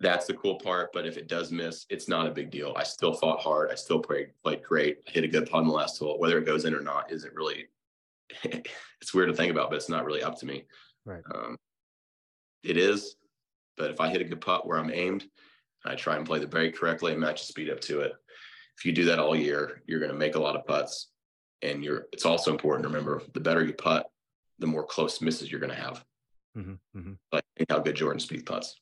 that's 0.00 0.26
the 0.26 0.34
cool 0.34 0.56
part. 0.56 0.90
But 0.92 1.06
if 1.06 1.16
it 1.16 1.28
does 1.28 1.52
miss, 1.52 1.86
it's 1.90 2.08
not 2.08 2.26
a 2.26 2.32
big 2.32 2.50
deal. 2.50 2.74
I 2.76 2.82
still 2.82 3.12
fought 3.12 3.40
hard. 3.40 3.70
I 3.70 3.74
still 3.74 4.00
played 4.00 4.28
played 4.42 4.62
great. 4.62 4.98
I 5.06 5.10
hit 5.10 5.24
a 5.24 5.28
good 5.28 5.50
putt 5.50 5.62
in 5.62 5.68
the 5.68 5.74
last 5.74 5.98
hole. 5.98 6.18
Whether 6.18 6.38
it 6.38 6.46
goes 6.46 6.64
in 6.64 6.74
or 6.74 6.80
not 6.80 7.12
isn't 7.12 7.34
really. 7.34 7.66
it's 8.44 9.12
weird 9.12 9.28
to 9.28 9.34
think 9.34 9.52
about, 9.52 9.68
but 9.68 9.76
it's 9.76 9.90
not 9.90 10.04
really 10.04 10.22
up 10.22 10.38
to 10.38 10.46
me. 10.46 10.64
Right. 11.04 11.22
Um, 11.34 11.58
it 12.62 12.78
is, 12.78 13.16
but 13.76 13.90
if 13.90 14.00
I 14.00 14.08
hit 14.08 14.22
a 14.22 14.24
good 14.24 14.40
putt 14.40 14.66
where 14.66 14.78
I'm 14.78 14.90
aimed, 14.90 15.26
I 15.84 15.94
try 15.94 16.16
and 16.16 16.26
play 16.26 16.38
the 16.38 16.46
break 16.46 16.74
correctly 16.74 17.12
and 17.12 17.20
match 17.20 17.42
the 17.42 17.46
speed 17.46 17.70
up 17.70 17.80
to 17.82 18.00
it. 18.00 18.12
If 18.78 18.84
you 18.84 18.92
do 18.92 19.04
that 19.04 19.18
all 19.18 19.36
year, 19.36 19.82
you're 19.86 20.00
going 20.00 20.10
to 20.10 20.18
make 20.18 20.34
a 20.34 20.40
lot 20.40 20.56
of 20.56 20.64
putts, 20.64 21.10
and 21.64 21.82
you're. 21.82 22.06
It's 22.12 22.26
also 22.26 22.52
important 22.52 22.84
to 22.84 22.88
remember 22.88 23.22
the 23.32 23.40
better 23.40 23.64
you 23.64 23.72
putt, 23.72 24.10
the 24.58 24.66
more 24.66 24.84
close 24.84 25.20
misses 25.20 25.50
you're 25.50 25.60
going 25.60 25.74
to 25.74 25.80
have. 25.80 26.04
Mm-hmm, 26.56 26.98
mm-hmm. 26.98 27.12
Like 27.32 27.44
how 27.68 27.80
good 27.80 27.96
Jordan 27.96 28.20
Spieth 28.20 28.46
putts 28.46 28.76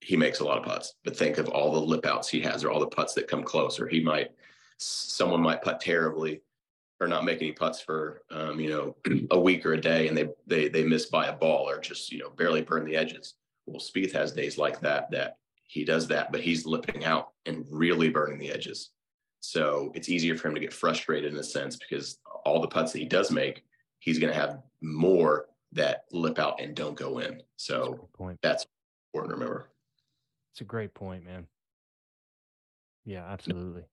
he 0.00 0.16
makes 0.16 0.40
a 0.40 0.44
lot 0.44 0.58
of 0.58 0.64
putts, 0.64 0.94
but 1.04 1.16
think 1.16 1.38
of 1.38 1.48
all 1.48 1.72
the 1.72 1.80
lip 1.80 2.06
outs 2.06 2.28
he 2.28 2.40
has 2.40 2.64
or 2.64 2.70
all 2.70 2.80
the 2.80 2.86
putts 2.86 3.14
that 3.14 3.28
come 3.28 3.42
close, 3.42 3.78
or 3.78 3.86
he 3.86 4.00
might, 4.00 4.30
someone 4.78 5.42
might 5.42 5.62
putt 5.62 5.80
terribly 5.80 6.40
or 7.00 7.06
not 7.06 7.24
make 7.24 7.40
any 7.42 7.52
putts 7.52 7.80
for, 7.80 8.22
um, 8.30 8.58
you 8.58 8.70
know, 8.70 8.96
a 9.30 9.38
week 9.38 9.64
or 9.64 9.74
a 9.74 9.80
day 9.80 10.08
and 10.08 10.16
they, 10.16 10.28
they, 10.46 10.68
they 10.68 10.84
miss 10.84 11.06
by 11.06 11.26
a 11.26 11.32
ball 11.32 11.68
or 11.68 11.78
just, 11.78 12.10
you 12.10 12.18
know, 12.18 12.30
barely 12.30 12.62
burn 12.62 12.84
the 12.84 12.96
edges. 12.96 13.34
Well, 13.66 13.80
Spieth 13.80 14.12
has 14.12 14.32
days 14.32 14.58
like 14.58 14.80
that, 14.80 15.10
that 15.10 15.36
he 15.64 15.84
does 15.84 16.08
that, 16.08 16.32
but 16.32 16.40
he's 16.40 16.66
lipping 16.66 17.04
out 17.04 17.30
and 17.46 17.66
really 17.70 18.08
burning 18.08 18.38
the 18.38 18.50
edges. 18.50 18.90
So 19.40 19.90
it's 19.94 20.08
easier 20.08 20.36
for 20.36 20.48
him 20.48 20.54
to 20.54 20.60
get 20.60 20.72
frustrated 20.72 21.32
in 21.32 21.38
a 21.38 21.44
sense 21.44 21.76
because 21.76 22.18
all 22.44 22.60
the 22.60 22.68
putts 22.68 22.92
that 22.92 22.98
he 22.98 23.06
does 23.06 23.30
make, 23.30 23.64
he's 23.98 24.18
going 24.18 24.32
to 24.32 24.38
have 24.38 24.60
more 24.82 25.46
that 25.72 26.04
lip 26.12 26.38
out 26.38 26.60
and 26.60 26.74
don't 26.74 26.96
go 26.96 27.18
in. 27.18 27.42
So 27.56 28.08
that's, 28.18 28.38
that's 28.42 28.66
important 29.12 29.30
to 29.32 29.40
remember. 29.40 29.70
It's 30.52 30.60
a 30.60 30.64
great 30.64 30.94
point, 30.94 31.24
man. 31.24 31.46
Yeah, 33.04 33.24
absolutely. 33.26 33.84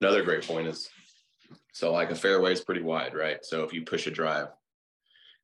Another 0.00 0.22
great 0.22 0.46
point 0.46 0.66
is 0.66 0.88
so 1.72 1.92
like 1.92 2.10
a 2.10 2.14
fairway 2.14 2.52
is 2.52 2.60
pretty 2.60 2.82
wide, 2.82 3.14
right? 3.14 3.44
So 3.44 3.62
if 3.62 3.72
you 3.72 3.82
push 3.82 4.06
a 4.06 4.10
drive 4.10 4.48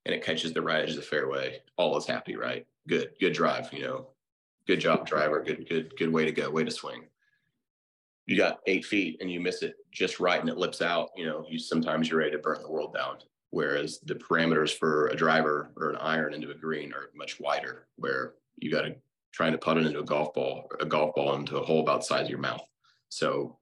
and 0.06 0.14
it 0.14 0.24
catches 0.24 0.52
the 0.52 0.62
right 0.62 0.82
edge 0.82 0.90
of 0.90 0.96
the 0.96 1.02
fairway, 1.02 1.60
all 1.76 1.96
is 1.96 2.06
happy, 2.06 2.36
right? 2.36 2.66
Good, 2.88 3.10
good 3.20 3.32
drive, 3.32 3.72
you 3.72 3.82
know, 3.82 4.08
good 4.66 4.80
job, 4.80 5.06
driver, 5.06 5.42
good, 5.42 5.68
good, 5.68 5.96
good 5.96 6.12
way 6.12 6.24
to 6.24 6.32
go, 6.32 6.50
way 6.50 6.64
to 6.64 6.70
swing. 6.70 7.04
You 8.26 8.36
got 8.36 8.60
eight 8.66 8.84
feet 8.84 9.18
and 9.20 9.30
you 9.30 9.40
miss 9.40 9.62
it 9.62 9.74
just 9.90 10.20
right 10.20 10.40
and 10.40 10.48
it 10.48 10.56
lips 10.56 10.80
out, 10.80 11.10
you 11.16 11.26
know, 11.26 11.44
you 11.48 11.58
sometimes 11.58 12.08
you're 12.08 12.20
ready 12.20 12.30
to 12.32 12.38
burn 12.38 12.62
the 12.62 12.70
world 12.70 12.94
down. 12.94 13.16
Whereas 13.50 13.98
the 14.00 14.14
parameters 14.14 14.76
for 14.76 15.08
a 15.08 15.16
driver 15.16 15.72
or 15.76 15.90
an 15.90 15.96
iron 15.96 16.32
into 16.32 16.50
a 16.50 16.54
green 16.54 16.92
are 16.94 17.10
much 17.14 17.38
wider, 17.38 17.86
where 17.96 18.34
you 18.56 18.70
got 18.70 18.82
to 18.82 18.94
trying 19.32 19.52
to 19.52 19.58
put 19.58 19.76
it 19.76 19.86
into 19.86 19.98
a 19.98 20.04
golf 20.04 20.32
ball, 20.34 20.68
a 20.80 20.86
golf 20.86 21.14
ball 21.14 21.34
into 21.34 21.58
a 21.58 21.64
hole 21.64 21.80
about 21.80 22.00
the 22.00 22.06
size 22.06 22.24
of 22.24 22.30
your 22.30 22.38
mouth. 22.38 22.62
So 23.08 23.58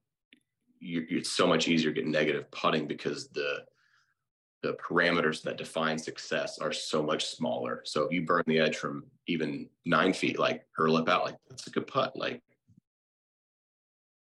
you, 0.79 1.05
it's 1.09 1.31
so 1.31 1.47
much 1.47 1.67
easier 1.67 1.91
to 1.91 2.01
get 2.01 2.07
negative 2.07 2.49
putting 2.51 2.87
because 2.87 3.29
the 3.29 3.65
the 4.63 4.73
parameters 4.73 5.41
that 5.41 5.57
define 5.57 5.97
success 5.97 6.59
are 6.59 6.71
so 6.71 7.01
much 7.01 7.25
smaller. 7.25 7.81
So 7.83 8.03
if 8.03 8.11
you 8.11 8.21
burn 8.21 8.43
the 8.45 8.59
edge 8.59 8.75
from 8.75 9.05
even 9.25 9.67
nine 9.85 10.13
feet, 10.13 10.37
like 10.37 10.63
her 10.73 10.87
lip 10.87 11.09
out, 11.09 11.25
like 11.25 11.35
that's 11.49 11.65
a 11.65 11.71
good 11.71 11.87
putt. 11.87 12.15
Like 12.15 12.43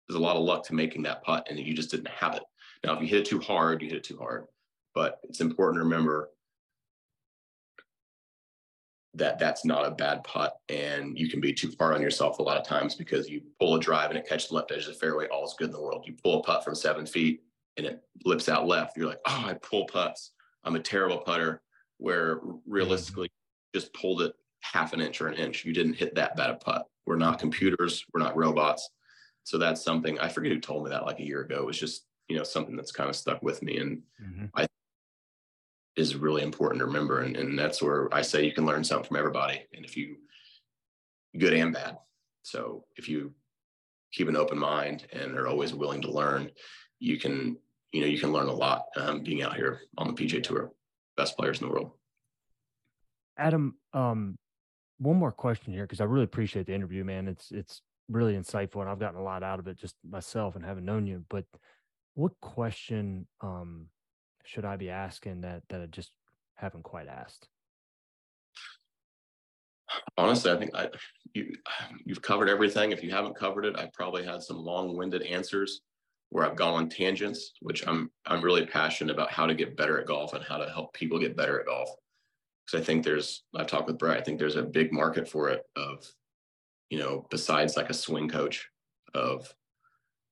there's 0.07 0.19
a 0.19 0.23
lot 0.23 0.37
of 0.37 0.43
luck 0.43 0.63
to 0.65 0.75
making 0.75 1.03
that 1.03 1.23
putt, 1.23 1.47
and 1.49 1.59
you 1.59 1.73
just 1.73 1.91
didn't 1.91 2.09
have 2.09 2.35
it. 2.35 2.43
Now, 2.83 2.95
if 2.95 3.01
you 3.01 3.07
hit 3.07 3.19
it 3.19 3.25
too 3.25 3.39
hard, 3.39 3.81
you 3.81 3.89
hit 3.89 3.97
it 3.97 4.03
too 4.03 4.17
hard. 4.17 4.45
But 4.93 5.19
it's 5.23 5.41
important 5.41 5.79
to 5.79 5.83
remember 5.83 6.29
that 9.13 9.39
that's 9.39 9.65
not 9.65 9.85
a 9.85 9.91
bad 9.91 10.23
putt 10.23 10.57
and 10.69 11.17
you 11.17 11.27
can 11.27 11.41
be 11.41 11.51
too 11.51 11.71
hard 11.79 11.95
on 11.95 12.01
yourself 12.01 12.37
a 12.37 12.43
lot 12.43 12.57
of 12.57 12.65
times 12.65 12.93
because 12.93 13.27
you 13.27 13.41
pull 13.59 13.75
a 13.75 13.79
drive 13.79 14.11
and 14.11 14.19
it 14.19 14.27
catches 14.27 14.49
the 14.49 14.55
left 14.55 14.71
edge 14.71 14.85
of 14.85 14.93
the 14.93 14.93
fairway 14.93 15.27
all's 15.29 15.55
good 15.55 15.67
in 15.67 15.73
the 15.73 15.81
world. 15.81 16.03
You 16.05 16.13
pull 16.23 16.39
a 16.39 16.43
putt 16.43 16.63
from 16.63 16.75
seven 16.75 17.05
feet 17.05 17.41
and 17.77 17.85
it 17.85 18.03
lips 18.25 18.47
out 18.47 18.67
left 18.67 18.97
you're 18.97 19.07
like 19.07 19.19
oh 19.27 19.43
i 19.47 19.53
pull 19.55 19.85
putts. 19.85 20.33
I'm 20.63 20.75
a 20.75 20.79
terrible 20.79 21.19
putter 21.19 21.61
where 21.97 22.39
realistically 22.67 23.27
mm-hmm. 23.27 23.79
just 23.79 23.93
pulled 23.93 24.21
it 24.21 24.33
half 24.61 24.93
an 24.93 25.01
inch 25.01 25.19
or 25.19 25.27
an 25.27 25.35
inch. 25.35 25.65
You 25.65 25.73
didn't 25.73 25.93
hit 25.93 26.13
that 26.15 26.35
bad 26.35 26.51
a 26.51 26.55
putt. 26.55 26.85
We're 27.07 27.15
not 27.15 27.39
computers. 27.39 28.05
We're 28.13 28.21
not 28.21 28.37
robots 28.37 28.89
so 29.47 29.57
that's 29.57 29.83
something 29.83 30.19
i 30.19 30.27
forget 30.27 30.51
who 30.51 30.59
told 30.59 30.83
me 30.83 30.89
that 30.89 31.05
like 31.05 31.19
a 31.19 31.25
year 31.25 31.41
ago 31.41 31.55
it 31.55 31.65
was 31.65 31.79
just 31.79 32.05
you 32.27 32.35
know 32.35 32.43
something 32.43 32.75
that's 32.75 32.91
kind 32.91 33.09
of 33.09 33.15
stuck 33.15 33.41
with 33.41 33.61
me 33.63 33.77
and 33.77 34.01
mm-hmm. 34.21 34.45
i 34.55 34.67
is 35.97 36.15
really 36.15 36.43
important 36.43 36.79
to 36.79 36.85
remember. 36.85 37.21
And, 37.21 37.35
and 37.35 37.57
that's 37.57 37.81
where 37.81 38.07
I 38.13 38.21
say 38.21 38.45
you 38.45 38.53
can 38.53 38.65
learn 38.65 38.83
something 38.83 39.07
from 39.07 39.17
everybody. 39.17 39.63
And 39.73 39.83
if 39.83 39.97
you, 39.97 40.17
good 41.37 41.53
and 41.53 41.73
bad. 41.73 41.97
So 42.43 42.85
if 42.95 43.09
you 43.09 43.33
keep 44.13 44.29
an 44.29 44.37
open 44.37 44.59
mind 44.59 45.07
and 45.11 45.35
are 45.35 45.47
always 45.47 45.73
willing 45.73 46.01
to 46.03 46.11
learn, 46.11 46.51
you 46.99 47.19
can, 47.19 47.57
you 47.91 48.01
know, 48.01 48.07
you 48.07 48.19
can 48.19 48.31
learn 48.31 48.47
a 48.47 48.53
lot 48.53 48.85
um, 48.95 49.23
being 49.23 49.41
out 49.41 49.55
here 49.55 49.81
on 49.97 50.07
the 50.07 50.13
PGA 50.13 50.41
Tour. 50.41 50.71
Best 51.17 51.35
players 51.35 51.59
in 51.59 51.67
the 51.67 51.73
world. 51.73 51.91
Adam, 53.37 53.75
um, 53.93 54.37
one 54.99 55.17
more 55.17 55.31
question 55.31 55.73
here 55.73 55.83
because 55.83 55.99
I 55.99 56.03
really 56.03 56.23
appreciate 56.23 56.67
the 56.67 56.73
interview, 56.73 57.03
man. 57.03 57.27
It's 57.27 57.51
it's 57.51 57.81
really 58.09 58.35
insightful, 58.35 58.81
and 58.81 58.89
I've 58.89 58.99
gotten 58.99 59.19
a 59.19 59.23
lot 59.23 59.43
out 59.43 59.59
of 59.59 59.67
it 59.67 59.77
just 59.77 59.95
myself 60.07 60.55
and 60.55 60.65
having 60.65 60.85
known 60.85 61.07
you. 61.07 61.25
But 61.29 61.45
what 62.13 62.33
question 62.41 63.27
um, 63.41 63.87
should 64.43 64.65
I 64.65 64.75
be 64.75 64.89
asking 64.89 65.41
that 65.41 65.63
that 65.69 65.81
I 65.81 65.85
just 65.85 66.11
haven't 66.55 66.83
quite 66.83 67.07
asked? 67.07 67.47
Honestly, 70.17 70.51
I 70.51 70.57
think 70.57 70.75
I 70.75 70.89
you 71.33 71.53
you've 72.05 72.21
covered 72.21 72.49
everything. 72.49 72.91
If 72.91 73.03
you 73.03 73.11
haven't 73.11 73.37
covered 73.37 73.65
it, 73.65 73.77
I 73.77 73.89
probably 73.93 74.25
had 74.25 74.41
some 74.41 74.57
long-winded 74.57 75.23
answers 75.23 75.81
where 76.29 76.45
I've 76.45 76.57
gone 76.57 76.73
on 76.73 76.89
tangents, 76.89 77.53
which 77.61 77.87
I'm 77.87 78.11
I'm 78.25 78.41
really 78.41 78.65
passionate 78.65 79.13
about 79.13 79.31
how 79.31 79.45
to 79.45 79.55
get 79.55 79.77
better 79.77 79.99
at 79.99 80.07
golf 80.07 80.33
and 80.33 80.43
how 80.43 80.57
to 80.57 80.69
help 80.69 80.93
people 80.93 81.19
get 81.19 81.37
better 81.37 81.59
at 81.59 81.67
golf. 81.67 81.89
Because 82.65 82.81
I 82.81 82.85
think 82.85 83.03
there's 83.03 83.43
I've 83.55 83.67
talked 83.67 83.87
with 83.87 83.97
Brett, 83.97 84.17
I 84.17 84.21
think 84.21 84.39
there's 84.39 84.57
a 84.57 84.63
big 84.63 84.91
market 84.91 85.27
for 85.27 85.49
it 85.49 85.61
of, 85.75 86.05
you 86.89 86.99
know, 86.99 87.25
besides 87.29 87.75
like 87.75 87.89
a 87.89 87.93
swing 87.93 88.29
coach 88.29 88.69
of 89.13 89.53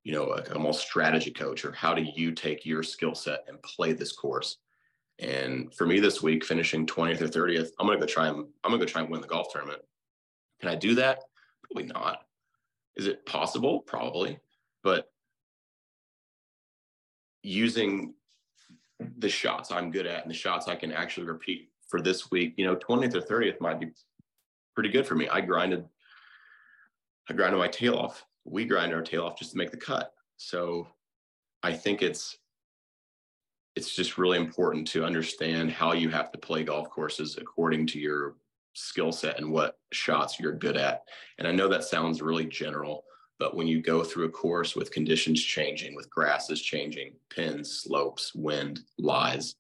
you 0.06 0.14
know, 0.14 0.34
a, 0.34 0.54
almost 0.54 0.88
strategy 0.88 1.32
coach, 1.32 1.66
or 1.66 1.72
how 1.72 1.94
do 1.94 2.04
you 2.16 2.32
take 2.32 2.66
your 2.66 2.84
skill 2.84 3.16
set 3.16 3.44
and 3.48 3.62
play 3.64 3.92
this 3.92 4.14
course? 4.14 4.58
And 5.18 5.74
for 5.74 5.88
me 5.88 6.00
this 6.00 6.22
week, 6.22 6.46
finishing 6.46 6.86
20th 6.86 7.22
or 7.22 7.28
30th, 7.28 7.70
I'm 7.80 7.88
gonna 7.88 8.00
go 8.00 8.06
try 8.06 8.28
and 8.28 8.46
I'm 8.64 8.72
gonna 8.72 8.78
go 8.78 8.86
try 8.86 9.02
and 9.02 9.10
win 9.10 9.22
the 9.22 9.28
golf 9.28 9.48
tournament. 9.52 9.82
Can 10.62 10.70
I 10.70 10.76
do 10.76 10.96
that? 10.96 11.24
Probably 11.64 11.88
not. 11.88 12.20
Is 12.96 13.08
it 13.08 13.26
possible? 13.26 13.82
Probably. 13.82 14.38
But 14.84 15.10
using 17.42 18.14
the 19.18 19.30
shots 19.30 19.72
I'm 19.72 19.92
good 19.92 20.06
at 20.06 20.22
and 20.22 20.30
the 20.30 20.36
shots 20.36 20.68
I 20.68 20.76
can 20.76 20.92
actually 20.92 21.26
repeat 21.26 21.70
for 21.88 22.02
this 22.02 22.30
week, 22.32 22.54
you 22.58 22.66
know, 22.66 22.76
20th 22.76 23.16
or 23.16 23.22
30th 23.22 23.60
might 23.60 23.80
be 23.80 23.88
pretty 24.76 24.90
good 24.90 25.08
for 25.08 25.16
me. 25.16 25.28
I 25.30 25.42
grinded, 25.42 25.86
I 27.30 27.34
grinded 27.34 27.60
my 27.60 27.68
tail 27.68 27.96
off 27.96 28.26
we 28.46 28.64
grind 28.64 28.94
our 28.94 29.02
tail 29.02 29.26
off 29.26 29.38
just 29.38 29.52
to 29.52 29.58
make 29.58 29.72
the 29.72 29.78
cut. 29.78 30.14
So 30.38 30.88
I 31.64 31.74
think 31.74 32.02
it's 32.02 32.38
it's 33.76 33.94
just 33.94 34.18
really 34.18 34.38
important 34.38 34.88
to 34.88 35.04
understand 35.04 35.70
how 35.70 35.92
you 35.92 36.08
have 36.10 36.32
to 36.32 36.38
play 36.38 36.64
golf 36.64 36.90
courses 36.90 37.38
according 37.38 37.86
to 37.88 38.00
your 38.00 38.36
skill 38.74 39.12
set 39.12 39.38
and 39.38 39.52
what 39.52 39.78
shots 39.92 40.40
you're 40.40 40.54
good 40.54 40.78
at. 40.78 41.04
And 41.40 41.48
I 41.48 41.52
know 41.52 41.68
that 41.68 41.84
sounds 41.84 42.22
really 42.22 42.46
general, 42.46 43.04
But 43.38 43.54
when 43.54 43.68
you 43.68 43.82
go 43.82 44.02
through 44.02 44.26
a 44.26 44.30
course 44.30 44.78
with 44.78 44.92
conditions 44.92 45.44
changing, 45.44 45.94
with 45.94 46.10
grasses 46.10 46.62
changing, 46.62 47.16
pins, 47.30 47.82
slopes, 47.82 48.34
wind, 48.34 48.80
lies, 48.98 49.56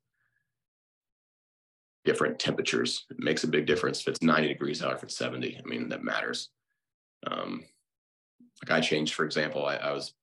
different 2.05 2.39
temperatures, 2.39 3.05
it 3.09 3.19
makes 3.19 3.43
a 3.43 3.49
big 3.49 3.65
difference. 3.65 3.99
If 3.99 4.07
it's 4.07 4.21
90 4.21 4.47
degrees 4.47 4.81
out, 4.81 4.95
if 4.95 5.03
it's 5.03 5.17
70, 5.17 5.57
I 5.57 5.67
mean, 5.67 5.89
that 5.89 6.03
matters. 6.05 6.51
Um, 7.25 7.63
like 8.63 8.77
I 8.77 8.81
changed, 8.81 9.13
for 9.13 9.25
example, 9.25 9.65
I, 9.65 9.75
I 9.75 9.91
was 9.91 10.13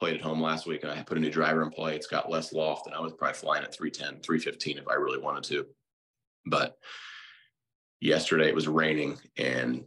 played 0.00 0.14
at 0.14 0.22
home 0.22 0.40
last 0.40 0.66
week 0.66 0.82
and 0.82 0.90
I 0.90 1.02
put 1.02 1.18
a 1.18 1.20
new 1.20 1.30
driver 1.30 1.62
in 1.62 1.70
play. 1.70 1.94
It's 1.94 2.06
got 2.06 2.30
less 2.30 2.52
loft 2.52 2.86
and 2.86 2.94
I 2.94 3.00
was 3.00 3.12
probably 3.12 3.34
flying 3.34 3.62
at 3.62 3.74
310, 3.74 4.22
315 4.22 4.78
if 4.78 4.88
I 4.88 4.94
really 4.94 5.18
wanted 5.18 5.44
to. 5.44 5.66
But 6.46 6.78
yesterday 8.00 8.48
it 8.48 8.54
was 8.54 8.66
raining 8.66 9.18
and 9.36 9.84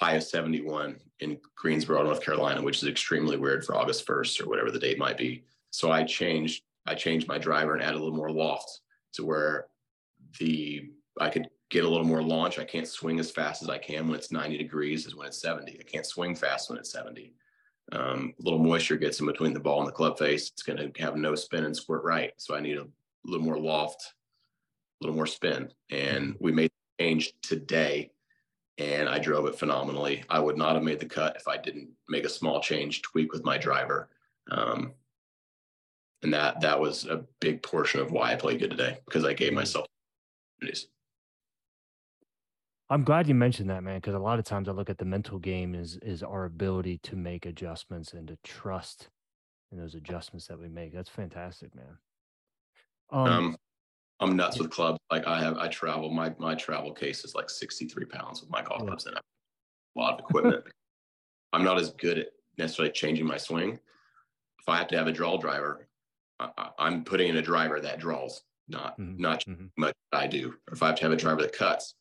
high 0.00 0.14
of 0.14 0.22
71 0.22 1.00
in 1.20 1.38
Greensboro, 1.56 2.02
North 2.04 2.22
Carolina, 2.22 2.62
which 2.62 2.82
is 2.82 2.88
extremely 2.88 3.36
weird 3.36 3.64
for 3.64 3.74
August 3.74 4.06
1st 4.06 4.42
or 4.42 4.48
whatever 4.48 4.70
the 4.70 4.78
date 4.78 4.98
might 4.98 5.16
be. 5.16 5.44
So 5.70 5.90
I 5.90 6.04
changed, 6.04 6.62
I 6.86 6.94
changed 6.94 7.26
my 7.26 7.38
driver 7.38 7.74
and 7.74 7.82
added 7.82 7.96
a 7.96 8.02
little 8.02 8.16
more 8.16 8.30
loft 8.30 8.80
to 9.14 9.24
where 9.24 9.66
the 10.38 10.90
I 11.18 11.30
could 11.30 11.48
get 11.70 11.84
a 11.84 11.88
little 11.88 12.06
more 12.06 12.22
launch. 12.22 12.58
I 12.58 12.64
can't 12.64 12.88
swing 12.88 13.18
as 13.20 13.30
fast 13.30 13.62
as 13.62 13.68
I 13.68 13.78
can 13.78 14.08
when 14.08 14.18
it's 14.18 14.32
90 14.32 14.58
degrees 14.58 15.06
as 15.06 15.14
when 15.14 15.26
it's 15.26 15.40
70. 15.40 15.78
I 15.78 15.82
can't 15.82 16.06
swing 16.06 16.34
fast 16.34 16.70
when 16.70 16.78
it's 16.78 16.92
70. 16.92 17.34
Um, 17.92 18.34
a 18.38 18.42
little 18.42 18.58
moisture 18.58 18.96
gets 18.96 19.20
in 19.20 19.26
between 19.26 19.52
the 19.52 19.60
ball 19.60 19.80
and 19.80 19.88
the 19.88 19.92
club 19.92 20.18
face. 20.18 20.50
It's 20.50 20.62
going 20.62 20.78
to 20.78 21.02
have 21.02 21.16
no 21.16 21.34
spin 21.34 21.64
and 21.64 21.76
squirt 21.76 22.04
right. 22.04 22.32
So 22.36 22.54
I 22.54 22.60
need 22.60 22.78
a 22.78 22.86
little 23.24 23.44
more 23.44 23.58
loft, 23.58 24.14
a 25.00 25.04
little 25.04 25.16
more 25.16 25.26
spin. 25.26 25.70
And 25.90 26.36
we 26.40 26.52
made 26.52 26.70
the 26.70 27.04
change 27.04 27.32
today 27.42 28.10
and 28.78 29.08
I 29.08 29.18
drove 29.18 29.46
it 29.46 29.58
phenomenally. 29.58 30.24
I 30.28 30.38
would 30.38 30.56
not 30.56 30.74
have 30.74 30.84
made 30.84 31.00
the 31.00 31.06
cut 31.06 31.36
if 31.36 31.48
I 31.48 31.56
didn't 31.56 31.88
make 32.08 32.24
a 32.24 32.30
small 32.30 32.60
change, 32.60 33.02
tweak 33.02 33.32
with 33.32 33.44
my 33.44 33.58
driver. 33.58 34.08
Um, 34.50 34.92
and 36.22 36.32
that 36.32 36.60
that 36.60 36.80
was 36.80 37.04
a 37.04 37.24
big 37.40 37.62
portion 37.62 38.00
of 38.00 38.10
why 38.10 38.32
I 38.32 38.36
played 38.36 38.60
good 38.60 38.70
today 38.70 38.98
because 39.04 39.24
I 39.24 39.34
gave 39.34 39.52
myself 39.52 39.86
opportunities. 40.56 40.88
I'm 42.90 43.04
glad 43.04 43.28
you 43.28 43.34
mentioned 43.34 43.68
that, 43.68 43.82
man, 43.82 43.96
because 43.96 44.14
a 44.14 44.18
lot 44.18 44.38
of 44.38 44.44
times 44.46 44.68
I 44.68 44.72
look 44.72 44.88
at 44.88 44.98
the 44.98 45.04
mental 45.04 45.38
game 45.38 45.74
is 45.74 45.98
is 46.02 46.22
our 46.22 46.44
ability 46.46 46.98
to 47.04 47.16
make 47.16 47.44
adjustments 47.44 48.12
and 48.12 48.28
to 48.28 48.38
trust 48.44 49.10
in 49.70 49.78
those 49.78 49.94
adjustments 49.94 50.46
that 50.46 50.58
we 50.58 50.68
make. 50.68 50.94
That's 50.94 51.10
fantastic, 51.10 51.74
man. 51.74 51.98
Um, 53.10 53.26
um 53.26 53.56
I'm 54.20 54.36
nuts 54.36 54.58
with 54.58 54.70
clubs. 54.70 54.98
Like 55.10 55.26
I 55.26 55.40
have, 55.40 55.58
I 55.58 55.68
travel. 55.68 56.10
My 56.10 56.34
my 56.38 56.54
travel 56.54 56.92
case 56.92 57.24
is 57.24 57.34
like 57.34 57.50
63 57.50 58.04
pounds 58.06 58.40
with 58.40 58.50
my 58.50 58.62
golf 58.62 58.82
clubs 58.82 59.06
and 59.06 59.16
a 59.16 59.20
lot 59.96 60.14
of 60.14 60.20
equipment. 60.20 60.64
I'm 61.52 61.64
not 61.64 61.78
as 61.78 61.90
good 61.92 62.18
at 62.18 62.28
necessarily 62.56 62.92
changing 62.92 63.26
my 63.26 63.36
swing. 63.36 63.78
If 64.60 64.68
I 64.68 64.76
have 64.76 64.88
to 64.88 64.98
have 64.98 65.06
a 65.06 65.12
draw 65.12 65.38
driver, 65.38 65.88
I, 66.40 66.70
am 66.78 67.04
putting 67.04 67.28
in 67.28 67.36
a 67.36 67.42
driver 67.42 67.80
that 67.80 68.00
draws, 68.00 68.42
not 68.68 68.98
mm-hmm. 68.98 69.20
not 69.20 69.44
mm-hmm. 69.44 69.66
much 69.76 69.94
I 70.12 70.26
do. 70.26 70.54
Or 70.68 70.74
if 70.74 70.82
I 70.82 70.88
have 70.88 70.96
to 70.96 71.02
have 71.04 71.12
a 71.12 71.16
driver 71.16 71.42
that 71.42 71.52
cuts, 71.52 71.94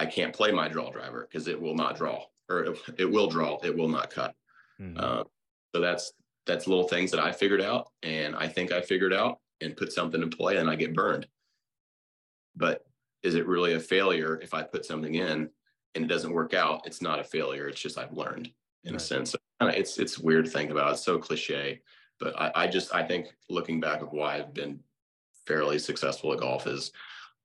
I 0.00 0.06
can't 0.06 0.32
play 0.32 0.50
my 0.50 0.66
draw 0.66 0.90
driver 0.90 1.28
because 1.30 1.46
it 1.46 1.60
will 1.60 1.74
not 1.74 1.94
draw, 1.94 2.24
or 2.48 2.60
it, 2.64 2.78
it, 2.96 3.04
will 3.04 3.28
draw, 3.28 3.58
it 3.62 3.76
will 3.76 3.88
not 3.88 4.08
cut. 4.08 4.34
Mm-hmm. 4.80 4.96
Uh, 4.98 5.24
so 5.74 5.80
that's 5.80 6.12
that's 6.46 6.66
little 6.66 6.88
things 6.88 7.10
that 7.10 7.20
I 7.20 7.32
figured 7.32 7.60
out, 7.60 7.90
and 8.02 8.34
I 8.34 8.48
think 8.48 8.72
I 8.72 8.80
figured 8.80 9.12
out 9.12 9.40
and 9.60 9.76
put 9.76 9.92
something 9.92 10.22
in 10.22 10.30
play, 10.30 10.56
and 10.56 10.70
I 10.70 10.74
get 10.74 10.94
burned. 10.94 11.26
But 12.56 12.86
is 13.22 13.34
it 13.34 13.46
really 13.46 13.74
a 13.74 13.80
failure 13.80 14.40
if 14.42 14.54
I 14.54 14.62
put 14.62 14.86
something 14.86 15.16
in 15.16 15.50
and 15.94 16.04
it 16.04 16.08
doesn't 16.08 16.32
work 16.32 16.54
out? 16.54 16.86
It's 16.86 17.02
not 17.02 17.20
a 17.20 17.24
failure. 17.24 17.68
It's 17.68 17.80
just 17.80 17.98
I've 17.98 18.16
learned 18.16 18.50
in 18.84 18.94
right. 18.94 19.02
a 19.02 19.04
sense. 19.04 19.32
So 19.32 19.38
it's 19.60 19.98
it's 19.98 20.18
weird 20.18 20.46
to 20.46 20.50
think 20.50 20.70
about. 20.70 20.92
It's 20.92 21.02
so 21.02 21.18
cliche, 21.18 21.82
but 22.18 22.40
I, 22.40 22.52
I 22.54 22.66
just 22.68 22.94
I 22.94 23.02
think 23.02 23.28
looking 23.50 23.80
back 23.80 24.00
of 24.00 24.12
why 24.12 24.36
I've 24.38 24.54
been 24.54 24.80
fairly 25.46 25.78
successful 25.78 26.32
at 26.32 26.40
golf 26.40 26.66
is 26.66 26.90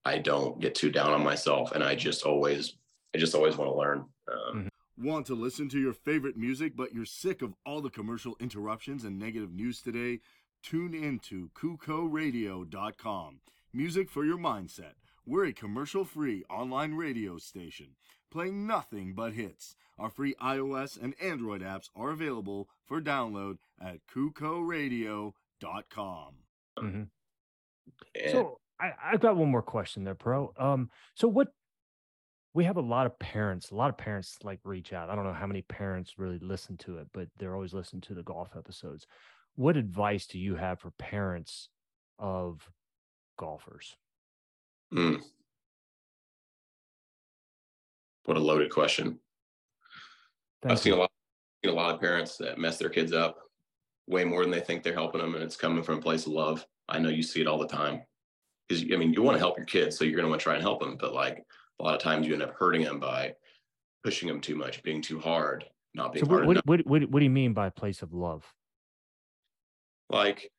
I 0.05 0.19
don't 0.19 0.59
get 0.59 0.75
too 0.75 0.91
down 0.91 1.11
on 1.11 1.23
myself, 1.23 1.71
and 1.71 1.83
I 1.83 1.95
just 1.95 2.23
always 2.23 2.75
I 3.13 3.17
just 3.17 3.35
always 3.35 3.57
want 3.57 3.71
to 3.71 3.75
learn. 3.75 4.05
Um, 4.31 4.55
mm-hmm. 4.55 4.67
Want 5.07 5.25
to 5.27 5.35
listen 5.35 5.67
to 5.69 5.79
your 5.79 5.93
favorite 5.93 6.37
music, 6.37 6.73
but 6.75 6.93
you're 6.93 7.05
sick 7.05 7.41
of 7.41 7.53
all 7.65 7.81
the 7.81 7.89
commercial 7.89 8.35
interruptions 8.39 9.03
and 9.03 9.19
negative 9.19 9.53
news 9.53 9.81
today? 9.81 10.19
Tune 10.63 10.93
in 10.93 11.19
to 11.19 11.49
KuCoRadio.com. 11.53 13.39
Music 13.73 14.09
for 14.09 14.25
your 14.25 14.37
mindset. 14.37 14.93
We're 15.25 15.45
a 15.45 15.53
commercial 15.53 16.05
free 16.05 16.43
online 16.49 16.93
radio 16.93 17.37
station 17.37 17.95
playing 18.31 18.67
nothing 18.67 19.13
but 19.13 19.33
hits. 19.33 19.75
Our 19.97 20.09
free 20.09 20.35
iOS 20.41 21.01
and 21.01 21.13
Android 21.21 21.61
apps 21.61 21.89
are 21.95 22.11
available 22.11 22.67
for 22.85 22.99
download 22.99 23.59
at 23.81 23.99
KuCoRadio.com. 24.13 26.33
Mm-hmm. 26.77 27.03
So 28.31 28.59
I, 28.79 28.91
I've 29.03 29.21
got 29.21 29.37
one 29.37 29.49
more 29.49 29.61
question 29.61 30.03
there, 30.03 30.15
Pro. 30.15 30.53
Um, 30.57 30.89
so 31.15 31.27
what 31.27 31.47
we 32.53 32.63
have 32.63 32.77
a 32.77 32.81
lot 32.81 33.05
of 33.05 33.19
parents, 33.19 33.71
a 33.71 33.75
lot 33.75 33.89
of 33.89 33.97
parents 33.97 34.37
like 34.43 34.59
reach 34.63 34.93
out. 34.93 35.09
I 35.09 35.15
don't 35.15 35.25
know 35.25 35.33
how 35.33 35.47
many 35.47 35.61
parents 35.61 36.17
really 36.17 36.39
listen 36.39 36.77
to 36.77 36.97
it, 36.97 37.07
but 37.13 37.27
they're 37.37 37.53
always 37.53 37.73
listening 37.73 38.01
to 38.03 38.13
the 38.13 38.23
golf 38.23 38.49
episodes. 38.57 39.05
What 39.55 39.77
advice 39.77 40.25
do 40.25 40.39
you 40.39 40.55
have 40.55 40.79
for 40.79 40.91
parents 40.91 41.69
of 42.17 42.69
golfers? 43.37 43.95
Mm. 44.93 45.21
What 48.23 48.37
a 48.37 48.39
loaded 48.39 48.71
question. 48.71 49.19
Thank 50.61 50.71
I've 50.71 50.79
seen 50.79 50.93
a 50.93 50.97
lot, 50.97 51.11
seen 51.63 51.73
a 51.73 51.75
lot 51.75 51.93
of 51.93 52.01
parents 52.01 52.37
that 52.37 52.57
mess 52.57 52.77
their 52.77 52.89
kids 52.89 53.13
up 53.13 53.37
way 54.07 54.23
more 54.23 54.41
than 54.41 54.51
they 54.51 54.61
think 54.61 54.81
they're 54.81 54.93
helping 54.93 55.21
them, 55.21 55.35
and 55.35 55.43
it's 55.43 55.57
coming 55.57 55.83
from 55.83 55.97
a 55.97 56.01
place 56.01 56.25
of 56.25 56.33
love. 56.33 56.65
I 56.87 56.99
know 56.99 57.09
you 57.09 57.23
see 57.23 57.41
it 57.41 57.47
all 57.47 57.57
the 57.57 57.67
time. 57.67 58.01
Because 58.67 58.83
I 58.91 58.97
mean, 58.97 59.13
you 59.13 59.21
want 59.21 59.35
to 59.35 59.39
help 59.39 59.57
your 59.57 59.65
kids, 59.65 59.97
so 59.97 60.05
you're 60.05 60.15
going 60.15 60.25
to 60.25 60.29
want 60.29 60.39
to 60.39 60.43
try 60.43 60.55
and 60.55 60.61
help 60.61 60.81
them, 60.81 60.97
but 60.99 61.13
like 61.13 61.43
a 61.79 61.83
lot 61.83 61.95
of 61.95 62.01
times 62.01 62.27
you 62.27 62.33
end 62.33 62.43
up 62.43 62.55
hurting 62.57 62.83
them 62.83 62.99
by 62.99 63.33
pushing 64.03 64.27
them 64.27 64.41
too 64.41 64.55
much, 64.55 64.81
being 64.83 65.01
too 65.01 65.19
hard, 65.19 65.65
not 65.93 66.13
being 66.13 66.25
so 66.25 66.31
hard 66.31 66.45
what, 66.45 66.53
enough. 66.53 66.65
What, 66.65 66.85
what, 66.85 67.09
what 67.09 67.19
do 67.19 67.25
you 67.25 67.31
mean 67.31 67.53
by 67.53 67.67
a 67.67 67.71
place 67.71 68.01
of 68.01 68.13
love? 68.13 68.43
Like, 70.09 70.51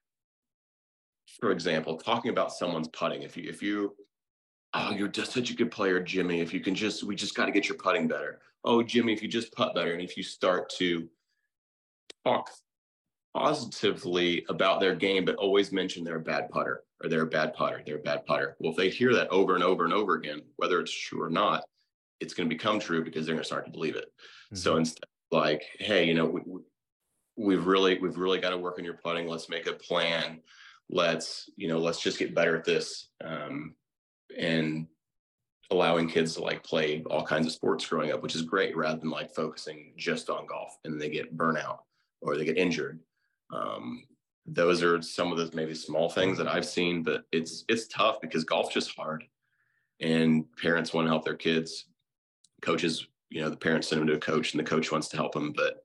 for 1.40 1.50
example, 1.50 1.96
talking 1.96 2.30
about 2.30 2.52
someone's 2.52 2.88
putting. 2.88 3.22
If 3.22 3.36
you 3.36 3.48
if 3.48 3.62
you 3.62 3.94
oh, 4.74 4.90
you're 4.90 5.08
just 5.08 5.32
such 5.32 5.50
a 5.50 5.54
good 5.54 5.70
player, 5.70 6.00
Jimmy. 6.00 6.40
If 6.40 6.52
you 6.52 6.60
can 6.60 6.74
just, 6.74 7.04
we 7.04 7.14
just 7.14 7.34
got 7.34 7.46
to 7.46 7.52
get 7.52 7.68
your 7.68 7.78
putting 7.78 8.08
better. 8.08 8.40
Oh, 8.64 8.82
Jimmy, 8.82 9.12
if 9.12 9.22
you 9.22 9.28
just 9.28 9.52
putt 9.52 9.74
better, 9.74 9.92
and 9.92 10.02
if 10.02 10.16
you 10.16 10.22
start 10.22 10.68
to 10.78 11.08
talk 12.24 12.50
positively 13.34 14.44
about 14.48 14.80
their 14.80 14.94
game, 14.94 15.24
but 15.24 15.36
always 15.36 15.72
mention 15.72 16.04
they're 16.04 16.16
a 16.16 16.20
bad 16.20 16.50
putter 16.50 16.82
or 17.02 17.08
they're 17.08 17.22
a 17.22 17.26
bad 17.26 17.54
putter, 17.54 17.82
they're 17.84 17.98
a 17.98 18.02
bad 18.02 18.24
putter. 18.26 18.56
Well, 18.58 18.72
if 18.72 18.76
they 18.76 18.90
hear 18.90 19.14
that 19.14 19.28
over 19.28 19.54
and 19.54 19.64
over 19.64 19.84
and 19.84 19.92
over 19.92 20.14
again, 20.14 20.42
whether 20.56 20.80
it's 20.80 20.92
true 20.92 21.22
or 21.22 21.30
not, 21.30 21.64
it's 22.20 22.34
going 22.34 22.48
to 22.48 22.54
become 22.54 22.80
true 22.80 23.04
because 23.04 23.26
they're 23.26 23.34
going 23.34 23.42
to 23.42 23.46
start 23.46 23.66
to 23.66 23.70
believe 23.70 23.96
it. 23.96 24.06
Mm-hmm. 24.46 24.56
So 24.56 24.76
instead, 24.76 25.04
like, 25.30 25.62
hey, 25.78 26.04
you 26.04 26.14
know, 26.14 26.24
we, 26.24 26.40
we've 27.36 27.66
really, 27.66 27.98
we've 27.98 28.16
really 28.16 28.40
got 28.40 28.50
to 28.50 28.58
work 28.58 28.78
on 28.78 28.84
your 28.84 28.98
putting. 29.04 29.26
Let's 29.28 29.48
make 29.48 29.66
a 29.66 29.72
plan. 29.74 30.40
Let's, 30.88 31.50
you 31.56 31.68
know, 31.68 31.78
let's 31.78 32.00
just 32.00 32.18
get 32.18 32.34
better 32.34 32.56
at 32.56 32.64
this. 32.64 33.08
Um, 33.22 33.74
and 34.38 34.86
allowing 35.70 36.08
kids 36.08 36.34
to 36.34 36.42
like 36.42 36.62
play 36.62 37.02
all 37.10 37.24
kinds 37.24 37.46
of 37.46 37.52
sports 37.52 37.86
growing 37.86 38.12
up, 38.12 38.22
which 38.22 38.34
is 38.34 38.42
great 38.42 38.76
rather 38.76 38.98
than 38.98 39.10
like 39.10 39.34
focusing 39.34 39.92
just 39.96 40.30
on 40.30 40.46
golf 40.46 40.76
and 40.84 41.00
they 41.00 41.10
get 41.10 41.36
burnout 41.36 41.78
or 42.20 42.36
they 42.36 42.44
get 42.44 42.56
injured. 42.56 43.00
Um, 43.52 44.04
those 44.46 44.82
are 44.82 45.02
some 45.02 45.32
of 45.32 45.38
those 45.38 45.54
maybe 45.54 45.74
small 45.74 46.08
things 46.08 46.38
that 46.38 46.48
I've 46.48 46.66
seen, 46.66 47.02
but 47.02 47.24
it's 47.32 47.64
it's 47.68 47.88
tough 47.88 48.20
because 48.20 48.44
golf's 48.44 48.74
just 48.74 48.94
hard, 48.96 49.24
and 50.00 50.44
parents 50.56 50.92
want 50.92 51.06
to 51.06 51.10
help 51.10 51.24
their 51.24 51.34
kids. 51.34 51.86
Coaches, 52.62 53.06
you 53.28 53.40
know, 53.40 53.50
the 53.50 53.56
parents 53.56 53.88
send 53.88 54.00
them 54.00 54.08
to 54.08 54.14
a 54.14 54.18
coach, 54.18 54.52
and 54.52 54.60
the 54.60 54.68
coach 54.68 54.92
wants 54.92 55.08
to 55.08 55.16
help 55.16 55.32
them, 55.32 55.52
but 55.54 55.84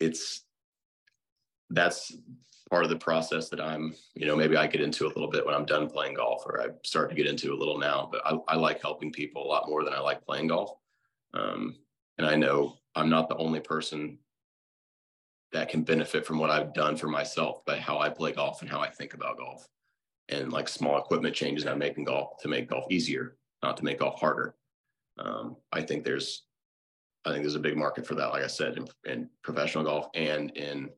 it's 0.00 0.44
that's 1.68 2.16
part 2.70 2.84
of 2.84 2.90
the 2.90 2.96
process 2.96 3.48
that 3.48 3.60
I'm, 3.60 3.94
you 4.14 4.26
know, 4.26 4.36
maybe 4.36 4.56
I 4.56 4.66
get 4.66 4.80
into 4.80 5.06
a 5.06 5.08
little 5.08 5.28
bit 5.28 5.44
when 5.44 5.54
I'm 5.54 5.66
done 5.66 5.90
playing 5.90 6.14
golf, 6.14 6.44
or 6.46 6.62
I 6.62 6.68
start 6.84 7.10
to 7.10 7.16
get 7.16 7.26
into 7.26 7.52
a 7.52 7.56
little 7.58 7.78
now. 7.78 8.08
But 8.10 8.22
I, 8.24 8.38
I 8.48 8.56
like 8.56 8.80
helping 8.80 9.12
people 9.12 9.44
a 9.44 9.48
lot 9.48 9.68
more 9.68 9.84
than 9.84 9.92
I 9.92 10.00
like 10.00 10.24
playing 10.24 10.48
golf. 10.48 10.76
Um, 11.34 11.76
and 12.16 12.26
I 12.26 12.36
know 12.36 12.78
I'm 12.94 13.10
not 13.10 13.28
the 13.28 13.36
only 13.36 13.60
person 13.60 14.18
that 15.52 15.68
can 15.68 15.82
benefit 15.82 16.24
from 16.24 16.38
what 16.38 16.50
I've 16.50 16.72
done 16.74 16.96
for 16.96 17.08
myself 17.08 17.64
by 17.64 17.78
how 17.78 17.98
I 17.98 18.08
play 18.08 18.32
golf 18.32 18.62
and 18.62 18.70
how 18.70 18.80
I 18.80 18.88
think 18.88 19.14
about 19.14 19.38
golf, 19.38 19.66
and 20.28 20.52
like 20.52 20.68
small 20.68 20.98
equipment 20.98 21.34
changes 21.34 21.66
I'm 21.66 21.78
making 21.78 22.04
golf 22.04 22.38
to 22.42 22.48
make 22.48 22.70
golf 22.70 22.84
easier, 22.90 23.36
not 23.62 23.76
to 23.78 23.84
make 23.84 23.98
golf 23.98 24.20
harder. 24.20 24.54
Um, 25.18 25.56
I 25.72 25.82
think 25.82 26.04
there's, 26.04 26.44
I 27.24 27.30
think 27.30 27.42
there's 27.42 27.56
a 27.56 27.60
big 27.60 27.76
market 27.76 28.06
for 28.06 28.14
that. 28.14 28.30
Like 28.30 28.44
I 28.44 28.48
said, 28.48 28.76
in, 28.78 28.86
in 29.04 29.28
professional 29.42 29.84
golf 29.84 30.06
and 30.14 30.50
in 30.56 30.88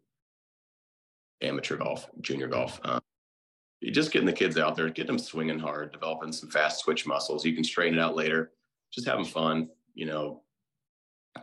amateur 1.40 1.76
golf, 1.76 2.08
junior 2.20 2.46
golf. 2.46 2.78
Um, 2.84 3.00
just 3.90 4.12
getting 4.12 4.26
the 4.26 4.32
kids 4.32 4.58
out 4.58 4.76
there, 4.76 4.88
getting 4.90 5.08
them 5.08 5.18
swinging 5.18 5.58
hard, 5.58 5.90
developing 5.92 6.30
some 6.30 6.50
fast 6.50 6.80
switch 6.80 7.04
muscles. 7.04 7.44
You 7.44 7.54
can 7.54 7.64
straighten 7.64 7.98
it 7.98 8.02
out 8.02 8.14
later. 8.14 8.52
Just 8.92 9.08
having 9.08 9.24
fun, 9.24 9.68
you 9.94 10.06
know, 10.06 10.42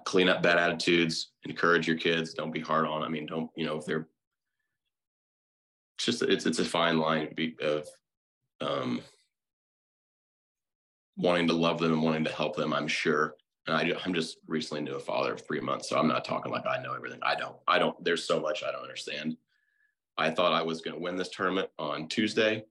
clean 0.06 0.30
up 0.30 0.42
bad 0.42 0.58
attitudes, 0.58 1.32
encourage 1.44 1.88
your 1.88 1.98
kids. 1.98 2.34
Don't 2.34 2.52
be 2.52 2.60
hard 2.60 2.86
on. 2.86 3.04
I 3.04 3.10
mean, 3.10 3.26
don't 3.26 3.50
you 3.56 3.66
know 3.66 3.78
if 3.78 3.86
they're 3.86 4.08
it's 5.98 6.06
just 6.06 6.22
it's 6.22 6.46
it's 6.46 6.60
a 6.60 6.66
fine 6.66 6.98
line 6.98 7.34
of 7.62 7.88
um, 8.62 9.02
wanting 11.18 11.48
to 11.48 11.54
love 11.54 11.80
them 11.80 11.94
and 11.94 12.02
wanting 12.02 12.24
to 12.24 12.32
help 12.32 12.56
them. 12.56 12.74
I'm 12.74 12.88
sure. 12.88 13.36
And 13.68 13.76
I, 13.76 13.94
I'm 14.04 14.14
just 14.14 14.38
recently 14.48 14.82
new 14.82 14.96
a 14.96 15.00
father 15.00 15.34
of 15.34 15.46
three 15.46 15.60
months, 15.60 15.90
so 15.90 16.00
I'm 16.00 16.08
not 16.08 16.26
talking 16.26 16.52
like 16.52 16.66
I 16.66 16.82
know 16.82 16.94
everything. 16.94 17.20
I 17.22 17.36
don't. 17.36 17.58
I 17.68 17.78
don't. 17.78 18.02
There's 18.04 18.24
so 18.24 18.40
much 18.40 18.64
I 18.64 18.72
don't 18.72 18.82
understand. 18.82 19.36
I 20.18 20.32
thought 20.32 20.54
I 20.54 20.62
was 20.62 20.82
going 20.82 20.96
to 20.96 21.02
win 21.02 21.18
this 21.18 21.30
tournament 21.30 21.70
on 21.78 22.08
Tuesday. 22.08 22.64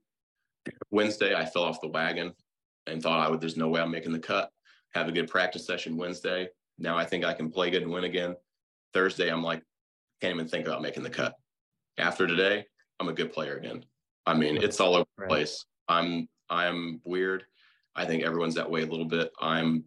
Wednesday, 0.91 1.35
I 1.35 1.45
fell 1.45 1.63
off 1.63 1.81
the 1.81 1.87
wagon 1.87 2.33
and 2.87 3.01
thought 3.01 3.25
I 3.25 3.29
would. 3.29 3.39
There's 3.39 3.57
no 3.57 3.69
way 3.69 3.81
I'm 3.81 3.91
making 3.91 4.11
the 4.11 4.19
cut. 4.19 4.51
Have 4.93 5.07
a 5.07 5.11
good 5.11 5.29
practice 5.29 5.65
session 5.65 5.97
Wednesday. 5.97 6.49
Now 6.79 6.97
I 6.97 7.05
think 7.05 7.25
I 7.25 7.33
can 7.33 7.51
play 7.51 7.69
good 7.69 7.83
and 7.83 7.91
win 7.91 8.05
again. 8.05 8.35
Thursday, 8.93 9.29
I'm 9.29 9.43
like, 9.43 9.61
can't 10.21 10.33
even 10.33 10.47
think 10.47 10.67
about 10.67 10.81
making 10.81 11.03
the 11.03 11.09
cut. 11.09 11.35
After 11.97 12.27
today, 12.27 12.65
I'm 12.99 13.09
a 13.09 13.13
good 13.13 13.31
player 13.31 13.57
again. 13.57 13.85
I 14.25 14.33
mean, 14.33 14.57
it's 14.57 14.79
all 14.79 14.95
over 14.95 15.05
the 15.17 15.27
place. 15.27 15.65
I'm 15.87 16.27
I'm 16.49 17.01
weird. 17.03 17.43
I 17.95 18.05
think 18.05 18.23
everyone's 18.23 18.55
that 18.55 18.69
way 18.69 18.81
a 18.81 18.87
little 18.87 19.05
bit. 19.05 19.31
I'm 19.41 19.83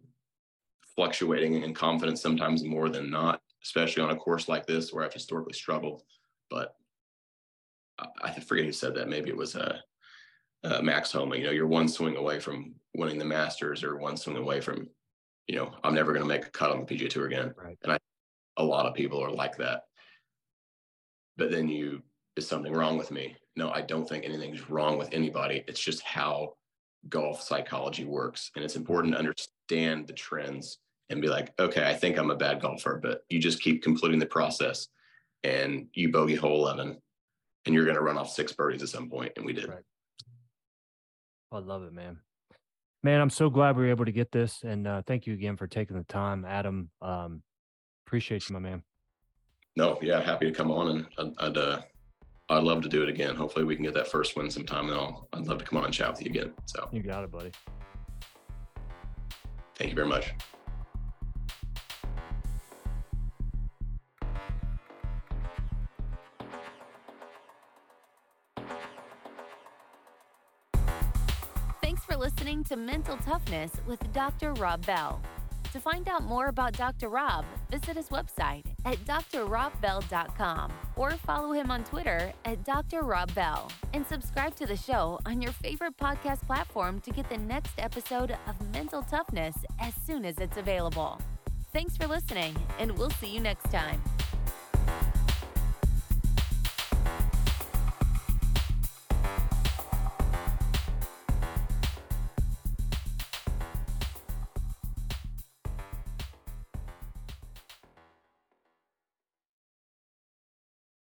fluctuating 0.95 1.63
in 1.63 1.73
confidence 1.73 2.21
sometimes 2.21 2.63
more 2.63 2.89
than 2.89 3.09
not, 3.09 3.41
especially 3.63 4.03
on 4.03 4.11
a 4.11 4.15
course 4.15 4.47
like 4.47 4.65
this 4.65 4.93
where 4.93 5.03
I've 5.03 5.13
historically 5.13 5.53
struggled. 5.53 6.03
But 6.49 6.75
I, 8.21 8.31
forget 8.31 8.65
who 8.65 8.71
said 8.71 8.95
that. 8.95 9.09
Maybe 9.09 9.29
it 9.29 9.37
was 9.37 9.55
uh, 9.55 9.77
uh, 10.63 10.81
Max 10.81 11.11
Homa. 11.11 11.35
You 11.35 11.45
know, 11.45 11.51
you're 11.51 11.67
one 11.67 11.87
swing 11.87 12.15
away 12.15 12.39
from 12.39 12.75
winning 12.95 13.17
the 13.17 13.25
Masters, 13.25 13.83
or 13.83 13.97
one 13.97 14.17
swing 14.17 14.37
away 14.37 14.61
from, 14.61 14.87
you 15.47 15.55
know, 15.55 15.73
I'm 15.83 15.93
never 15.93 16.13
going 16.13 16.23
to 16.23 16.27
make 16.27 16.45
a 16.45 16.51
cut 16.51 16.71
on 16.71 16.79
the 16.79 16.85
PGA 16.85 17.09
Tour 17.09 17.27
again. 17.27 17.53
Right. 17.57 17.77
And 17.83 17.93
I, 17.93 17.97
a 18.57 18.63
lot 18.63 18.85
of 18.85 18.93
people 18.93 19.23
are 19.23 19.31
like 19.31 19.57
that. 19.57 19.83
But 21.37 21.51
then 21.51 21.67
you, 21.67 22.01
is 22.35 22.47
something 22.47 22.73
wrong 22.73 22.97
with 22.97 23.11
me? 23.11 23.35
No, 23.55 23.69
I 23.69 23.81
don't 23.81 24.07
think 24.07 24.25
anything's 24.25 24.69
wrong 24.69 24.97
with 24.97 25.09
anybody. 25.11 25.63
It's 25.67 25.79
just 25.79 26.01
how 26.03 26.53
golf 27.09 27.41
psychology 27.41 28.05
works. 28.05 28.51
And 28.55 28.63
it's 28.63 28.75
important 28.75 29.13
to 29.13 29.19
understand 29.19 30.07
the 30.07 30.13
trends 30.13 30.79
and 31.09 31.21
be 31.21 31.27
like, 31.27 31.53
okay, 31.59 31.87
I 31.87 31.93
think 31.93 32.17
I'm 32.17 32.31
a 32.31 32.35
bad 32.35 32.61
golfer, 32.61 32.99
but 33.01 33.23
you 33.29 33.39
just 33.39 33.61
keep 33.61 33.83
completing 33.83 34.19
the 34.19 34.25
process 34.25 34.87
and 35.43 35.87
you 35.93 36.11
bogey 36.11 36.35
hole 36.35 36.67
11 36.67 36.97
and 37.65 37.75
you're 37.75 37.85
going 37.85 37.97
to 37.97 38.01
run 38.01 38.17
off 38.17 38.31
six 38.31 38.53
birdies 38.53 38.83
at 38.83 38.89
some 38.89 39.09
point. 39.09 39.33
And 39.35 39.45
we 39.45 39.53
did. 39.53 39.69
Right. 39.69 39.83
Oh, 41.51 41.57
I 41.57 41.59
love 41.59 41.83
it, 41.83 41.93
man. 41.93 42.19
Man, 43.03 43.19
I'm 43.19 43.29
so 43.29 43.49
glad 43.49 43.75
we 43.75 43.83
were 43.83 43.89
able 43.89 44.05
to 44.05 44.13
get 44.13 44.31
this. 44.31 44.63
And 44.63 44.87
uh, 44.87 45.01
thank 45.05 45.27
you 45.27 45.33
again 45.33 45.57
for 45.57 45.67
taking 45.67 45.97
the 45.97 46.05
time, 46.05 46.45
Adam. 46.45 46.89
Um, 47.01 47.43
appreciate 48.07 48.49
you, 48.49 48.53
my 48.53 48.59
man. 48.59 48.81
No, 49.75 49.99
yeah, 50.01 50.21
happy 50.21 50.45
to 50.45 50.53
come 50.53 50.71
on 50.71 50.87
and 50.87 51.05
I'd, 51.17 51.45
I'd 51.45 51.57
uh, 51.57 51.81
I'd 52.49 52.63
love 52.63 52.81
to 52.83 52.89
do 52.89 53.01
it 53.03 53.09
again. 53.09 53.35
Hopefully, 53.35 53.65
we 53.65 53.75
can 53.75 53.83
get 53.83 53.93
that 53.95 54.07
first 54.07 54.35
win 54.35 54.49
sometime, 54.49 54.89
and 54.89 54.95
I'll 54.95 55.27
I'd 55.33 55.47
love 55.47 55.57
to 55.59 55.65
come 55.65 55.79
on 55.79 55.85
and 55.85 55.93
chat 55.93 56.11
with 56.11 56.21
you 56.21 56.29
again. 56.29 56.53
So 56.65 56.87
you 56.91 57.01
got 57.01 57.23
it, 57.23 57.31
buddy. 57.31 57.51
Thank 59.75 59.89
you 59.89 59.95
very 59.95 60.07
much. 60.07 60.33
To 72.61 72.75
Mental 72.75 73.17
Toughness 73.17 73.71
with 73.87 73.99
Dr. 74.13 74.53
Rob 74.53 74.85
Bell. 74.85 75.19
To 75.71 75.79
find 75.79 76.07
out 76.07 76.23
more 76.23 76.49
about 76.49 76.73
Dr. 76.73 77.09
Rob, 77.09 77.45
visit 77.71 77.97
his 77.97 78.09
website 78.09 78.63
at 78.85 78.97
drrobbell.com 79.05 80.71
or 80.95 81.11
follow 81.13 81.51
him 81.51 81.71
on 81.71 81.83
Twitter 81.83 82.31
at 82.45 82.63
Dr. 82.63 83.01
Rob 83.01 83.33
Bell 83.33 83.71
and 83.93 84.05
subscribe 84.05 84.55
to 84.57 84.67
the 84.67 84.77
show 84.77 85.19
on 85.25 85.41
your 85.41 85.51
favorite 85.51 85.97
podcast 85.97 86.45
platform 86.45 87.01
to 87.01 87.09
get 87.09 87.27
the 87.27 87.39
next 87.39 87.73
episode 87.79 88.37
of 88.45 88.71
Mental 88.71 89.01
Toughness 89.01 89.55
as 89.81 89.93
soon 90.05 90.23
as 90.23 90.37
it's 90.37 90.57
available. 90.57 91.19
Thanks 91.73 91.97
for 91.97 92.05
listening, 92.05 92.55
and 92.77 92.95
we'll 92.99 93.09
see 93.09 93.33
you 93.33 93.39
next 93.39 93.71
time. 93.71 93.99